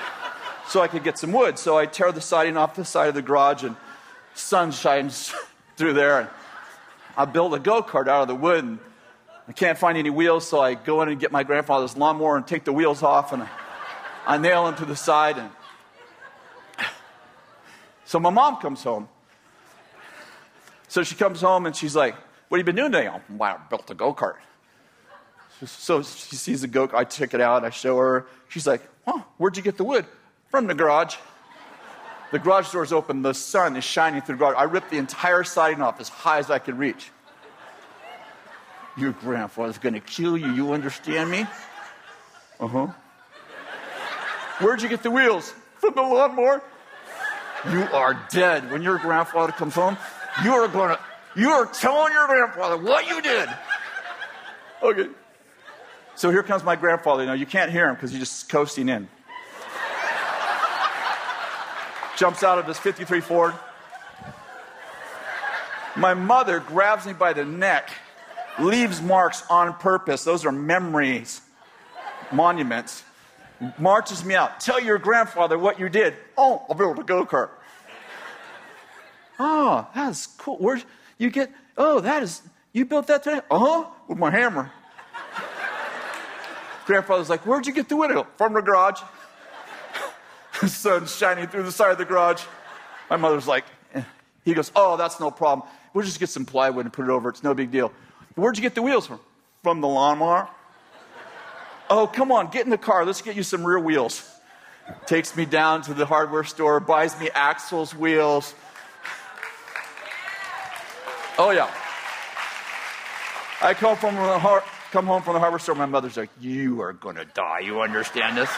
so 0.68 0.82
I 0.82 0.88
could 0.88 1.04
get 1.04 1.18
some 1.18 1.32
wood. 1.32 1.58
So 1.58 1.78
I 1.78 1.86
tear 1.86 2.12
the 2.12 2.20
siding 2.20 2.56
off 2.56 2.74
the 2.74 2.84
side 2.84 3.08
of 3.08 3.14
the 3.14 3.22
garage 3.22 3.64
and 3.64 3.76
sun 4.34 4.72
shines 4.72 5.32
through 5.76 5.94
there. 5.94 6.20
And 6.20 6.28
I 7.16 7.24
build 7.24 7.54
a 7.54 7.58
go 7.58 7.82
kart 7.82 8.08
out 8.08 8.22
of 8.22 8.28
the 8.28 8.34
wood 8.34 8.64
and 8.64 8.78
I 9.48 9.52
can't 9.52 9.78
find 9.78 9.96
any 9.96 10.10
wheels, 10.10 10.46
so 10.46 10.60
I 10.60 10.74
go 10.74 11.02
in 11.02 11.08
and 11.08 11.18
get 11.18 11.32
my 11.32 11.42
grandfather's 11.42 11.96
lawnmower 11.96 12.36
and 12.36 12.46
take 12.46 12.64
the 12.64 12.72
wheels 12.72 13.02
off 13.02 13.32
and 13.32 13.42
I, 13.42 13.48
I 14.26 14.38
nail 14.38 14.66
them 14.66 14.76
to 14.76 14.84
the 14.84 14.96
side. 14.96 15.38
And 15.38 15.50
so 18.04 18.20
my 18.20 18.30
mom 18.30 18.58
comes 18.58 18.82
home 18.84 19.08
so 20.92 21.02
she 21.02 21.14
comes 21.14 21.40
home 21.40 21.64
and 21.64 21.74
she's 21.74 21.96
like, 21.96 22.14
What 22.48 22.58
have 22.58 22.66
you 22.66 22.70
been 22.70 22.76
doing 22.76 22.92
today? 22.92 23.08
Oh, 23.08 23.22
wow, 23.34 23.58
I 23.58 23.68
built 23.70 23.90
a 23.90 23.94
go 23.94 24.12
kart. 24.12 24.34
So 25.64 26.02
she 26.02 26.36
sees 26.36 26.60
the 26.60 26.66
go 26.66 26.86
kart. 26.86 26.98
I 26.98 27.04
check 27.04 27.32
it 27.32 27.40
out. 27.40 27.64
I 27.64 27.70
show 27.70 27.96
her. 27.96 28.26
She's 28.50 28.66
like, 28.66 28.82
Huh, 29.06 29.22
where'd 29.38 29.56
you 29.56 29.62
get 29.62 29.78
the 29.78 29.84
wood? 29.84 30.04
From 30.50 30.66
the 30.66 30.74
garage. 30.74 31.16
The 32.30 32.38
garage 32.38 32.70
door's 32.72 32.92
open. 32.92 33.22
The 33.22 33.32
sun 33.32 33.74
is 33.76 33.84
shining 33.84 34.20
through 34.20 34.34
the 34.34 34.40
garage. 34.40 34.54
I 34.58 34.64
ripped 34.64 34.90
the 34.90 34.98
entire 34.98 35.44
siding 35.44 35.80
off 35.80 35.98
as 35.98 36.10
high 36.10 36.40
as 36.40 36.50
I 36.50 36.58
could 36.58 36.78
reach. 36.78 37.10
Your 38.98 39.12
grandfather's 39.12 39.78
going 39.78 39.94
to 39.94 40.00
kill 40.00 40.36
you. 40.36 40.52
You 40.52 40.74
understand 40.74 41.30
me? 41.30 41.46
Uh 42.60 42.66
huh. 42.66 42.86
Where'd 44.58 44.82
you 44.82 44.90
get 44.90 45.02
the 45.02 45.10
wheels? 45.10 45.54
From 45.76 45.94
the 45.94 46.02
lawnmower. 46.02 46.62
You 47.70 47.80
are 47.94 48.22
dead. 48.28 48.70
When 48.70 48.82
your 48.82 48.98
grandfather 48.98 49.52
comes 49.52 49.74
home, 49.74 49.96
you 50.44 50.52
are 50.52 50.68
going 50.68 50.90
to, 50.90 51.00
you 51.36 51.50
are 51.50 51.66
telling 51.66 52.12
your 52.12 52.26
grandfather 52.26 52.76
what 52.76 53.06
you 53.06 53.20
did. 53.22 53.48
Okay. 54.82 55.08
So 56.14 56.30
here 56.30 56.42
comes 56.42 56.64
my 56.64 56.76
grandfather. 56.76 57.24
Now 57.24 57.32
you 57.32 57.46
can't 57.46 57.70
hear 57.70 57.88
him 57.88 57.94
because 57.94 58.10
he's 58.10 58.20
just 58.20 58.48
coasting 58.48 58.88
in. 58.88 59.08
Jumps 62.16 62.42
out 62.42 62.58
of 62.58 62.66
his 62.66 62.78
53 62.78 63.20
Ford. 63.20 63.54
My 65.96 66.14
mother 66.14 66.60
grabs 66.60 67.06
me 67.06 67.12
by 67.12 67.32
the 67.32 67.44
neck, 67.44 67.90
leaves 68.58 69.00
marks 69.02 69.44
on 69.50 69.74
purpose. 69.74 70.24
Those 70.24 70.44
are 70.46 70.52
memories, 70.52 71.40
monuments. 72.30 73.02
Marches 73.78 74.24
me 74.24 74.34
out. 74.34 74.60
Tell 74.60 74.80
your 74.80 74.98
grandfather 74.98 75.58
what 75.58 75.78
you 75.78 75.88
did. 75.88 76.14
Oh, 76.36 76.64
I'll 76.68 76.74
build 76.74 76.98
a 76.98 77.02
go 77.02 77.24
kart. 77.24 77.50
Oh, 79.38 79.88
that's 79.94 80.26
cool. 80.26 80.56
Where 80.58 80.80
you 81.18 81.30
get? 81.30 81.50
Oh, 81.76 82.00
that 82.00 82.22
is. 82.22 82.42
You 82.72 82.84
built 82.84 83.06
that 83.08 83.22
today? 83.22 83.40
Uh 83.50 83.58
huh. 83.58 83.84
With 84.08 84.18
my 84.18 84.30
hammer. 84.30 84.70
Grandfather's 86.86 87.30
like, 87.30 87.46
Where'd 87.46 87.66
you 87.66 87.72
get 87.72 87.88
the 87.88 87.96
window? 87.96 88.26
From 88.36 88.54
the 88.54 88.62
garage. 88.62 89.00
the 90.60 90.68
sun's 90.68 91.14
shining 91.14 91.46
through 91.46 91.62
the 91.62 91.72
side 91.72 91.92
of 91.92 91.98
the 91.98 92.04
garage. 92.04 92.42
My 93.10 93.16
mother's 93.16 93.46
like, 93.46 93.64
eh. 93.94 94.02
He 94.44 94.54
goes, 94.54 94.72
Oh, 94.74 94.96
that's 94.96 95.20
no 95.20 95.30
problem. 95.30 95.68
We'll 95.94 96.04
just 96.04 96.18
get 96.18 96.28
some 96.28 96.44
plywood 96.46 96.86
and 96.86 96.92
put 96.92 97.04
it 97.04 97.10
over. 97.10 97.28
It's 97.28 97.42
no 97.42 97.54
big 97.54 97.70
deal. 97.70 97.92
Where'd 98.34 98.56
you 98.56 98.62
get 98.62 98.74
the 98.74 98.82
wheels 98.82 99.06
from? 99.06 99.20
From 99.62 99.80
the 99.80 99.88
lawnmower. 99.88 100.48
oh, 101.90 102.06
come 102.06 102.32
on, 102.32 102.50
get 102.50 102.64
in 102.64 102.70
the 102.70 102.78
car. 102.78 103.04
Let's 103.04 103.22
get 103.22 103.36
you 103.36 103.42
some 103.42 103.64
rear 103.64 103.78
wheels. 103.78 104.28
Takes 105.06 105.36
me 105.36 105.44
down 105.44 105.82
to 105.82 105.94
the 105.94 106.06
hardware 106.06 106.44
store, 106.44 106.80
buys 106.80 107.18
me 107.20 107.30
axles, 107.34 107.94
wheels, 107.94 108.54
Oh, 111.38 111.50
yeah. 111.50 111.70
I 113.62 113.74
come, 113.74 113.96
from 113.96 114.16
the 114.16 114.38
har- 114.38 114.64
come 114.90 115.06
home 115.06 115.22
from 115.22 115.34
the 115.34 115.40
hardware 115.40 115.58
store. 115.58 115.74
My 115.74 115.86
mother's 115.86 116.16
like, 116.16 116.30
You 116.40 116.82
are 116.82 116.92
going 116.92 117.16
to 117.16 117.24
die. 117.24 117.60
You 117.60 117.80
understand 117.80 118.36
this? 118.36 118.50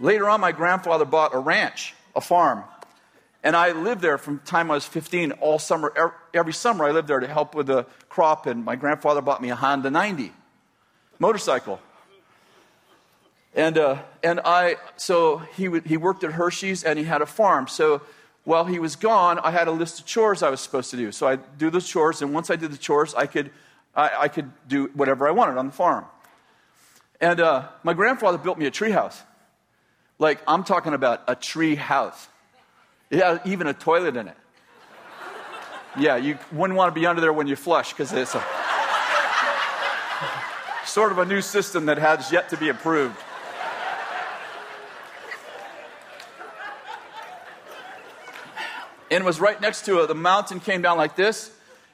Later 0.00 0.28
on, 0.28 0.40
my 0.40 0.52
grandfather 0.52 1.04
bought 1.04 1.34
a 1.34 1.38
ranch, 1.38 1.94
a 2.14 2.20
farm. 2.20 2.64
And 3.44 3.56
I 3.56 3.72
lived 3.72 4.02
there 4.02 4.18
from 4.18 4.36
the 4.36 4.44
time 4.44 4.70
I 4.70 4.74
was 4.74 4.84
15 4.84 5.32
all 5.32 5.58
summer. 5.58 6.14
Every 6.34 6.52
summer, 6.52 6.84
I 6.84 6.90
lived 6.90 7.08
there 7.08 7.20
to 7.20 7.26
help 7.26 7.54
with 7.54 7.68
the 7.68 7.86
crop. 8.08 8.46
And 8.46 8.64
my 8.64 8.76
grandfather 8.76 9.20
bought 9.20 9.40
me 9.40 9.50
a 9.50 9.56
Honda 9.56 9.90
90 9.90 10.32
motorcycle. 11.18 11.80
And, 13.54 13.78
uh, 13.78 14.02
and 14.22 14.40
I, 14.44 14.76
so 14.96 15.38
he, 15.38 15.68
would, 15.68 15.86
he 15.86 15.96
worked 15.96 16.24
at 16.24 16.32
Hershey's 16.32 16.84
and 16.84 16.98
he 16.98 17.04
had 17.04 17.22
a 17.22 17.26
farm. 17.26 17.68
So 17.68 18.02
while 18.44 18.64
he 18.64 18.78
was 18.78 18.96
gone, 18.96 19.38
I 19.38 19.50
had 19.50 19.68
a 19.68 19.70
list 19.70 20.00
of 20.00 20.06
chores 20.06 20.42
I 20.42 20.50
was 20.50 20.60
supposed 20.60 20.90
to 20.90 20.96
do. 20.96 21.12
So 21.12 21.28
I'd 21.28 21.58
do 21.58 21.70
those 21.70 21.86
chores, 21.86 22.22
and 22.22 22.34
once 22.34 22.50
I 22.50 22.56
did 22.56 22.72
the 22.72 22.78
chores, 22.78 23.14
I 23.14 23.26
could, 23.26 23.50
I, 23.94 24.10
I 24.20 24.28
could 24.28 24.50
do 24.66 24.90
whatever 24.94 25.28
I 25.28 25.30
wanted 25.30 25.58
on 25.58 25.66
the 25.66 25.72
farm. 25.72 26.04
And 27.20 27.40
uh, 27.40 27.68
my 27.84 27.94
grandfather 27.94 28.38
built 28.38 28.58
me 28.58 28.66
a 28.66 28.70
tree 28.70 28.90
house. 28.90 29.22
Like, 30.18 30.40
I'm 30.46 30.64
talking 30.64 30.92
about 30.92 31.22
a 31.28 31.34
tree 31.34 31.76
house. 31.76 32.28
It 33.10 33.22
had 33.22 33.42
even 33.44 33.66
a 33.66 33.74
toilet 33.74 34.16
in 34.16 34.28
it. 34.28 34.36
Yeah, 35.98 36.16
you 36.16 36.38
wouldn't 36.50 36.76
want 36.76 36.92
to 36.94 36.98
be 36.98 37.06
under 37.06 37.20
there 37.20 37.32
when 37.32 37.46
you 37.46 37.54
flush 37.54 37.92
because 37.92 38.12
it's 38.12 38.34
a, 38.34 38.44
sort 40.84 41.12
of 41.12 41.18
a 41.18 41.24
new 41.24 41.40
system 41.40 41.86
that 41.86 41.98
has 41.98 42.32
yet 42.32 42.48
to 42.48 42.56
be 42.56 42.70
approved. 42.70 43.16
And 49.12 49.22
it 49.22 49.26
was 49.26 49.40
right 49.40 49.60
next 49.60 49.84
to 49.86 50.00
it. 50.00 50.06
The 50.08 50.14
mountain 50.14 50.58
came 50.58 50.80
down 50.80 50.96
like 50.96 51.16
this, 51.16 51.50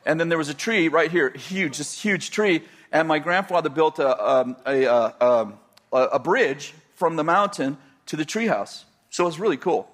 and 0.06 0.20
then 0.20 0.28
there 0.28 0.38
was 0.38 0.48
a 0.48 0.54
tree 0.54 0.88
right 0.88 1.10
here, 1.10 1.30
huge, 1.30 1.78
just 1.78 2.00
huge 2.00 2.30
tree. 2.30 2.62
And 2.92 3.08
my 3.08 3.18
grandfather 3.18 3.68
built 3.68 3.98
a, 3.98 4.24
um, 4.24 4.56
a, 4.64 4.86
uh, 4.86 5.12
um, 5.20 5.58
a, 5.92 6.02
a, 6.14 6.18
bridge 6.18 6.72
from 6.94 7.16
the 7.16 7.24
mountain 7.24 7.76
to 8.06 8.16
the 8.16 8.24
treehouse. 8.24 8.84
So 9.10 9.24
it 9.24 9.26
was 9.26 9.40
really 9.40 9.56
cool. 9.56 9.90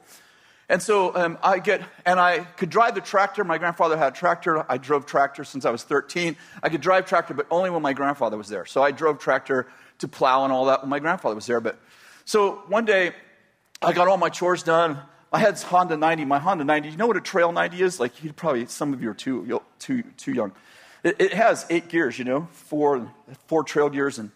And 0.69 0.81
so 0.81 1.15
um, 1.17 1.39
I 1.43 1.59
get, 1.59 1.83
and 2.07 2.21
I 2.21 2.41
could 2.41 2.71
drive 2.71 2.95
the 2.95 3.01
tractor. 3.01 3.43
My 3.43 3.59
grandfather 3.59 3.97
had 3.97 4.13
a 4.13 4.17
tractor. 4.17 4.71
I 4.71 4.79
drove 4.79 5.07
tractor 5.07 5.45
since 5.45 5.65
I 5.65 5.71
was 5.71 5.83
13. 5.83 6.37
I 6.63 6.69
could 6.69 6.81
drive 6.81 7.07
tractor, 7.07 7.35
but 7.35 7.47
only 7.51 7.71
when 7.71 7.83
my 7.83 7.95
grandfather 7.95 8.37
was 8.37 8.49
there. 8.49 8.65
So 8.67 8.83
I 8.83 8.93
drove 8.93 9.19
tractor 9.19 9.67
to 9.99 10.09
plow 10.09 10.45
and 10.45 10.53
all 10.53 10.67
that 10.67 10.83
when 10.83 10.91
my 10.91 11.01
grandfather 11.01 11.35
was 11.35 11.47
there. 11.47 11.61
But 11.61 11.79
so 12.25 12.63
one 12.69 12.85
day, 12.85 13.13
I 13.83 13.93
got 13.93 14.09
all 14.09 14.17
my 14.17 14.31
chores 14.31 14.63
done. 14.63 14.99
I 15.35 15.41
had 15.41 15.61
Honda 15.61 15.97
90. 15.97 16.27
My 16.27 16.39
Honda 16.39 16.63
90, 16.63 16.91
you 16.91 16.97
know 16.97 17.09
what 17.09 17.17
a 17.17 17.21
Trail 17.21 17.51
90 17.51 17.83
is? 17.83 17.99
Like, 17.99 18.23
you 18.23 18.33
probably, 18.33 18.67
some 18.67 18.93
of 18.93 19.03
you 19.03 19.11
are 19.11 19.15
too, 19.15 19.61
too, 19.81 20.05
too 20.17 20.33
young. 20.33 20.53
It, 21.03 21.17
it 21.21 21.33
has 21.33 21.67
eight 21.71 21.89
gears, 21.89 22.21
you 22.21 22.25
know, 22.25 22.47
four, 22.53 23.13
four 23.49 23.65
trail 23.65 23.91
gears. 23.91 24.21
And, 24.21 24.31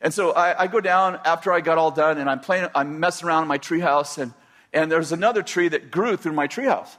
and 0.00 0.14
so 0.14 0.32
I, 0.32 0.62
I, 0.62 0.66
go 0.66 0.80
down 0.80 1.20
after 1.26 1.52
I 1.52 1.60
got 1.60 1.76
all 1.76 1.90
done, 1.90 2.16
and 2.16 2.30
I'm 2.30 2.40
playing, 2.40 2.68
I'm 2.74 3.00
messing 3.00 3.28
around 3.28 3.42
in 3.42 3.48
my 3.48 3.58
treehouse, 3.58 4.16
and, 4.16 4.32
and 4.72 4.90
there's 4.90 5.12
another 5.12 5.42
tree 5.42 5.68
that 5.68 5.90
grew 5.90 6.16
through 6.16 6.32
my 6.32 6.48
treehouse. 6.48 6.96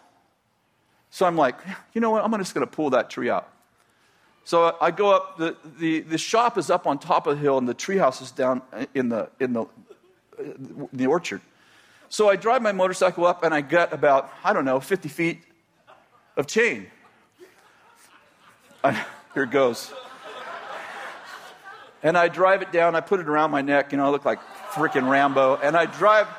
So 1.09 1.26
I'm 1.26 1.36
like, 1.36 1.55
you 1.93 2.01
know 2.01 2.11
what? 2.11 2.23
I'm 2.23 2.32
just 2.38 2.53
going 2.53 2.67
to 2.67 2.71
pull 2.71 2.91
that 2.91 3.09
tree 3.09 3.32
out. 3.32 3.51
So 4.43 4.78
I 4.80 4.91
go 4.91 5.09
up, 5.09 5.39
the, 5.39 5.57
the, 5.80 6.01
the 6.01 6.19
shop 6.19 6.59
is 6.59 6.69
up 6.69 6.86
on 6.86 6.99
top 6.99 7.26
of 7.26 7.38
the 7.38 7.41
hill, 7.41 7.57
and 7.57 7.67
the 7.67 7.73
treehouse 7.73 8.21
is 8.21 8.30
down 8.30 8.61
in 8.93 9.09
the, 9.09 9.30
in 9.39 9.53
the, 9.53 9.65
in 10.38 10.88
the 10.93 11.07
orchard. 11.07 11.41
So 12.16 12.30
I 12.30 12.38
drive 12.38 12.61
my 12.61 12.72
motorcycle 12.72 13.26
up 13.26 13.43
and 13.43 13.53
I 13.53 13.59
get 13.59 13.91
about, 13.91 14.32
I 14.41 14.53
don't 14.53 14.63
know, 14.63 14.80
50 14.80 15.09
feet 15.09 15.43
of 16.38 16.47
chain. 16.47 16.88
I, 18.82 19.05
here 19.34 19.43
it 19.43 19.51
goes. 19.51 19.91
And 22.03 22.18
I 22.18 22.30
drive 22.30 22.61
it 22.61 22.72
down, 22.72 22.95
I 22.95 23.01
put 23.01 23.20
it 23.20 23.28
around 23.28 23.51
my 23.51 23.61
neck, 23.61 23.91
you 23.91 23.97
know, 23.97 24.05
I 24.05 24.09
look 24.11 24.24
like 24.24 24.39
freaking 24.72 25.09
Rambo. 25.09 25.57
And 25.57 25.76
I 25.76 25.88
drive, 25.88 26.30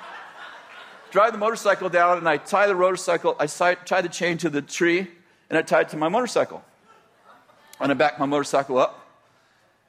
drive 1.11 1.33
the 1.33 1.39
motorcycle 1.39 1.91
down 1.91 2.17
and 2.17 2.27
I 2.27 2.39
tie 2.39 2.69
the 2.69 2.75
motorcycle, 2.75 3.37
I 3.39 3.47
tie 3.47 4.01
the 4.01 4.09
chain 4.09 4.39
to 4.39 4.49
the 4.49 4.63
tree 4.63 5.07
and 5.51 5.59
I 5.59 5.61
tie 5.61 5.83
it 5.83 5.91
to 5.91 5.99
my 5.99 6.09
motorcycle. 6.09 6.65
And 7.81 7.93
I 7.93 7.95
back 7.95 8.19
my 8.19 8.25
motorcycle 8.25 8.79
up 8.79 9.07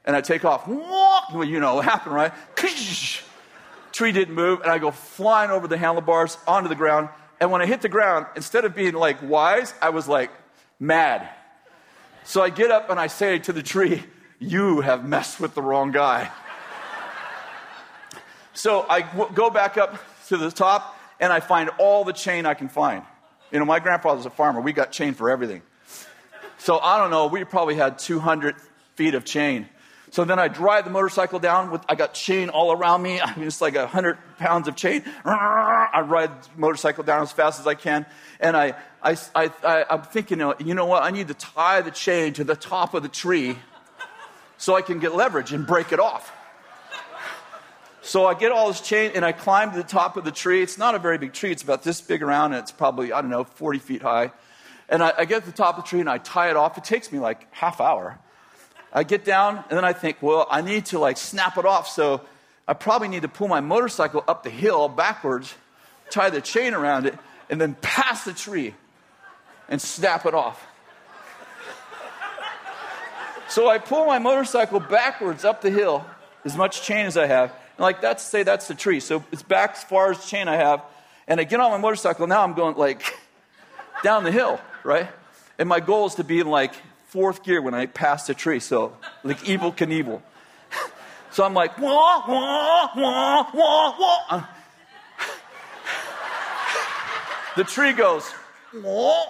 and 0.04 0.14
I 0.14 0.20
take 0.20 0.44
off. 0.44 0.68
Well, 0.68 1.44
you 1.44 1.60
know 1.60 1.76
what 1.76 1.86
happened, 1.86 2.14
right? 2.14 2.34
Tree 3.98 4.12
didn't 4.12 4.36
move, 4.36 4.60
and 4.60 4.70
I 4.70 4.78
go 4.78 4.92
flying 4.92 5.50
over 5.50 5.66
the 5.66 5.76
handlebars 5.76 6.38
onto 6.46 6.68
the 6.68 6.76
ground. 6.76 7.08
And 7.40 7.50
when 7.50 7.62
I 7.62 7.66
hit 7.66 7.82
the 7.82 7.88
ground, 7.88 8.26
instead 8.36 8.64
of 8.64 8.72
being 8.72 8.94
like 8.94 9.20
wise, 9.20 9.74
I 9.82 9.88
was 9.88 10.06
like 10.06 10.30
mad. 10.78 11.28
So 12.22 12.40
I 12.40 12.50
get 12.50 12.70
up 12.70 12.90
and 12.90 13.00
I 13.00 13.08
say 13.08 13.40
to 13.40 13.52
the 13.52 13.60
tree, 13.60 14.04
You 14.38 14.82
have 14.82 15.04
messed 15.04 15.40
with 15.40 15.56
the 15.56 15.62
wrong 15.62 15.90
guy. 15.90 16.30
so 18.54 18.86
I 18.88 19.00
w- 19.00 19.32
go 19.34 19.50
back 19.50 19.76
up 19.76 19.98
to 20.28 20.36
the 20.36 20.52
top 20.52 20.96
and 21.18 21.32
I 21.32 21.40
find 21.40 21.68
all 21.80 22.04
the 22.04 22.12
chain 22.12 22.46
I 22.46 22.54
can 22.54 22.68
find. 22.68 23.02
You 23.50 23.58
know, 23.58 23.64
my 23.64 23.80
grandfather's 23.80 24.26
a 24.26 24.30
farmer. 24.30 24.60
We 24.60 24.72
got 24.72 24.92
chain 24.92 25.12
for 25.12 25.28
everything. 25.28 25.62
So 26.58 26.78
I 26.78 26.98
don't 26.98 27.10
know, 27.10 27.26
we 27.26 27.42
probably 27.42 27.74
had 27.74 27.98
200 27.98 28.54
feet 28.94 29.16
of 29.16 29.24
chain. 29.24 29.68
So 30.10 30.24
then 30.24 30.38
I 30.38 30.48
drive 30.48 30.84
the 30.84 30.90
motorcycle 30.90 31.38
down 31.38 31.70
with, 31.70 31.82
I 31.88 31.94
got 31.94 32.14
chain 32.14 32.48
all 32.48 32.72
around 32.72 33.02
me. 33.02 33.20
I 33.20 33.34
mean, 33.36 33.46
it's 33.46 33.60
like 33.60 33.74
a 33.74 33.86
hundred 33.86 34.18
pounds 34.38 34.68
of 34.68 34.76
chain. 34.76 35.04
I 35.24 36.04
ride 36.06 36.42
the 36.42 36.48
motorcycle 36.56 37.04
down 37.04 37.22
as 37.22 37.32
fast 37.32 37.60
as 37.60 37.66
I 37.66 37.74
can. 37.74 38.06
And 38.40 38.56
I, 38.56 38.74
I, 39.02 39.16
I, 39.34 39.50
I, 39.62 39.84
I'm 39.90 40.02
thinking, 40.02 40.40
you 40.60 40.74
know 40.74 40.86
what? 40.86 41.02
I 41.02 41.10
need 41.10 41.28
to 41.28 41.34
tie 41.34 41.80
the 41.82 41.90
chain 41.90 42.32
to 42.34 42.44
the 42.44 42.56
top 42.56 42.94
of 42.94 43.02
the 43.02 43.08
tree 43.08 43.58
so 44.56 44.74
I 44.74 44.82
can 44.82 44.98
get 44.98 45.14
leverage 45.14 45.52
and 45.52 45.66
break 45.66 45.92
it 45.92 46.00
off. 46.00 46.32
So 48.00 48.24
I 48.24 48.32
get 48.32 48.52
all 48.52 48.68
this 48.68 48.80
chain 48.80 49.12
and 49.14 49.24
I 49.24 49.32
climb 49.32 49.70
to 49.72 49.76
the 49.76 49.82
top 49.82 50.16
of 50.16 50.24
the 50.24 50.30
tree. 50.30 50.62
It's 50.62 50.78
not 50.78 50.94
a 50.94 50.98
very 50.98 51.18
big 51.18 51.34
tree. 51.34 51.52
It's 51.52 51.62
about 51.62 51.82
this 51.82 52.00
big 52.00 52.22
around 52.22 52.54
and 52.54 52.62
it's 52.62 52.72
probably, 52.72 53.12
I 53.12 53.20
don't 53.20 53.30
know, 53.30 53.44
40 53.44 53.78
feet 53.80 54.02
high. 54.02 54.32
And 54.88 55.02
I, 55.02 55.12
I 55.18 55.24
get 55.26 55.44
to 55.44 55.50
the 55.50 55.56
top 55.56 55.76
of 55.76 55.84
the 55.84 55.88
tree 55.88 56.00
and 56.00 56.08
I 56.08 56.16
tie 56.16 56.48
it 56.48 56.56
off. 56.56 56.78
It 56.78 56.84
takes 56.84 57.12
me 57.12 57.18
like 57.18 57.52
half 57.52 57.82
hour. 57.82 58.18
I 58.98 59.04
get 59.04 59.24
down 59.24 59.62
and 59.70 59.76
then 59.76 59.84
I 59.84 59.92
think, 59.92 60.20
well, 60.20 60.48
I 60.50 60.60
need 60.60 60.86
to 60.86 60.98
like 60.98 61.18
snap 61.18 61.56
it 61.56 61.64
off. 61.64 61.86
So 61.88 62.20
I 62.66 62.74
probably 62.74 63.06
need 63.06 63.22
to 63.22 63.28
pull 63.28 63.46
my 63.46 63.60
motorcycle 63.60 64.24
up 64.26 64.42
the 64.42 64.50
hill 64.50 64.88
backwards, 64.88 65.54
tie 66.10 66.30
the 66.30 66.40
chain 66.40 66.74
around 66.74 67.06
it, 67.06 67.16
and 67.48 67.60
then 67.60 67.76
pass 67.80 68.24
the 68.24 68.32
tree 68.32 68.74
and 69.68 69.80
snap 69.80 70.26
it 70.26 70.34
off. 70.34 70.66
so 73.48 73.68
I 73.68 73.78
pull 73.78 74.04
my 74.06 74.18
motorcycle 74.18 74.80
backwards 74.80 75.44
up 75.44 75.60
the 75.60 75.70
hill, 75.70 76.04
as 76.44 76.56
much 76.56 76.82
chain 76.82 77.06
as 77.06 77.16
I 77.16 77.26
have. 77.26 77.50
And 77.50 77.78
like 77.78 78.00
that's 78.00 78.24
say 78.24 78.42
that's 78.42 78.66
the 78.66 78.74
tree. 78.74 78.98
So 78.98 79.22
it's 79.30 79.44
back 79.44 79.74
as 79.76 79.84
far 79.84 80.10
as 80.10 80.26
chain 80.26 80.48
I 80.48 80.56
have. 80.56 80.82
And 81.28 81.38
I 81.38 81.44
get 81.44 81.60
on 81.60 81.70
my 81.70 81.78
motorcycle. 81.78 82.26
Now 82.26 82.42
I'm 82.42 82.54
going 82.54 82.74
like 82.74 83.04
down 84.02 84.24
the 84.24 84.32
hill, 84.32 84.58
right? 84.82 85.08
And 85.56 85.68
my 85.68 85.78
goal 85.78 86.06
is 86.06 86.16
to 86.16 86.24
be 86.24 86.40
in 86.40 86.48
like 86.48 86.74
fourth 87.08 87.42
gear 87.42 87.60
when 87.60 87.74
I 87.74 87.86
passed 87.86 88.30
a 88.30 88.34
tree. 88.34 88.60
So, 88.60 88.96
like 89.24 89.40
Evel 89.40 89.76
Knievel. 89.76 90.22
So 91.30 91.44
I'm 91.44 91.52
like, 91.52 91.78
wah, 91.78 92.24
wah, 92.26 92.88
wah, 92.96 93.50
wah, 93.52 93.94
wah. 93.98 94.44
The 97.56 97.64
tree 97.64 97.92
goes, 97.92 98.32
wah. 98.74 99.24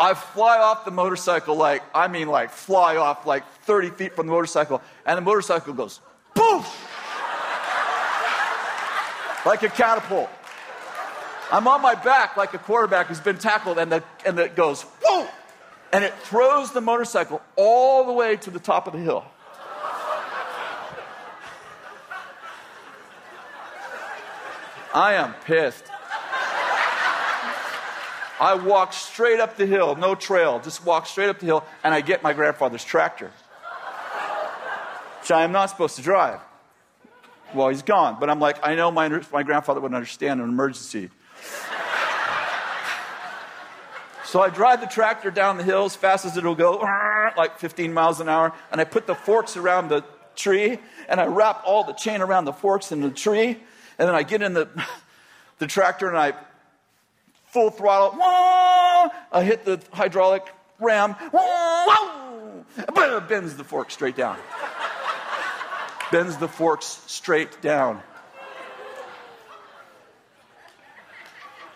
I 0.00 0.14
fly 0.14 0.58
off 0.58 0.86
the 0.86 0.90
motorcycle 0.90 1.56
like, 1.56 1.82
I 1.94 2.08
mean, 2.08 2.28
like, 2.28 2.50
fly 2.50 2.96
off 2.96 3.26
like 3.26 3.46
30 3.64 3.90
feet 3.90 4.16
from 4.16 4.26
the 4.26 4.32
motorcycle, 4.32 4.80
and 5.04 5.18
the 5.18 5.20
motorcycle 5.20 5.74
goes, 5.74 6.00
poof! 6.34 6.66
like 9.44 9.62
a 9.62 9.68
catapult. 9.68 10.30
I'm 11.52 11.68
on 11.68 11.82
my 11.82 11.94
back 11.94 12.38
like 12.38 12.54
a 12.54 12.58
quarterback 12.58 13.08
who's 13.08 13.20
been 13.20 13.38
tackled, 13.38 13.78
and, 13.78 13.92
the, 13.92 14.02
and 14.24 14.38
it 14.38 14.56
goes, 14.56 14.82
whoa! 15.02 15.28
And 15.92 16.04
it 16.04 16.14
throws 16.20 16.72
the 16.72 16.80
motorcycle 16.80 17.42
all 17.56 18.06
the 18.06 18.12
way 18.12 18.36
to 18.36 18.50
the 18.50 18.60
top 18.60 18.86
of 18.86 18.92
the 18.92 19.00
hill. 19.00 19.24
I 24.92 25.14
am 25.14 25.34
pissed. 25.44 25.84
I 28.40 28.54
walk 28.54 28.94
straight 28.94 29.38
up 29.38 29.56
the 29.56 29.66
hill, 29.66 29.96
no 29.96 30.14
trail, 30.14 30.60
just 30.60 30.84
walk 30.84 31.06
straight 31.06 31.28
up 31.28 31.38
the 31.38 31.46
hill, 31.46 31.64
and 31.84 31.92
I 31.92 32.00
get 32.00 32.22
my 32.22 32.32
grandfather's 32.32 32.82
tractor, 32.82 33.30
which 35.20 35.30
I 35.30 35.44
am 35.44 35.52
not 35.52 35.68
supposed 35.68 35.96
to 35.96 36.02
drive. 36.02 36.40
Well, 37.52 37.68
he's 37.68 37.82
gone, 37.82 38.16
but 38.18 38.30
I'm 38.30 38.40
like, 38.40 38.56
I 38.66 38.74
know 38.76 38.90
my, 38.90 39.08
my 39.30 39.42
grandfather 39.42 39.80
would 39.80 39.92
understand 39.92 40.40
an 40.40 40.48
emergency. 40.48 41.10
So 44.30 44.40
I 44.40 44.48
drive 44.48 44.80
the 44.80 44.86
tractor 44.86 45.32
down 45.32 45.56
the 45.56 45.64
hill 45.64 45.86
as 45.86 45.96
fast 45.96 46.24
as 46.24 46.36
it'll 46.36 46.54
go, 46.54 46.74
like 47.36 47.58
15 47.58 47.92
miles 47.92 48.20
an 48.20 48.28
hour, 48.28 48.52
and 48.70 48.80
I 48.80 48.84
put 48.84 49.08
the 49.08 49.16
forks 49.16 49.56
around 49.56 49.88
the 49.88 50.04
tree, 50.36 50.78
and 51.08 51.20
I 51.20 51.26
wrap 51.26 51.64
all 51.66 51.82
the 51.82 51.94
chain 51.94 52.20
around 52.20 52.44
the 52.44 52.52
forks 52.52 52.92
in 52.92 53.00
the 53.00 53.10
tree, 53.10 53.58
and 53.98 54.08
then 54.08 54.14
I 54.14 54.22
get 54.22 54.40
in 54.40 54.54
the, 54.54 54.68
the 55.58 55.66
tractor 55.66 56.06
and 56.08 56.16
I 56.16 56.34
full 57.46 57.70
throttle, 57.70 58.16
whoa, 58.16 59.10
I 59.32 59.42
hit 59.42 59.64
the 59.64 59.82
hydraulic 59.92 60.46
ram, 60.78 61.14
Whoa! 61.32 62.64
bends 63.28 63.56
the 63.56 63.64
fork 63.64 63.90
straight 63.90 64.14
down. 64.14 64.38
bends 66.12 66.36
the 66.36 66.46
forks 66.46 67.02
straight 67.08 67.60
down. 67.60 68.00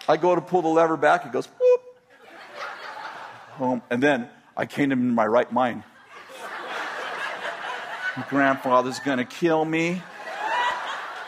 I 0.09 0.17
go 0.17 0.37
to 0.37 0.41
pull 0.41 0.63
the 0.63 0.69
lever 0.69 0.97
back, 0.97 1.27
it 1.27 1.33
goes, 1.33 1.47
whoop 1.47 1.84
home, 3.55 3.83
and 3.91 4.03
then 4.03 4.29
I 4.57 4.67
came 4.67 4.93
in 4.93 5.15
my 5.15 5.27
right 5.27 5.51
mind. 5.51 5.83
Grandfather's 8.29 9.01
gonna 9.01 9.25
kill 9.25 9.65
me. 9.65 10.03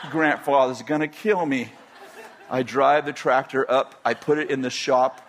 Grandfather's 0.09 0.81
gonna 0.81 1.07
kill 1.07 1.45
me. 1.45 1.71
I 2.49 2.63
drive 2.63 3.05
the 3.05 3.13
tractor 3.13 3.69
up, 3.69 3.99
I 4.05 4.13
put 4.13 4.37
it 4.37 4.49
in 4.49 4.61
the 4.61 4.69
shop 4.69 5.21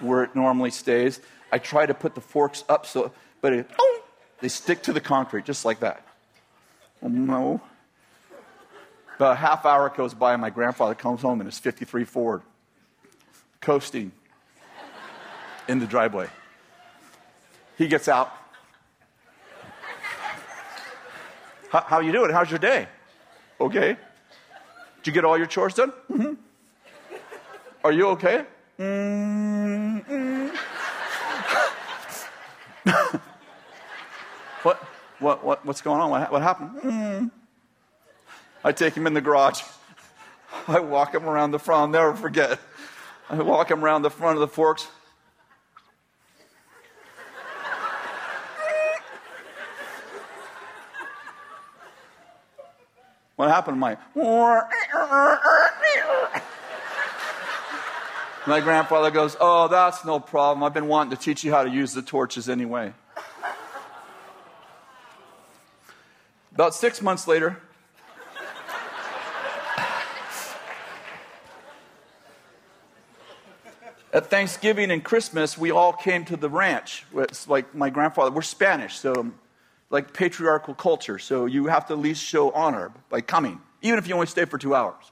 where 0.00 0.24
it 0.24 0.34
normally 0.34 0.70
stays. 0.70 1.20
I 1.52 1.58
try 1.58 1.86
to 1.86 1.94
put 1.94 2.14
the 2.14 2.20
forks 2.20 2.64
up 2.68 2.86
so, 2.86 3.12
but 3.40 3.52
it, 3.52 3.70
oh, 3.78 4.02
they 4.40 4.48
stick 4.48 4.82
to 4.84 4.92
the 4.92 5.00
concrete 5.00 5.44
just 5.44 5.64
like 5.64 5.80
that. 5.80 6.04
Oh, 7.02 7.08
no. 7.08 7.60
About 9.16 9.32
a 9.32 9.36
half 9.36 9.64
hour 9.64 9.88
goes 9.90 10.14
by, 10.14 10.32
and 10.32 10.40
my 10.40 10.50
grandfather 10.50 10.94
comes 10.94 11.22
home 11.22 11.40
in 11.40 11.46
his 11.46 11.58
53 11.58 12.04
Ford, 12.04 12.42
coasting 13.60 14.12
in 15.68 15.78
the 15.78 15.86
driveway. 15.86 16.28
He 17.76 17.86
gets 17.86 18.08
out. 18.08 18.32
How, 21.70 21.82
how 21.82 22.00
you 22.00 22.10
doing? 22.10 22.32
How's 22.32 22.50
your 22.50 22.58
day? 22.58 22.88
Okay. 23.60 23.96
Did 24.96 25.06
you 25.06 25.12
get 25.12 25.24
all 25.24 25.36
your 25.36 25.46
chores 25.46 25.74
done? 25.74 25.92
Mm-hmm. 26.10 26.34
Are 27.84 27.92
you 27.92 28.08
okay? 28.08 28.44
Mm-hmm. 28.78 30.48
what, 34.62 34.76
what, 35.18 35.44
what, 35.44 35.66
what's 35.66 35.82
going 35.82 36.00
on? 36.00 36.10
What, 36.10 36.32
what 36.32 36.42
happened? 36.42 36.70
Mm-hmm. 36.82 37.26
I 38.64 38.72
take 38.72 38.94
him 38.94 39.06
in 39.06 39.14
the 39.14 39.20
garage. 39.20 39.62
I 40.68 40.80
walk 40.80 41.14
him 41.14 41.28
around 41.28 41.50
the 41.50 41.58
front. 41.58 41.80
I'll 41.80 41.88
never 41.88 42.14
forget. 42.14 42.58
I 43.28 43.36
walk 43.36 43.70
him 43.70 43.84
around 43.84 44.02
the 44.02 44.10
front 44.10 44.36
of 44.36 44.40
the 44.40 44.48
forks. 44.48 44.88
What 53.38 53.50
happened 53.50 53.78
my. 53.78 53.96
My 58.48 58.58
grandfather 58.60 59.12
goes, 59.12 59.36
Oh, 59.40 59.68
that's 59.68 60.04
no 60.04 60.18
problem. 60.18 60.64
I've 60.64 60.74
been 60.74 60.88
wanting 60.88 61.16
to 61.16 61.22
teach 61.22 61.44
you 61.44 61.52
how 61.52 61.62
to 61.62 61.70
use 61.70 61.92
the 61.92 62.02
torches 62.02 62.48
anyway. 62.48 62.92
About 66.52 66.74
six 66.74 67.00
months 67.00 67.28
later, 67.28 67.60
at 74.12 74.26
Thanksgiving 74.26 74.90
and 74.90 75.04
Christmas, 75.04 75.56
we 75.56 75.70
all 75.70 75.92
came 75.92 76.24
to 76.24 76.36
the 76.36 76.48
ranch. 76.48 77.06
It's 77.14 77.46
like 77.46 77.72
my 77.72 77.88
grandfather, 77.88 78.32
we're 78.32 78.42
Spanish, 78.42 78.98
so 78.98 79.32
like 79.90 80.12
patriarchal 80.12 80.74
culture, 80.74 81.18
so 81.18 81.46
you 81.46 81.66
have 81.66 81.86
to 81.86 81.94
at 81.94 81.98
least 81.98 82.22
show 82.22 82.50
honor 82.50 82.92
by 83.08 83.20
coming, 83.20 83.60
even 83.80 83.98
if 83.98 84.06
you 84.06 84.14
only 84.14 84.26
stay 84.26 84.44
for 84.44 84.58
two 84.58 84.74
hours. 84.74 85.10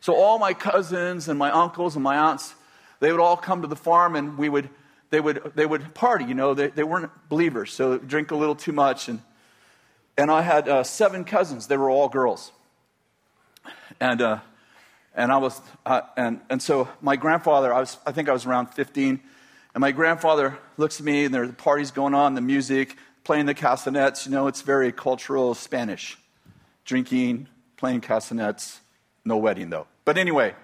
So 0.00 0.14
all 0.14 0.38
my 0.38 0.52
cousins 0.52 1.28
and 1.28 1.38
my 1.38 1.50
uncles 1.50 1.94
and 1.94 2.02
my 2.02 2.16
aunts, 2.16 2.54
they 3.00 3.10
would 3.10 3.20
all 3.20 3.36
come 3.36 3.62
to 3.62 3.68
the 3.68 3.76
farm 3.76 4.16
and 4.16 4.36
we 4.36 4.48
would, 4.48 4.68
they 5.10 5.20
would, 5.20 5.52
they 5.54 5.64
would 5.64 5.94
party, 5.94 6.24
you 6.24 6.34
know. 6.34 6.54
They, 6.54 6.68
they 6.68 6.82
weren't 6.82 7.10
believers, 7.28 7.72
so 7.72 7.98
drink 7.98 8.30
a 8.30 8.36
little 8.36 8.54
too 8.54 8.72
much. 8.72 9.08
And, 9.08 9.20
and 10.18 10.30
I 10.30 10.42
had 10.42 10.68
uh, 10.68 10.82
seven 10.82 11.24
cousins. 11.24 11.68
They 11.68 11.76
were 11.76 11.88
all 11.88 12.08
girls. 12.08 12.52
And, 14.00 14.20
uh, 14.20 14.40
and 15.14 15.30
I 15.30 15.36
was, 15.36 15.60
uh, 15.86 16.02
and, 16.16 16.40
and 16.50 16.60
so 16.60 16.88
my 17.00 17.16
grandfather, 17.16 17.72
I, 17.72 17.80
was, 17.80 17.98
I 18.06 18.12
think 18.12 18.28
I 18.28 18.32
was 18.32 18.46
around 18.46 18.68
15, 18.68 19.20
and 19.74 19.80
my 19.80 19.92
grandfather 19.92 20.58
looks 20.76 20.98
at 21.00 21.06
me 21.06 21.24
and 21.24 21.34
there 21.34 21.44
are 21.44 21.46
the 21.46 21.52
parties 21.52 21.90
going 21.90 22.14
on, 22.14 22.34
the 22.34 22.40
music, 22.40 22.96
playing 23.24 23.46
the 23.46 23.54
castanets. 23.54 24.26
You 24.26 24.32
know, 24.32 24.46
it's 24.46 24.62
very 24.62 24.92
cultural 24.92 25.54
Spanish. 25.54 26.18
Drinking, 26.84 27.48
playing 27.76 28.00
castanets, 28.00 28.80
no 29.24 29.36
wedding 29.36 29.70
though. 29.70 29.86
But 30.04 30.18
anyway, 30.18 30.54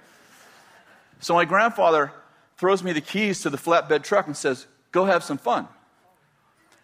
so 1.20 1.34
my 1.34 1.44
grandfather 1.44 2.12
throws 2.56 2.82
me 2.82 2.92
the 2.92 3.00
keys 3.00 3.42
to 3.42 3.50
the 3.50 3.56
flatbed 3.56 4.02
truck 4.02 4.26
and 4.26 4.36
says, 4.36 4.66
Go 4.90 5.04
have 5.04 5.22
some 5.22 5.38
fun. 5.38 5.68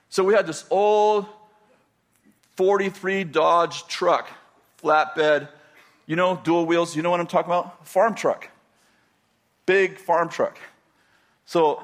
So 0.09 0.22
we 0.22 0.35
had 0.35 0.47
this 0.47 0.64
old 0.70 1.27
43 2.57 3.25
Dodge 3.25 3.87
truck, 3.89 4.29
flatbed, 4.83 5.49
you 6.07 6.16
know, 6.16 6.41
dual 6.45 6.66
wheels, 6.66 6.95
you 6.95 7.03
know 7.03 7.11
what 7.11 7.20
I'm 7.20 7.27
talking 7.27 7.51
about? 7.51 7.87
Farm 7.87 8.14
truck. 8.14 8.49
Big 9.66 9.99
farm 9.99 10.29
truck. 10.29 10.59
So 11.47 11.83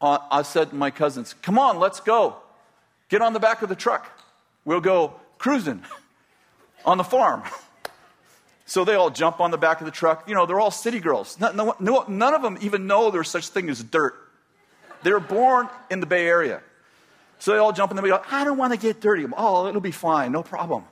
uh, 0.00 0.18
I 0.30 0.42
said 0.42 0.70
to 0.70 0.76
my 0.76 0.90
cousins, 0.90 1.34
Come 1.42 1.58
on, 1.58 1.78
let's 1.78 2.00
go. 2.00 2.36
Get 3.10 3.20
on 3.20 3.34
the 3.34 3.40
back 3.40 3.60
of 3.60 3.68
the 3.68 3.74
truck. 3.74 4.06
We'll 4.64 4.80
go 4.80 5.14
cruising 5.38 5.82
on 6.84 6.96
the 6.96 7.04
farm. 7.04 7.42
So 8.66 8.84
they 8.84 8.94
all 8.94 9.10
jump 9.10 9.40
on 9.40 9.50
the 9.50 9.58
back 9.58 9.80
of 9.80 9.84
the 9.84 9.90
truck. 9.90 10.28
You 10.28 10.34
know, 10.36 10.46
they're 10.46 10.60
all 10.60 10.70
city 10.70 11.00
girls. 11.00 11.40
None, 11.40 11.56
no, 11.56 12.04
none 12.06 12.34
of 12.34 12.40
them 12.40 12.56
even 12.60 12.86
know 12.86 13.10
there's 13.10 13.28
such 13.28 13.48
thing 13.48 13.68
as 13.68 13.82
dirt. 13.82 14.14
They 15.02 15.12
were 15.12 15.18
born 15.18 15.68
in 15.90 15.98
the 15.98 16.06
Bay 16.06 16.24
Area. 16.24 16.62
So 17.40 17.50
they 17.50 17.58
all 17.58 17.72
jump 17.72 17.90
in 17.90 17.96
the 17.96 18.02
go, 18.02 18.22
I 18.30 18.44
don't 18.44 18.56
want 18.56 18.72
to 18.72 18.78
get 18.78 19.00
dirty. 19.00 19.26
Oh, 19.36 19.66
it'll 19.66 19.80
be 19.80 19.90
fine, 19.90 20.30
no 20.30 20.44
problem. 20.44 20.84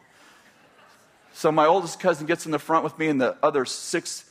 So 1.34 1.52
my 1.52 1.66
oldest 1.66 2.00
cousin 2.00 2.26
gets 2.26 2.46
in 2.46 2.50
the 2.50 2.58
front 2.58 2.82
with 2.82 2.98
me, 2.98 3.06
and 3.06 3.20
the 3.20 3.36
other 3.44 3.64
six 3.64 4.28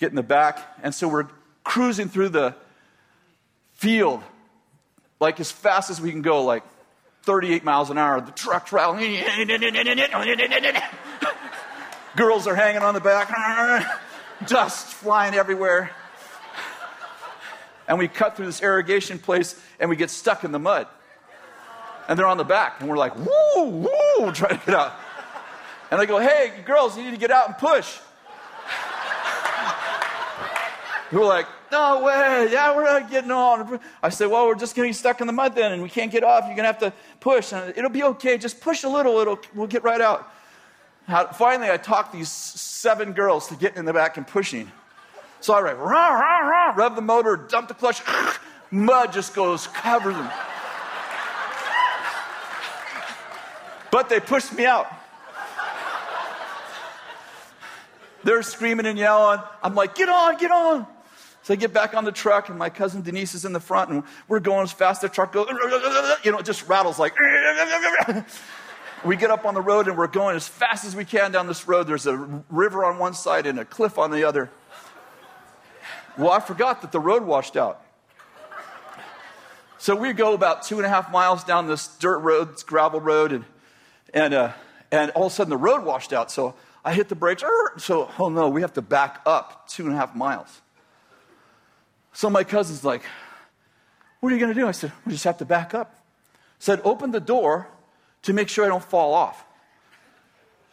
get 0.00 0.10
in 0.10 0.16
the 0.16 0.24
back. 0.24 0.58
And 0.82 0.92
so 0.92 1.06
we're 1.06 1.28
cruising 1.62 2.08
through 2.08 2.30
the 2.30 2.56
field 3.74 4.20
like 5.20 5.38
as 5.38 5.52
fast 5.52 5.90
as 5.90 6.00
we 6.00 6.10
can 6.10 6.22
go, 6.22 6.42
like 6.42 6.64
38 7.22 7.64
miles 7.64 7.90
an 7.90 7.98
hour. 7.98 8.20
The 8.20 8.32
truck's 8.32 8.72
rattling. 8.72 9.22
Girls 12.16 12.46
are 12.46 12.54
hanging 12.54 12.82
on 12.82 12.94
the 12.94 13.00
back, 13.00 13.30
dust 14.46 14.86
flying 14.86 15.34
everywhere. 15.34 15.90
And 17.86 17.98
we 17.98 18.08
cut 18.08 18.36
through 18.36 18.46
this 18.46 18.62
irrigation 18.62 19.18
place 19.18 19.60
and 19.78 19.90
we 19.90 19.96
get 19.96 20.10
stuck 20.10 20.44
in 20.44 20.52
the 20.52 20.58
mud. 20.58 20.86
And 22.08 22.18
they're 22.18 22.26
on 22.26 22.38
the 22.38 22.44
back, 22.44 22.80
and 22.80 22.88
we're 22.88 22.96
like, 22.96 23.14
woo, 23.16 23.64
woo, 23.64 24.32
trying 24.32 24.58
to 24.58 24.66
get 24.66 24.74
out. 24.74 24.92
And 25.92 26.00
they 26.00 26.06
go, 26.06 26.18
hey, 26.18 26.52
girls, 26.64 26.96
you 26.96 27.04
need 27.04 27.12
to 27.12 27.16
get 27.16 27.30
out 27.30 27.46
and 27.46 27.56
push. 27.56 27.98
We're 31.12 31.24
like, 31.24 31.46
no 31.72 32.02
way, 32.04 32.48
yeah, 32.52 32.74
we're 32.74 32.84
not 32.84 33.10
getting 33.10 33.32
on. 33.32 33.80
I 34.02 34.10
said, 34.10 34.26
well, 34.26 34.46
we're 34.46 34.54
just 34.54 34.76
getting 34.76 34.92
stuck 34.92 35.20
in 35.20 35.26
the 35.26 35.32
mud 35.32 35.56
then, 35.56 35.72
and 35.72 35.82
we 35.82 35.88
can't 35.88 36.10
get 36.10 36.22
off. 36.22 36.44
You're 36.46 36.54
going 36.54 36.58
to 36.58 36.72
have 36.72 36.78
to 36.78 36.92
push. 37.18 37.52
And 37.52 37.76
it'll 37.76 37.90
be 37.90 38.04
okay. 38.04 38.38
Just 38.38 38.60
push 38.60 38.84
a 38.84 38.88
little, 38.88 39.18
it'll, 39.18 39.40
we'll 39.54 39.66
get 39.66 39.82
right 39.82 40.00
out. 40.00 40.32
Finally, 41.36 41.70
I 41.70 41.76
talked 41.76 42.12
these 42.12 42.30
seven 42.30 43.12
girls 43.12 43.48
to 43.48 43.56
get 43.56 43.76
in 43.76 43.84
the 43.84 43.92
back 43.92 44.16
and 44.16 44.26
pushing. 44.26 44.70
So 45.40 45.54
I 45.54 45.60
rah, 45.60 45.72
rah, 45.72 46.38
rah, 46.40 46.74
rev 46.76 46.94
the 46.94 47.02
motor, 47.02 47.36
dump 47.36 47.68
the 47.68 47.74
clutch, 47.74 48.02
mud 48.70 49.12
just 49.12 49.34
goes, 49.34 49.66
covers 49.68 50.14
them. 50.14 50.30
But 53.90 54.08
they 54.08 54.20
pushed 54.20 54.52
me 54.52 54.66
out. 54.66 54.86
They're 58.22 58.42
screaming 58.42 58.86
and 58.86 58.98
yelling. 58.98 59.40
I'm 59.62 59.74
like, 59.74 59.94
get 59.94 60.08
on, 60.08 60.36
get 60.36 60.50
on. 60.50 60.86
So 61.42 61.54
I 61.54 61.56
get 61.56 61.72
back 61.72 61.94
on 61.94 62.04
the 62.04 62.12
truck, 62.12 62.48
and 62.50 62.58
my 62.58 62.68
cousin 62.68 63.02
Denise 63.02 63.34
is 63.34 63.44
in 63.44 63.52
the 63.52 63.60
front, 63.60 63.90
and 63.90 64.02
we're 64.28 64.40
going 64.40 64.62
as 64.62 64.72
fast 64.72 65.02
as 65.02 65.10
the 65.10 65.14
truck 65.14 65.32
goes. 65.32 65.48
You 66.22 66.32
know, 66.32 66.38
it 66.38 66.44
just 66.44 66.68
rattles 66.68 66.98
like. 66.98 67.14
We 69.02 69.16
get 69.16 69.30
up 69.30 69.46
on 69.46 69.54
the 69.54 69.62
road 69.62 69.88
and 69.88 69.96
we're 69.96 70.08
going 70.08 70.36
as 70.36 70.46
fast 70.46 70.84
as 70.84 70.94
we 70.94 71.06
can 71.06 71.32
down 71.32 71.46
this 71.46 71.66
road. 71.66 71.86
There's 71.86 72.06
a 72.06 72.42
river 72.50 72.84
on 72.84 72.98
one 72.98 73.14
side 73.14 73.46
and 73.46 73.58
a 73.58 73.64
cliff 73.64 73.96
on 73.96 74.10
the 74.10 74.24
other. 74.24 74.50
Well, 76.18 76.30
I 76.30 76.40
forgot 76.40 76.82
that 76.82 76.92
the 76.92 77.00
road 77.00 77.22
washed 77.22 77.56
out. 77.56 77.82
So 79.78 79.96
we 79.96 80.12
go 80.12 80.34
about 80.34 80.64
two 80.64 80.76
and 80.76 80.84
a 80.84 80.90
half 80.90 81.10
miles 81.10 81.44
down 81.44 81.66
this 81.66 81.86
dirt 81.96 82.18
road, 82.18 82.52
this 82.52 82.62
gravel 82.62 83.00
road, 83.00 83.32
and, 83.32 83.44
and, 84.12 84.34
uh, 84.34 84.52
and 84.92 85.10
all 85.12 85.26
of 85.26 85.32
a 85.32 85.34
sudden 85.34 85.50
the 85.50 85.56
road 85.56 85.82
washed 85.82 86.12
out. 86.12 86.30
So 86.30 86.54
I 86.84 86.92
hit 86.92 87.08
the 87.08 87.14
brakes. 87.14 87.42
So, 87.78 88.10
oh 88.18 88.28
no, 88.28 88.50
we 88.50 88.60
have 88.60 88.74
to 88.74 88.82
back 88.82 89.22
up 89.24 89.66
two 89.66 89.86
and 89.86 89.94
a 89.94 89.96
half 89.96 90.14
miles. 90.14 90.60
So 92.12 92.28
my 92.30 92.44
cousin's 92.44 92.84
like, 92.84 93.02
What 94.20 94.32
are 94.32 94.34
you 94.34 94.40
going 94.40 94.54
to 94.54 94.60
do? 94.60 94.66
I 94.66 94.72
said, 94.72 94.92
We 95.04 95.12
just 95.12 95.24
have 95.24 95.38
to 95.38 95.44
back 95.44 95.74
up. 95.74 95.94
Said, 96.58 96.80
Open 96.84 97.10
the 97.10 97.20
door 97.20 97.68
to 98.22 98.32
make 98.32 98.48
sure 98.48 98.64
I 98.64 98.68
don't 98.68 98.84
fall 98.84 99.14
off. 99.14 99.44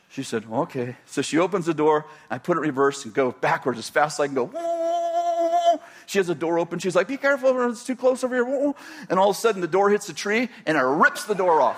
She 0.09 0.23
said, 0.23 0.45
okay. 0.51 0.95
So 1.05 1.21
she 1.21 1.37
opens 1.37 1.65
the 1.65 1.73
door, 1.73 2.05
I 2.29 2.37
put 2.37 2.57
it 2.57 2.61
reverse 2.61 3.05
and 3.05 3.13
go 3.13 3.31
backwards 3.31 3.79
as 3.79 3.89
fast 3.89 4.19
as 4.19 4.23
I 4.23 4.27
can 4.27 4.35
go. 4.35 5.79
She 6.05 6.17
has 6.19 6.29
a 6.29 6.35
door 6.35 6.57
open. 6.59 6.79
She's 6.79 6.95
like, 6.95 7.07
be 7.07 7.17
careful, 7.17 7.69
it's 7.69 7.85
too 7.85 7.95
close 7.95 8.23
over 8.23 8.35
here. 8.35 8.73
And 9.09 9.19
all 9.19 9.29
of 9.31 9.35
a 9.35 9.39
sudden, 9.39 9.61
the 9.61 9.67
door 9.67 9.89
hits 9.89 10.07
a 10.09 10.13
tree 10.13 10.49
and 10.65 10.77
it 10.77 10.81
rips 10.81 11.25
the 11.25 11.35
door 11.35 11.61
off. 11.61 11.77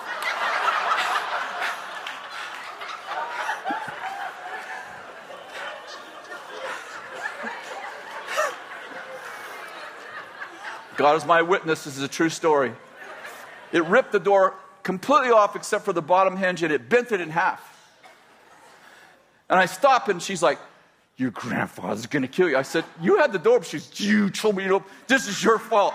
God 11.00 11.16
is 11.16 11.24
my 11.24 11.40
witness. 11.40 11.84
This 11.84 11.96
is 11.96 12.02
a 12.02 12.08
true 12.08 12.28
story. 12.28 12.74
It 13.72 13.82
ripped 13.86 14.12
the 14.12 14.20
door 14.20 14.52
completely 14.82 15.30
off 15.30 15.56
except 15.56 15.86
for 15.86 15.94
the 15.94 16.02
bottom 16.02 16.36
hinge 16.36 16.62
and 16.62 16.70
it 16.70 16.90
bent 16.90 17.10
it 17.10 17.22
in 17.22 17.30
half. 17.30 17.66
And 19.48 19.58
I 19.58 19.64
stop 19.64 20.10
and 20.10 20.20
she's 20.20 20.42
like, 20.42 20.58
Your 21.16 21.30
grandfather's 21.30 22.04
gonna 22.04 22.28
kill 22.28 22.50
you. 22.50 22.58
I 22.58 22.60
said, 22.60 22.84
You 23.00 23.16
had 23.16 23.32
the 23.32 23.38
door. 23.38 23.62
She's, 23.62 23.98
You 23.98 24.28
told 24.28 24.56
me, 24.56 24.64
you 24.64 24.68
know, 24.68 24.84
this 25.06 25.26
is 25.26 25.42
your 25.42 25.58
fault. 25.58 25.94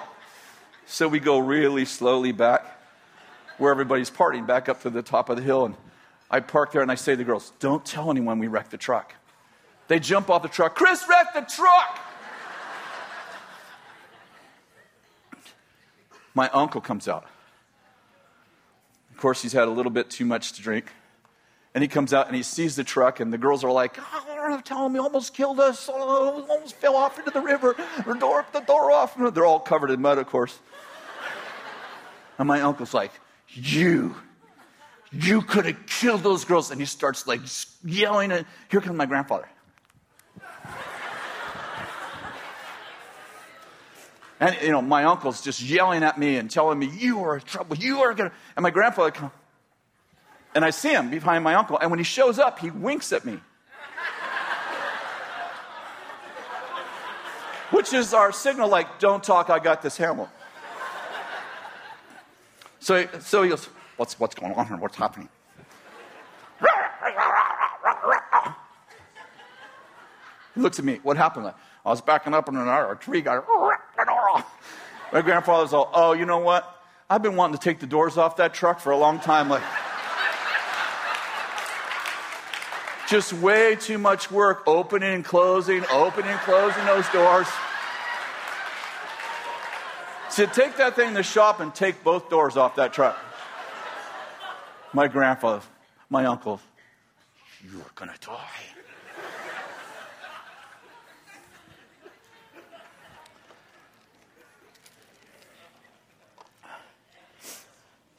So 0.88 1.08
we 1.08 1.20
go 1.20 1.38
really 1.38 1.86
slowly 1.86 2.32
back 2.32 2.66
where 3.60 3.70
everybody's 3.70 4.10
partying, 4.10 4.48
back 4.48 4.70
up 4.70 4.82
to 4.82 4.90
the 4.90 5.04
top 5.04 5.30
of 5.30 5.38
the 5.38 5.44
hill. 5.44 5.66
And 5.66 5.76
I 6.32 6.40
park 6.40 6.72
there 6.72 6.82
and 6.82 6.92
I 6.92 6.96
say 6.96 7.12
to 7.12 7.18
the 7.18 7.24
girls, 7.26 7.54
Don't 7.60 7.86
tell 7.86 8.10
anyone 8.10 8.40
we 8.40 8.48
wrecked 8.48 8.72
the 8.72 8.78
truck. 8.78 9.14
They 9.88 10.00
jump 10.00 10.32
off 10.32 10.42
the 10.42 10.50
truck. 10.50 10.74
Kris 10.74 11.06
wrecked 11.08 11.36
the 11.36 11.42
truck. 11.42 12.00
My 16.36 16.50
uncle 16.50 16.82
comes 16.82 17.08
out. 17.08 17.26
Of 19.10 19.18
course, 19.18 19.42
he's 19.42 19.54
had 19.54 19.68
a 19.68 19.72
little 19.72 19.92
bit 19.92 20.12
too 20.12 20.26
much 20.26 20.54
to 20.54 20.62
drink. 20.62 20.92
And 21.74 21.82
he 21.82 21.88
comes 21.88 22.14
out 22.14 22.28
and 22.28 22.36
he 22.36 22.44
sees 22.44 22.76
the 22.76 22.84
truck, 22.84 23.20
and 23.20 23.34
the 23.34 23.38
girls 23.38 23.64
are 23.64 23.72
like, 23.72 23.98
oh, 23.98 24.62
tell 24.64 24.86
him 24.86 24.94
he 24.94 25.00
almost 25.00 25.34
killed 25.34 25.60
us, 25.60 25.90
oh, 25.92 26.46
almost 26.50 26.76
fell 26.76 26.96
off 26.96 27.18
into 27.18 27.32
the 27.32 27.42
river, 27.42 27.76
the 28.06 28.14
door, 28.14 28.46
the 28.52 28.60
door 28.62 28.92
off. 28.92 29.16
They're 29.34 29.46
all 29.46 29.60
covered 29.60 29.92
in 29.92 30.02
mud, 30.02 30.18
of 30.18 30.28
course. 30.28 30.60
And 32.38 32.48
my 32.48 32.62
uncle's 32.62 32.94
like, 32.94 33.12
You, 33.48 34.16
you 35.12 35.42
could 35.42 35.66
have 35.66 35.86
killed 35.86 36.22
those 36.22 36.44
girls. 36.44 36.72
And 36.72 36.80
he 36.80 36.86
starts 36.86 37.26
like 37.28 37.42
yelling, 37.84 38.32
and 38.32 38.46
here 38.70 38.82
comes 38.82 38.98
my 38.98 39.06
grandfather. 39.06 39.48
And, 44.46 44.56
you 44.62 44.72
know, 44.72 44.82
my 44.82 45.06
uncle's 45.06 45.42
just 45.42 45.60
yelling 45.60 46.04
at 46.04 46.20
me 46.20 46.38
and 46.38 46.52
telling 46.52 46.78
me, 46.78 46.86
You 46.86 47.24
are 47.24 47.38
in 47.38 47.42
trouble. 47.42 47.76
You 47.78 48.02
are 48.02 48.14
going 48.14 48.30
to. 48.30 48.36
And 48.56 48.62
my 48.62 48.70
grandfather 48.70 49.10
comes. 49.10 49.32
And 50.54 50.64
I 50.64 50.70
see 50.70 50.92
him 50.92 51.10
behind 51.10 51.44
my 51.44 51.56
uncle. 51.56 51.80
And 51.80 51.90
when 51.90 51.98
he 51.98 52.06
shows 52.06 52.38
up, 52.38 52.60
he 52.60 52.70
winks 52.70 53.12
at 53.12 53.26
me. 53.26 53.40
Which 57.72 57.92
is 57.92 58.14
our 58.14 58.32
signal, 58.32 58.70
like, 58.70 59.00
don't 59.00 59.24
talk, 59.24 59.50
I 59.50 59.58
got 59.58 59.82
this 59.82 59.98
handle. 59.98 60.30
So, 62.80 63.08
so 63.20 63.42
he 63.42 63.50
goes, 63.50 63.68
what's, 63.98 64.20
what's 64.20 64.36
going 64.36 64.54
on 64.54 64.68
here? 64.68 64.78
What's 64.78 64.96
happening? 64.96 65.28
He 70.54 70.62
looks 70.62 70.78
at 70.78 70.86
me. 70.86 71.00
What 71.02 71.18
happened? 71.18 71.52
I 71.84 71.90
was 71.90 72.02
backing 72.02 72.36
up 72.36 72.48
and 72.48 72.58
a 72.58 72.98
tree 73.02 73.22
got 73.22 73.44
my 75.14 75.22
grandfather's 75.22 75.74
all, 75.74 75.90
oh, 75.94 76.14
you 76.14 76.26
know 76.26 76.40
what? 76.40 76.72
I've 77.10 77.22
been 77.22 77.36
wanting 77.36 77.58
to 77.58 77.64
take 77.64 77.80
the 77.80 77.88
doors 77.88 78.18
off 78.18 78.38
that 78.38 78.54
truck 78.54 78.80
for 78.80 78.92
a 78.92 78.98
long 78.98 79.20
time. 79.20 79.50
Like, 79.50 79.64
Just 83.08 83.34
way 83.34 83.76
too 83.76 84.00
much 84.00 84.32
work 84.32 84.64
opening 84.66 85.14
and 85.14 85.24
closing, 85.24 85.86
opening 85.92 86.32
and 86.32 86.40
closing 86.40 86.84
those 86.86 87.08
doors. 87.10 87.48
So 90.30 90.48
take 90.48 90.78
that 90.78 90.96
thing 90.96 91.10
to 91.10 91.16
the 91.16 91.24
shop 91.24 91.60
and 91.60 91.74
take 91.74 92.04
both 92.04 92.30
doors 92.30 92.58
off 92.58 92.76
that 92.78 92.94
truck. 92.94 93.18
My 94.92 95.08
grandfather, 95.08 95.62
my 96.10 96.26
uncle, 96.26 96.60
you 97.64 97.80
are 97.80 97.92
going 97.96 98.12
to 98.12 98.20
die. 98.20 98.40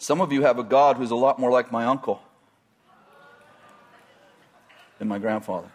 Some 0.06 0.20
of 0.20 0.32
you 0.32 0.42
have 0.42 0.60
a 0.60 0.62
God 0.62 0.98
who's 0.98 1.10
a 1.10 1.16
lot 1.16 1.40
more 1.40 1.50
like 1.50 1.72
my 1.72 1.84
uncle 1.84 2.22
than 5.00 5.08
my 5.08 5.18
grandfather. 5.18 5.68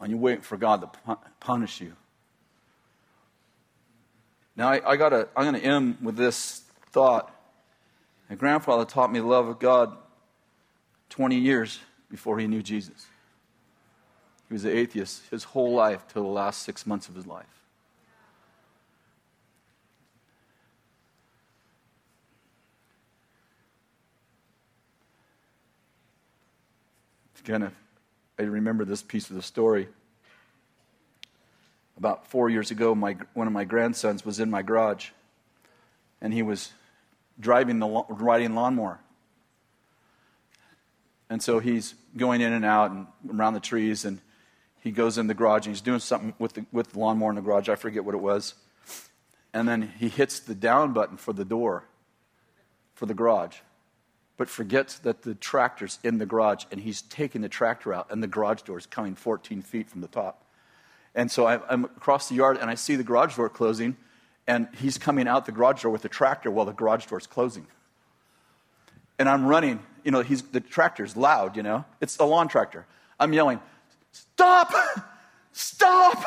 And 0.00 0.12
you're 0.12 0.20
waiting 0.20 0.42
for 0.42 0.56
God 0.56 0.82
to 0.82 1.16
punish 1.40 1.80
you. 1.80 1.94
Now, 4.54 4.68
I, 4.68 4.92
I 4.92 4.96
gotta, 4.96 5.26
I'm 5.36 5.42
going 5.42 5.60
to 5.60 5.66
end 5.66 5.96
with 6.00 6.14
this 6.14 6.62
thought. 6.92 7.34
My 8.30 8.36
grandfather 8.36 8.84
taught 8.84 9.10
me 9.10 9.18
the 9.18 9.26
love 9.26 9.48
of 9.48 9.58
God 9.58 9.96
20 11.08 11.34
years 11.34 11.80
before 12.08 12.38
he 12.38 12.46
knew 12.46 12.62
Jesus. 12.62 13.06
He 14.46 14.54
was 14.54 14.64
an 14.64 14.70
atheist 14.70 15.22
his 15.32 15.42
whole 15.42 15.74
life 15.74 16.06
till 16.06 16.22
the 16.22 16.28
last 16.28 16.62
six 16.62 16.86
months 16.86 17.08
of 17.08 17.16
his 17.16 17.26
life. 17.26 17.56
Again, 27.46 27.70
I 28.40 28.42
remember 28.42 28.84
this 28.84 29.02
piece 29.02 29.30
of 29.30 29.36
the 29.36 29.42
story. 29.42 29.86
About 31.96 32.26
four 32.26 32.50
years 32.50 32.72
ago, 32.72 32.92
my, 32.92 33.16
one 33.34 33.46
of 33.46 33.52
my 33.52 33.62
grandsons 33.62 34.24
was 34.24 34.40
in 34.40 34.50
my 34.50 34.62
garage, 34.62 35.10
and 36.20 36.34
he 36.34 36.42
was 36.42 36.72
driving 37.38 37.78
the 37.78 37.86
riding 38.08 38.56
lawnmower. 38.56 38.98
And 41.30 41.40
so 41.40 41.60
he's 41.60 41.94
going 42.16 42.40
in 42.40 42.52
and 42.52 42.64
out 42.64 42.90
and 42.90 43.06
around 43.32 43.54
the 43.54 43.60
trees, 43.60 44.04
and 44.04 44.20
he 44.80 44.90
goes 44.90 45.16
in 45.16 45.28
the 45.28 45.34
garage 45.34 45.66
and 45.66 45.76
he's 45.76 45.80
doing 45.80 46.00
something 46.00 46.34
with 46.40 46.54
the, 46.54 46.66
with 46.72 46.94
the 46.94 46.98
lawnmower 46.98 47.30
in 47.30 47.36
the 47.36 47.42
garage. 47.42 47.68
I 47.68 47.76
forget 47.76 48.04
what 48.04 48.16
it 48.16 48.20
was. 48.20 48.54
And 49.54 49.68
then 49.68 49.92
he 50.00 50.08
hits 50.08 50.40
the 50.40 50.56
down 50.56 50.92
button 50.92 51.16
for 51.16 51.32
the 51.32 51.44
door, 51.44 51.84
for 52.94 53.06
the 53.06 53.14
garage, 53.14 53.58
but 54.36 54.48
forgets 54.48 54.98
that 54.98 55.22
the 55.22 55.34
tractor's 55.34 55.98
in 56.04 56.18
the 56.18 56.26
garage, 56.26 56.64
and 56.70 56.80
he's 56.80 57.02
taking 57.02 57.40
the 57.40 57.48
tractor 57.48 57.94
out, 57.94 58.08
and 58.10 58.22
the 58.22 58.26
garage 58.26 58.62
door 58.62 58.78
is 58.78 58.86
coming 58.86 59.14
14 59.14 59.62
feet 59.62 59.88
from 59.88 60.00
the 60.00 60.08
top. 60.08 60.42
And 61.14 61.30
so 61.30 61.46
I'm 61.46 61.84
across 61.84 62.28
the 62.28 62.34
yard, 62.34 62.58
and 62.60 62.68
I 62.68 62.74
see 62.74 62.96
the 62.96 63.02
garage 63.02 63.36
door 63.36 63.48
closing, 63.48 63.96
and 64.46 64.68
he's 64.78 64.98
coming 64.98 65.26
out 65.26 65.46
the 65.46 65.52
garage 65.52 65.82
door 65.82 65.90
with 65.90 66.02
the 66.02 66.08
tractor 66.08 66.50
while 66.50 66.66
the 66.66 66.72
garage 66.72 67.06
door 67.06 67.18
is 67.18 67.26
closing. 67.26 67.66
And 69.18 69.28
I'm 69.28 69.46
running, 69.46 69.80
you 70.04 70.10
know, 70.10 70.20
he's, 70.20 70.42
the 70.42 70.60
tractor's 70.60 71.16
loud, 71.16 71.56
you 71.56 71.62
know, 71.62 71.86
it's 72.02 72.18
a 72.18 72.24
lawn 72.24 72.48
tractor. 72.48 72.86
I'm 73.18 73.32
yelling, 73.32 73.60
Stop! 74.12 74.72
Stop! 75.52 76.24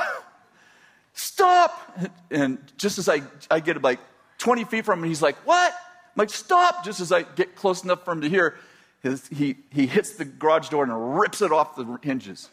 Stop! 1.14 2.00
And 2.32 2.58
just 2.78 2.98
as 2.98 3.08
I, 3.08 3.22
I 3.52 3.60
get 3.60 3.82
like 3.84 4.00
20 4.40 4.64
feet 4.64 4.86
from 4.86 5.04
him, 5.04 5.10
he's 5.10 5.22
like, 5.22 5.36
What? 5.46 5.74
I'm 6.16 6.22
like, 6.22 6.30
Stop! 6.30 6.84
Just 6.84 7.00
as 7.00 7.12
I 7.12 7.24
get 7.24 7.56
close 7.56 7.84
enough 7.84 8.04
for 8.04 8.12
him 8.12 8.22
to 8.22 8.30
hear, 8.30 8.58
his, 9.02 9.28
he, 9.28 9.56
he 9.72 9.88
hits 9.88 10.14
the 10.14 10.26
garage 10.26 10.70
door 10.70 10.84
and 10.84 11.20
rips 11.20 11.42
it 11.42 11.52
off 11.52 11.76
the 11.76 12.00
hinges. 12.02 12.50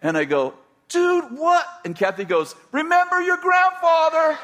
And 0.00 0.16
I 0.16 0.24
go, 0.24 0.54
dude, 0.88 1.24
what? 1.36 1.66
And 1.84 1.94
Kathy 1.94 2.24
goes, 2.24 2.54
remember 2.72 3.20
your 3.20 3.36
grandfather? 3.36 4.38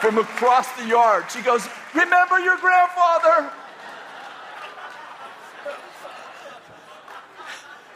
From 0.00 0.18
across 0.18 0.72
the 0.72 0.86
yard. 0.86 1.26
She 1.30 1.42
goes, 1.42 1.68
remember 1.94 2.40
your 2.40 2.56
grandfather? 2.56 3.52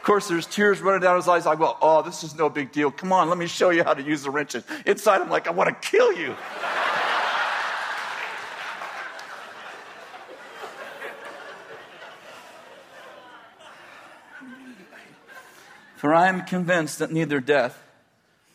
Course, 0.07 0.29
there's 0.29 0.47
tears 0.47 0.81
running 0.81 1.03
down 1.03 1.17
his 1.17 1.27
eyes. 1.27 1.47
I 1.47 1.57
go, 1.57 1.77
oh, 1.83 2.01
this 2.01 2.23
is 2.23 2.37
no 2.37 2.49
big 2.49 2.71
deal. 2.71 2.93
Come 2.93 3.13
on, 3.13 3.29
let 3.29 3.37
me 3.37 3.49
show 3.49 3.71
you 3.71 3.83
how 3.83 3.93
to 3.93 4.03
use 4.03 4.23
the 4.23 4.31
wrenches. 4.31 4.63
Inside, 4.87 5.21
I'm 5.21 5.29
like, 5.29 5.49
I 5.49 5.51
want 5.51 5.69
to 5.69 5.75
kill 5.91 6.13
you. 6.13 6.35
For 15.97 16.15
I 16.15 16.29
am 16.29 16.43
convinced 16.43 17.01
that 17.01 17.11
neither 17.11 17.41
death, 17.41 17.83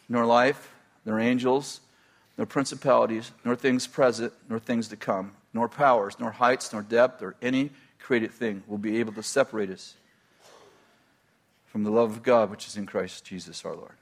nor 0.08 0.26
life, 0.26 0.74
nor 1.06 1.20
angels, 1.20 1.82
nor 2.38 2.47
principalities, 2.47 3.34
nor 3.43 3.58
things 3.58 3.88
present, 3.88 4.32
nor 4.47 4.60
things 4.60 4.88
to 4.88 4.95
come, 4.95 5.34
nor 5.54 5.68
powers, 5.68 6.16
nor 6.18 6.32
heights, 6.32 6.72
nor 6.72 6.82
depth, 6.82 7.22
or 7.22 7.36
any 7.41 7.72
created 7.99 8.32
thing 8.32 8.64
will 8.68 8.78
be 8.78 8.99
able 9.02 9.12
to 9.14 9.24
separate 9.24 9.70
us 9.70 9.95
from 11.72 11.84
the 11.86 11.89
love 11.89 12.11
of 12.11 12.22
God 12.22 12.51
which 12.51 12.67
is 12.67 12.76
in 12.76 12.86
Christ 12.86 13.24
Jesus 13.24 13.63
our 13.63 13.74
Lord. 13.74 13.95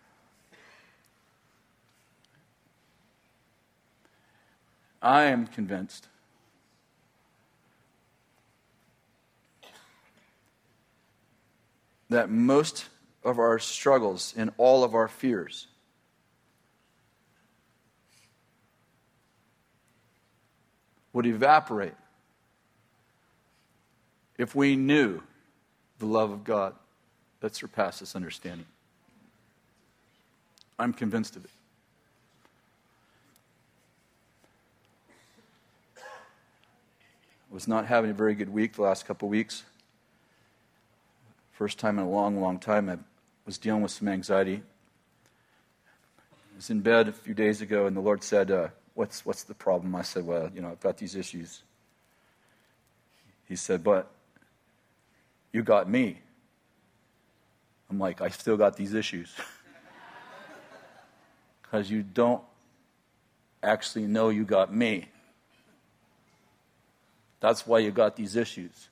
I 5.03 5.26
am 5.26 5.45
convinced 5.45 6.07
that 12.09 12.32
most 12.32 12.88
of 13.24 13.38
our 13.38 13.59
struggles 13.59 14.34
and 14.36 14.49
all 14.57 14.84
of 14.84 14.95
our 14.95 15.07
fears. 15.07 15.67
Would 21.13 21.28
evaporate 21.28 21.93
if 24.39 24.55
we 24.55 24.76
knew 24.76 25.22
the 25.99 26.07
love 26.07 26.32
of 26.32 26.43
God 26.43 26.74
that 27.42 27.56
surpasses 27.56 28.16
understanding. 28.16 28.66
I'm 30.78 30.94
convinced 30.94 31.36
of 31.36 31.46
it. 31.46 31.52
I 35.98 37.54
was 37.54 37.68
not 37.68 37.88
having 37.88 38.12
a 38.12 38.14
very 38.14 38.36
good 38.36 38.50
week 38.50 38.74
the 38.74 38.84
last 38.84 39.06
couple 39.06 39.28
of 39.28 39.32
weeks. 39.32 39.64
First 41.52 41.80
time 41.80 42.00
in 42.00 42.06
a 42.06 42.10
long, 42.10 42.40
long 42.40 42.60
time 42.60 42.90
I 42.90 42.98
was 43.46 43.58
dealing 43.58 43.82
with 43.82 43.92
some 43.92 44.08
anxiety. 44.08 44.62
I 46.54 46.56
was 46.56 46.70
in 46.70 46.82
bed 46.82 47.08
a 47.08 47.12
few 47.12 47.34
days 47.34 47.62
ago, 47.62 47.88
and 47.88 47.96
the 47.98 48.02
Lord 48.02 48.24
said, 48.24 48.52
uh, 48.52 48.70
what's, 49.00 49.26
what's 49.26 49.44
the 49.44 49.54
problem? 49.54 49.96
I 49.96 50.02
said, 50.02 50.26
Well, 50.26 50.52
you 50.54 50.62
know, 50.62 50.70
I've 50.70 50.82
got 50.82 50.98
these 50.98 51.16
issues. 51.16 51.64
He 53.48 53.56
said, 53.56 53.84
But 53.84 54.12
you 55.54 55.64
got 55.64 55.90
me. 55.90 56.20
I'm 57.90 58.00
like, 58.00 58.22
I 58.22 58.30
still 58.30 58.58
got 58.58 58.76
these 58.76 58.94
issues. 58.94 59.34
Because 61.62 61.92
you 61.92 62.02
don't 62.02 62.42
actually 63.62 64.08
know 64.08 64.30
you 64.30 64.44
got 64.44 64.74
me. 64.74 65.08
That's 67.42 67.68
why 67.68 67.78
you 67.78 67.92
got 67.92 68.16
these 68.16 68.36
issues 68.36 68.90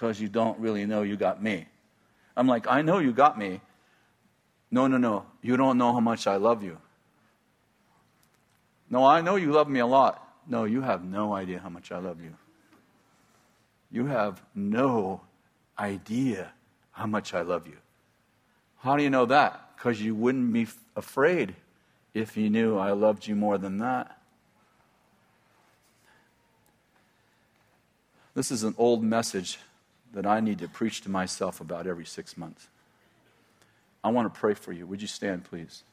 because 0.00 0.18
you 0.18 0.30
don't 0.30 0.58
really 0.58 0.86
know 0.86 1.02
you 1.02 1.14
got 1.14 1.42
me. 1.42 1.66
I'm 2.34 2.46
like, 2.46 2.66
I 2.66 2.80
know 2.80 3.00
you 3.00 3.12
got 3.12 3.38
me. 3.38 3.60
No, 4.70 4.86
no, 4.86 4.96
no. 4.96 5.26
You 5.42 5.58
don't 5.58 5.76
know 5.76 5.92
how 5.92 6.00
much 6.00 6.26
I 6.26 6.36
love 6.36 6.62
you. 6.62 6.78
No, 8.88 9.04
I 9.04 9.20
know 9.20 9.36
you 9.36 9.52
love 9.52 9.68
me 9.68 9.80
a 9.80 9.86
lot. 9.86 10.26
No, 10.46 10.64
you 10.64 10.80
have 10.80 11.04
no 11.04 11.34
idea 11.34 11.58
how 11.58 11.68
much 11.68 11.92
I 11.92 11.98
love 11.98 12.18
you. 12.22 12.34
You 13.90 14.06
have 14.06 14.42
no 14.54 15.20
idea 15.78 16.50
how 17.00 17.06
much 17.06 17.32
I 17.32 17.40
love 17.40 17.66
you. 17.66 17.78
How 18.80 18.94
do 18.94 19.02
you 19.02 19.08
know 19.08 19.24
that? 19.24 19.70
Because 19.74 20.02
you 20.02 20.14
wouldn't 20.14 20.52
be 20.52 20.66
afraid 20.94 21.54
if 22.12 22.36
you 22.36 22.50
knew 22.50 22.76
I 22.76 22.92
loved 22.92 23.26
you 23.26 23.34
more 23.34 23.56
than 23.56 23.78
that. 23.78 24.18
This 28.34 28.50
is 28.50 28.64
an 28.64 28.74
old 28.76 29.02
message 29.02 29.58
that 30.12 30.26
I 30.26 30.40
need 30.40 30.58
to 30.58 30.68
preach 30.68 31.00
to 31.02 31.10
myself 31.10 31.62
about 31.62 31.86
every 31.86 32.04
six 32.04 32.36
months. 32.36 32.68
I 34.04 34.10
want 34.10 34.32
to 34.32 34.38
pray 34.38 34.52
for 34.52 34.72
you. 34.72 34.86
Would 34.86 35.00
you 35.00 35.08
stand, 35.08 35.44
please? 35.44 35.84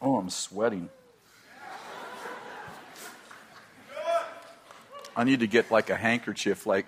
Oh, 0.00 0.14
I'm 0.16 0.30
sweating. 0.30 0.90
I 5.18 5.24
need 5.24 5.40
to 5.40 5.48
get 5.48 5.72
like 5.72 5.90
a 5.90 5.96
handkerchief 5.96 6.64
like 6.64 6.86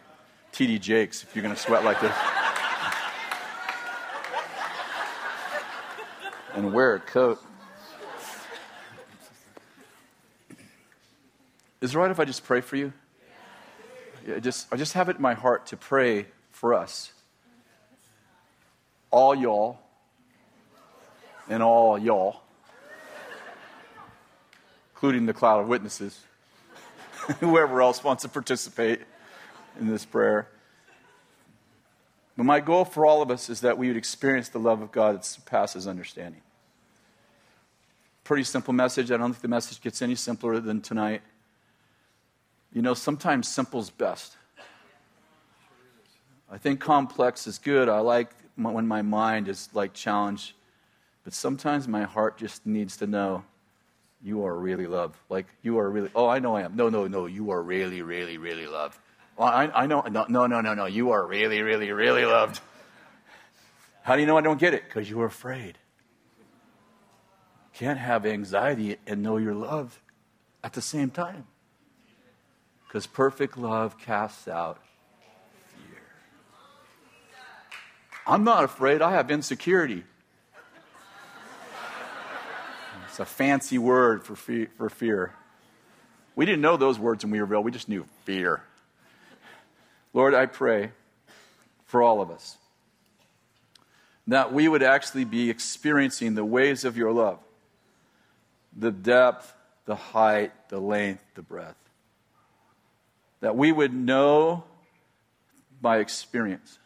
TD 0.52 0.80
Jakes 0.80 1.24
if 1.24 1.34
you're 1.34 1.42
going 1.42 1.52
to 1.52 1.60
sweat 1.60 1.84
like 1.84 2.00
this. 2.00 2.14
and 6.54 6.72
wear 6.72 6.94
a 6.94 7.00
coat. 7.00 7.42
Is 11.80 11.92
it 11.92 11.98
right 11.98 12.08
if 12.12 12.20
I 12.20 12.24
just 12.24 12.44
pray 12.44 12.60
for 12.60 12.76
you? 12.76 12.92
I 14.32 14.38
just, 14.38 14.72
I 14.72 14.76
just 14.76 14.92
have 14.92 15.08
it 15.08 15.16
in 15.16 15.22
my 15.22 15.34
heart 15.34 15.66
to 15.66 15.76
pray 15.76 16.26
for 16.52 16.72
us. 16.72 17.12
All 19.10 19.34
y'all 19.34 19.80
and 21.48 21.64
all 21.64 21.98
y'all, 21.98 22.42
including 24.94 25.26
the 25.26 25.32
cloud 25.32 25.62
of 25.62 25.66
witnesses, 25.66 26.20
whoever 27.40 27.82
else 27.82 28.02
wants 28.02 28.22
to 28.22 28.28
participate 28.28 29.00
in 29.78 29.88
this 29.88 30.04
prayer. 30.04 30.48
But 32.36 32.44
my 32.44 32.60
goal 32.60 32.84
for 32.84 33.04
all 33.04 33.22
of 33.22 33.30
us 33.30 33.50
is 33.50 33.60
that 33.60 33.76
we 33.76 33.88
would 33.88 33.96
experience 33.96 34.48
the 34.48 34.58
love 34.58 34.80
of 34.80 34.92
God 34.92 35.14
that 35.14 35.24
surpasses 35.24 35.86
understanding. 35.86 36.40
Pretty 38.24 38.44
simple 38.44 38.72
message. 38.72 39.10
I 39.10 39.16
don't 39.16 39.32
think 39.32 39.42
the 39.42 39.48
message 39.48 39.80
gets 39.80 40.00
any 40.02 40.14
simpler 40.14 40.60
than 40.60 40.80
tonight. 40.80 41.22
You 42.72 42.82
know, 42.82 42.94
sometimes 42.94 43.48
simple's 43.48 43.90
best. 43.90 44.36
I 46.50 46.58
think 46.58 46.80
complex 46.80 47.46
is 47.46 47.58
good. 47.58 47.88
I 47.88 47.98
like 48.00 48.30
when 48.56 48.86
my 48.86 49.02
mind 49.02 49.48
is 49.48 49.68
like 49.72 49.92
challenged. 49.94 50.54
But 51.24 51.34
sometimes 51.34 51.86
my 51.86 52.04
heart 52.04 52.38
just 52.38 52.66
needs 52.66 52.96
to 52.98 53.06
know 53.06 53.44
you 54.22 54.44
are 54.46 54.54
really 54.54 54.86
loved. 54.86 55.16
Like, 55.28 55.46
you 55.62 55.78
are 55.78 55.90
really, 55.90 56.10
oh, 56.14 56.28
I 56.28 56.38
know 56.38 56.56
I 56.56 56.62
am. 56.62 56.76
No, 56.76 56.88
no, 56.88 57.06
no, 57.06 57.26
you 57.26 57.50
are 57.50 57.62
really, 57.62 58.02
really, 58.02 58.38
really 58.38 58.66
loved. 58.66 58.98
Well, 59.36 59.48
I, 59.48 59.66
I 59.66 59.86
know, 59.86 60.02
no, 60.02 60.26
no, 60.28 60.46
no, 60.46 60.60
no, 60.60 60.74
no, 60.74 60.86
you 60.86 61.12
are 61.12 61.26
really, 61.26 61.62
really, 61.62 61.90
really 61.92 62.24
loved. 62.24 62.60
How 64.02 64.14
do 64.14 64.20
you 64.20 64.26
know 64.26 64.36
I 64.36 64.42
don't 64.42 64.60
get 64.60 64.74
it? 64.74 64.84
Because 64.84 65.08
you 65.08 65.20
are 65.20 65.26
afraid. 65.26 65.78
Can't 67.74 67.98
have 67.98 68.26
anxiety 68.26 68.98
and 69.06 69.22
know 69.22 69.38
you're 69.38 69.54
loved 69.54 69.98
at 70.62 70.74
the 70.74 70.82
same 70.82 71.10
time. 71.10 71.46
Because 72.86 73.06
perfect 73.06 73.56
love 73.56 73.98
casts 73.98 74.48
out 74.48 74.78
fear. 75.68 76.02
I'm 78.26 78.44
not 78.44 78.64
afraid, 78.64 79.00
I 79.00 79.12
have 79.12 79.30
insecurity. 79.30 80.04
It's 83.10 83.18
a 83.18 83.24
fancy 83.24 83.76
word 83.76 84.24
for 84.24 84.36
fear, 84.36 84.68
for 84.78 84.88
fear. 84.88 85.34
We 86.36 86.46
didn't 86.46 86.60
know 86.60 86.76
those 86.76 86.96
words 86.96 87.24
when 87.24 87.32
we 87.32 87.40
were 87.40 87.44
real, 87.44 87.62
we 87.62 87.72
just 87.72 87.88
knew 87.88 88.06
fear. 88.24 88.62
Lord, 90.14 90.32
I 90.32 90.46
pray 90.46 90.92
for 91.86 92.02
all 92.02 92.20
of 92.20 92.30
us 92.30 92.56
that 94.28 94.52
we 94.52 94.68
would 94.68 94.84
actually 94.84 95.24
be 95.24 95.50
experiencing 95.50 96.36
the 96.36 96.44
ways 96.44 96.84
of 96.84 96.96
your 96.96 97.12
love 97.12 97.40
the 98.76 98.92
depth, 98.92 99.52
the 99.86 99.96
height, 99.96 100.52
the 100.68 100.78
length, 100.78 101.24
the 101.34 101.42
breadth 101.42 101.74
that 103.40 103.56
we 103.56 103.72
would 103.72 103.92
know 103.92 104.62
by 105.82 105.98
experience 105.98 106.78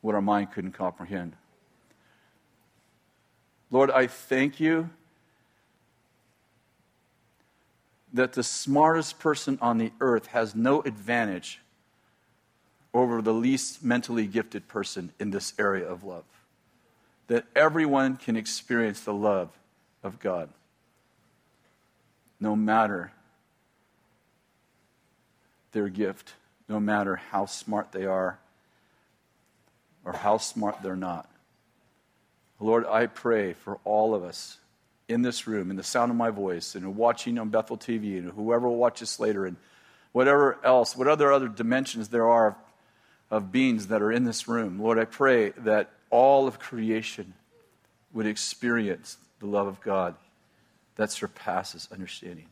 what 0.00 0.14
our 0.14 0.22
mind 0.22 0.50
couldn't 0.52 0.72
comprehend. 0.72 1.34
Lord, 3.70 3.90
I 3.90 4.06
thank 4.06 4.60
you 4.60 4.90
that 8.12 8.32
the 8.32 8.42
smartest 8.42 9.18
person 9.18 9.58
on 9.60 9.78
the 9.78 9.92
earth 10.00 10.28
has 10.28 10.54
no 10.54 10.80
advantage 10.82 11.60
over 12.94 13.20
the 13.20 13.34
least 13.34 13.84
mentally 13.84 14.26
gifted 14.26 14.68
person 14.68 15.12
in 15.18 15.30
this 15.30 15.52
area 15.58 15.86
of 15.86 16.02
love. 16.02 16.24
That 17.26 17.44
everyone 17.54 18.16
can 18.16 18.36
experience 18.36 19.00
the 19.00 19.12
love 19.12 19.50
of 20.02 20.20
God, 20.20 20.48
no 22.40 22.56
matter 22.56 23.12
their 25.72 25.88
gift, 25.88 26.34
no 26.68 26.80
matter 26.80 27.16
how 27.16 27.46
smart 27.46 27.92
they 27.92 28.06
are 28.06 28.38
or 30.04 30.12
how 30.12 30.38
smart 30.38 30.82
they're 30.82 30.96
not. 30.96 31.28
Lord, 32.58 32.86
I 32.86 33.06
pray 33.06 33.52
for 33.52 33.78
all 33.84 34.14
of 34.14 34.24
us 34.24 34.58
in 35.08 35.22
this 35.22 35.46
room, 35.46 35.70
in 35.70 35.76
the 35.76 35.82
sound 35.82 36.10
of 36.10 36.16
my 36.16 36.30
voice, 36.30 36.74
and 36.74 36.96
watching 36.96 37.38
on 37.38 37.50
Bethel 37.50 37.76
TV, 37.76 38.18
and 38.18 38.32
whoever 38.32 38.68
will 38.68 38.76
watch 38.76 39.00
this 39.00 39.20
later, 39.20 39.46
and 39.46 39.56
whatever 40.12 40.58
else, 40.64 40.96
what 40.96 41.06
other 41.06 41.32
other 41.32 41.48
dimensions 41.48 42.08
there 42.08 42.28
are 42.28 42.48
of, 42.48 42.54
of 43.30 43.52
beings 43.52 43.88
that 43.88 44.02
are 44.02 44.10
in 44.10 44.24
this 44.24 44.48
room. 44.48 44.80
Lord, 44.80 44.98
I 44.98 45.04
pray 45.04 45.50
that 45.58 45.90
all 46.10 46.48
of 46.48 46.58
creation 46.58 47.34
would 48.12 48.26
experience 48.26 49.18
the 49.38 49.46
love 49.46 49.66
of 49.66 49.80
God 49.80 50.14
that 50.96 51.12
surpasses 51.12 51.88
understanding. 51.92 52.46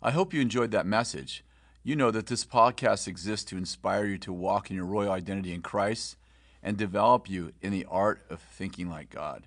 I 0.00 0.12
hope 0.12 0.32
you 0.32 0.40
enjoyed 0.40 0.70
that 0.70 0.86
message. 0.86 1.44
You 1.82 1.96
know 1.96 2.10
that 2.12 2.26
this 2.26 2.44
podcast 2.44 3.08
exists 3.08 3.50
to 3.50 3.56
inspire 3.56 4.06
you 4.06 4.18
to 4.18 4.32
walk 4.32 4.70
in 4.70 4.76
your 4.76 4.84
royal 4.84 5.10
identity 5.10 5.52
in 5.52 5.62
Christ 5.62 6.16
and 6.62 6.76
develop 6.76 7.28
you 7.28 7.52
in 7.60 7.72
the 7.72 7.86
art 7.88 8.22
of 8.30 8.40
thinking 8.40 8.88
like 8.88 9.10
God. 9.10 9.46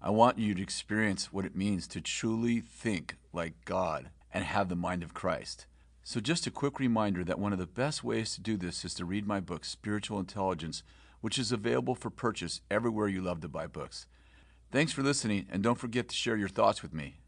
I 0.00 0.10
want 0.10 0.38
you 0.38 0.54
to 0.54 0.62
experience 0.62 1.32
what 1.32 1.44
it 1.44 1.54
means 1.54 1.86
to 1.88 2.00
truly 2.00 2.60
think 2.60 3.16
like 3.32 3.64
God 3.64 4.10
and 4.32 4.44
have 4.44 4.68
the 4.68 4.76
mind 4.76 5.02
of 5.02 5.14
Christ. 5.14 5.66
So, 6.02 6.18
just 6.18 6.48
a 6.48 6.50
quick 6.50 6.80
reminder 6.80 7.22
that 7.22 7.38
one 7.38 7.52
of 7.52 7.60
the 7.60 7.66
best 7.66 8.02
ways 8.02 8.34
to 8.34 8.40
do 8.40 8.56
this 8.56 8.84
is 8.84 8.94
to 8.94 9.04
read 9.04 9.26
my 9.26 9.38
book, 9.38 9.64
Spiritual 9.64 10.18
Intelligence, 10.18 10.82
which 11.20 11.38
is 11.38 11.52
available 11.52 11.94
for 11.94 12.10
purchase 12.10 12.60
everywhere 12.68 13.06
you 13.06 13.22
love 13.22 13.40
to 13.42 13.48
buy 13.48 13.68
books. 13.68 14.06
Thanks 14.72 14.90
for 14.90 15.02
listening, 15.02 15.46
and 15.50 15.62
don't 15.62 15.78
forget 15.78 16.08
to 16.08 16.16
share 16.16 16.36
your 16.36 16.48
thoughts 16.48 16.82
with 16.82 16.92
me. 16.92 17.21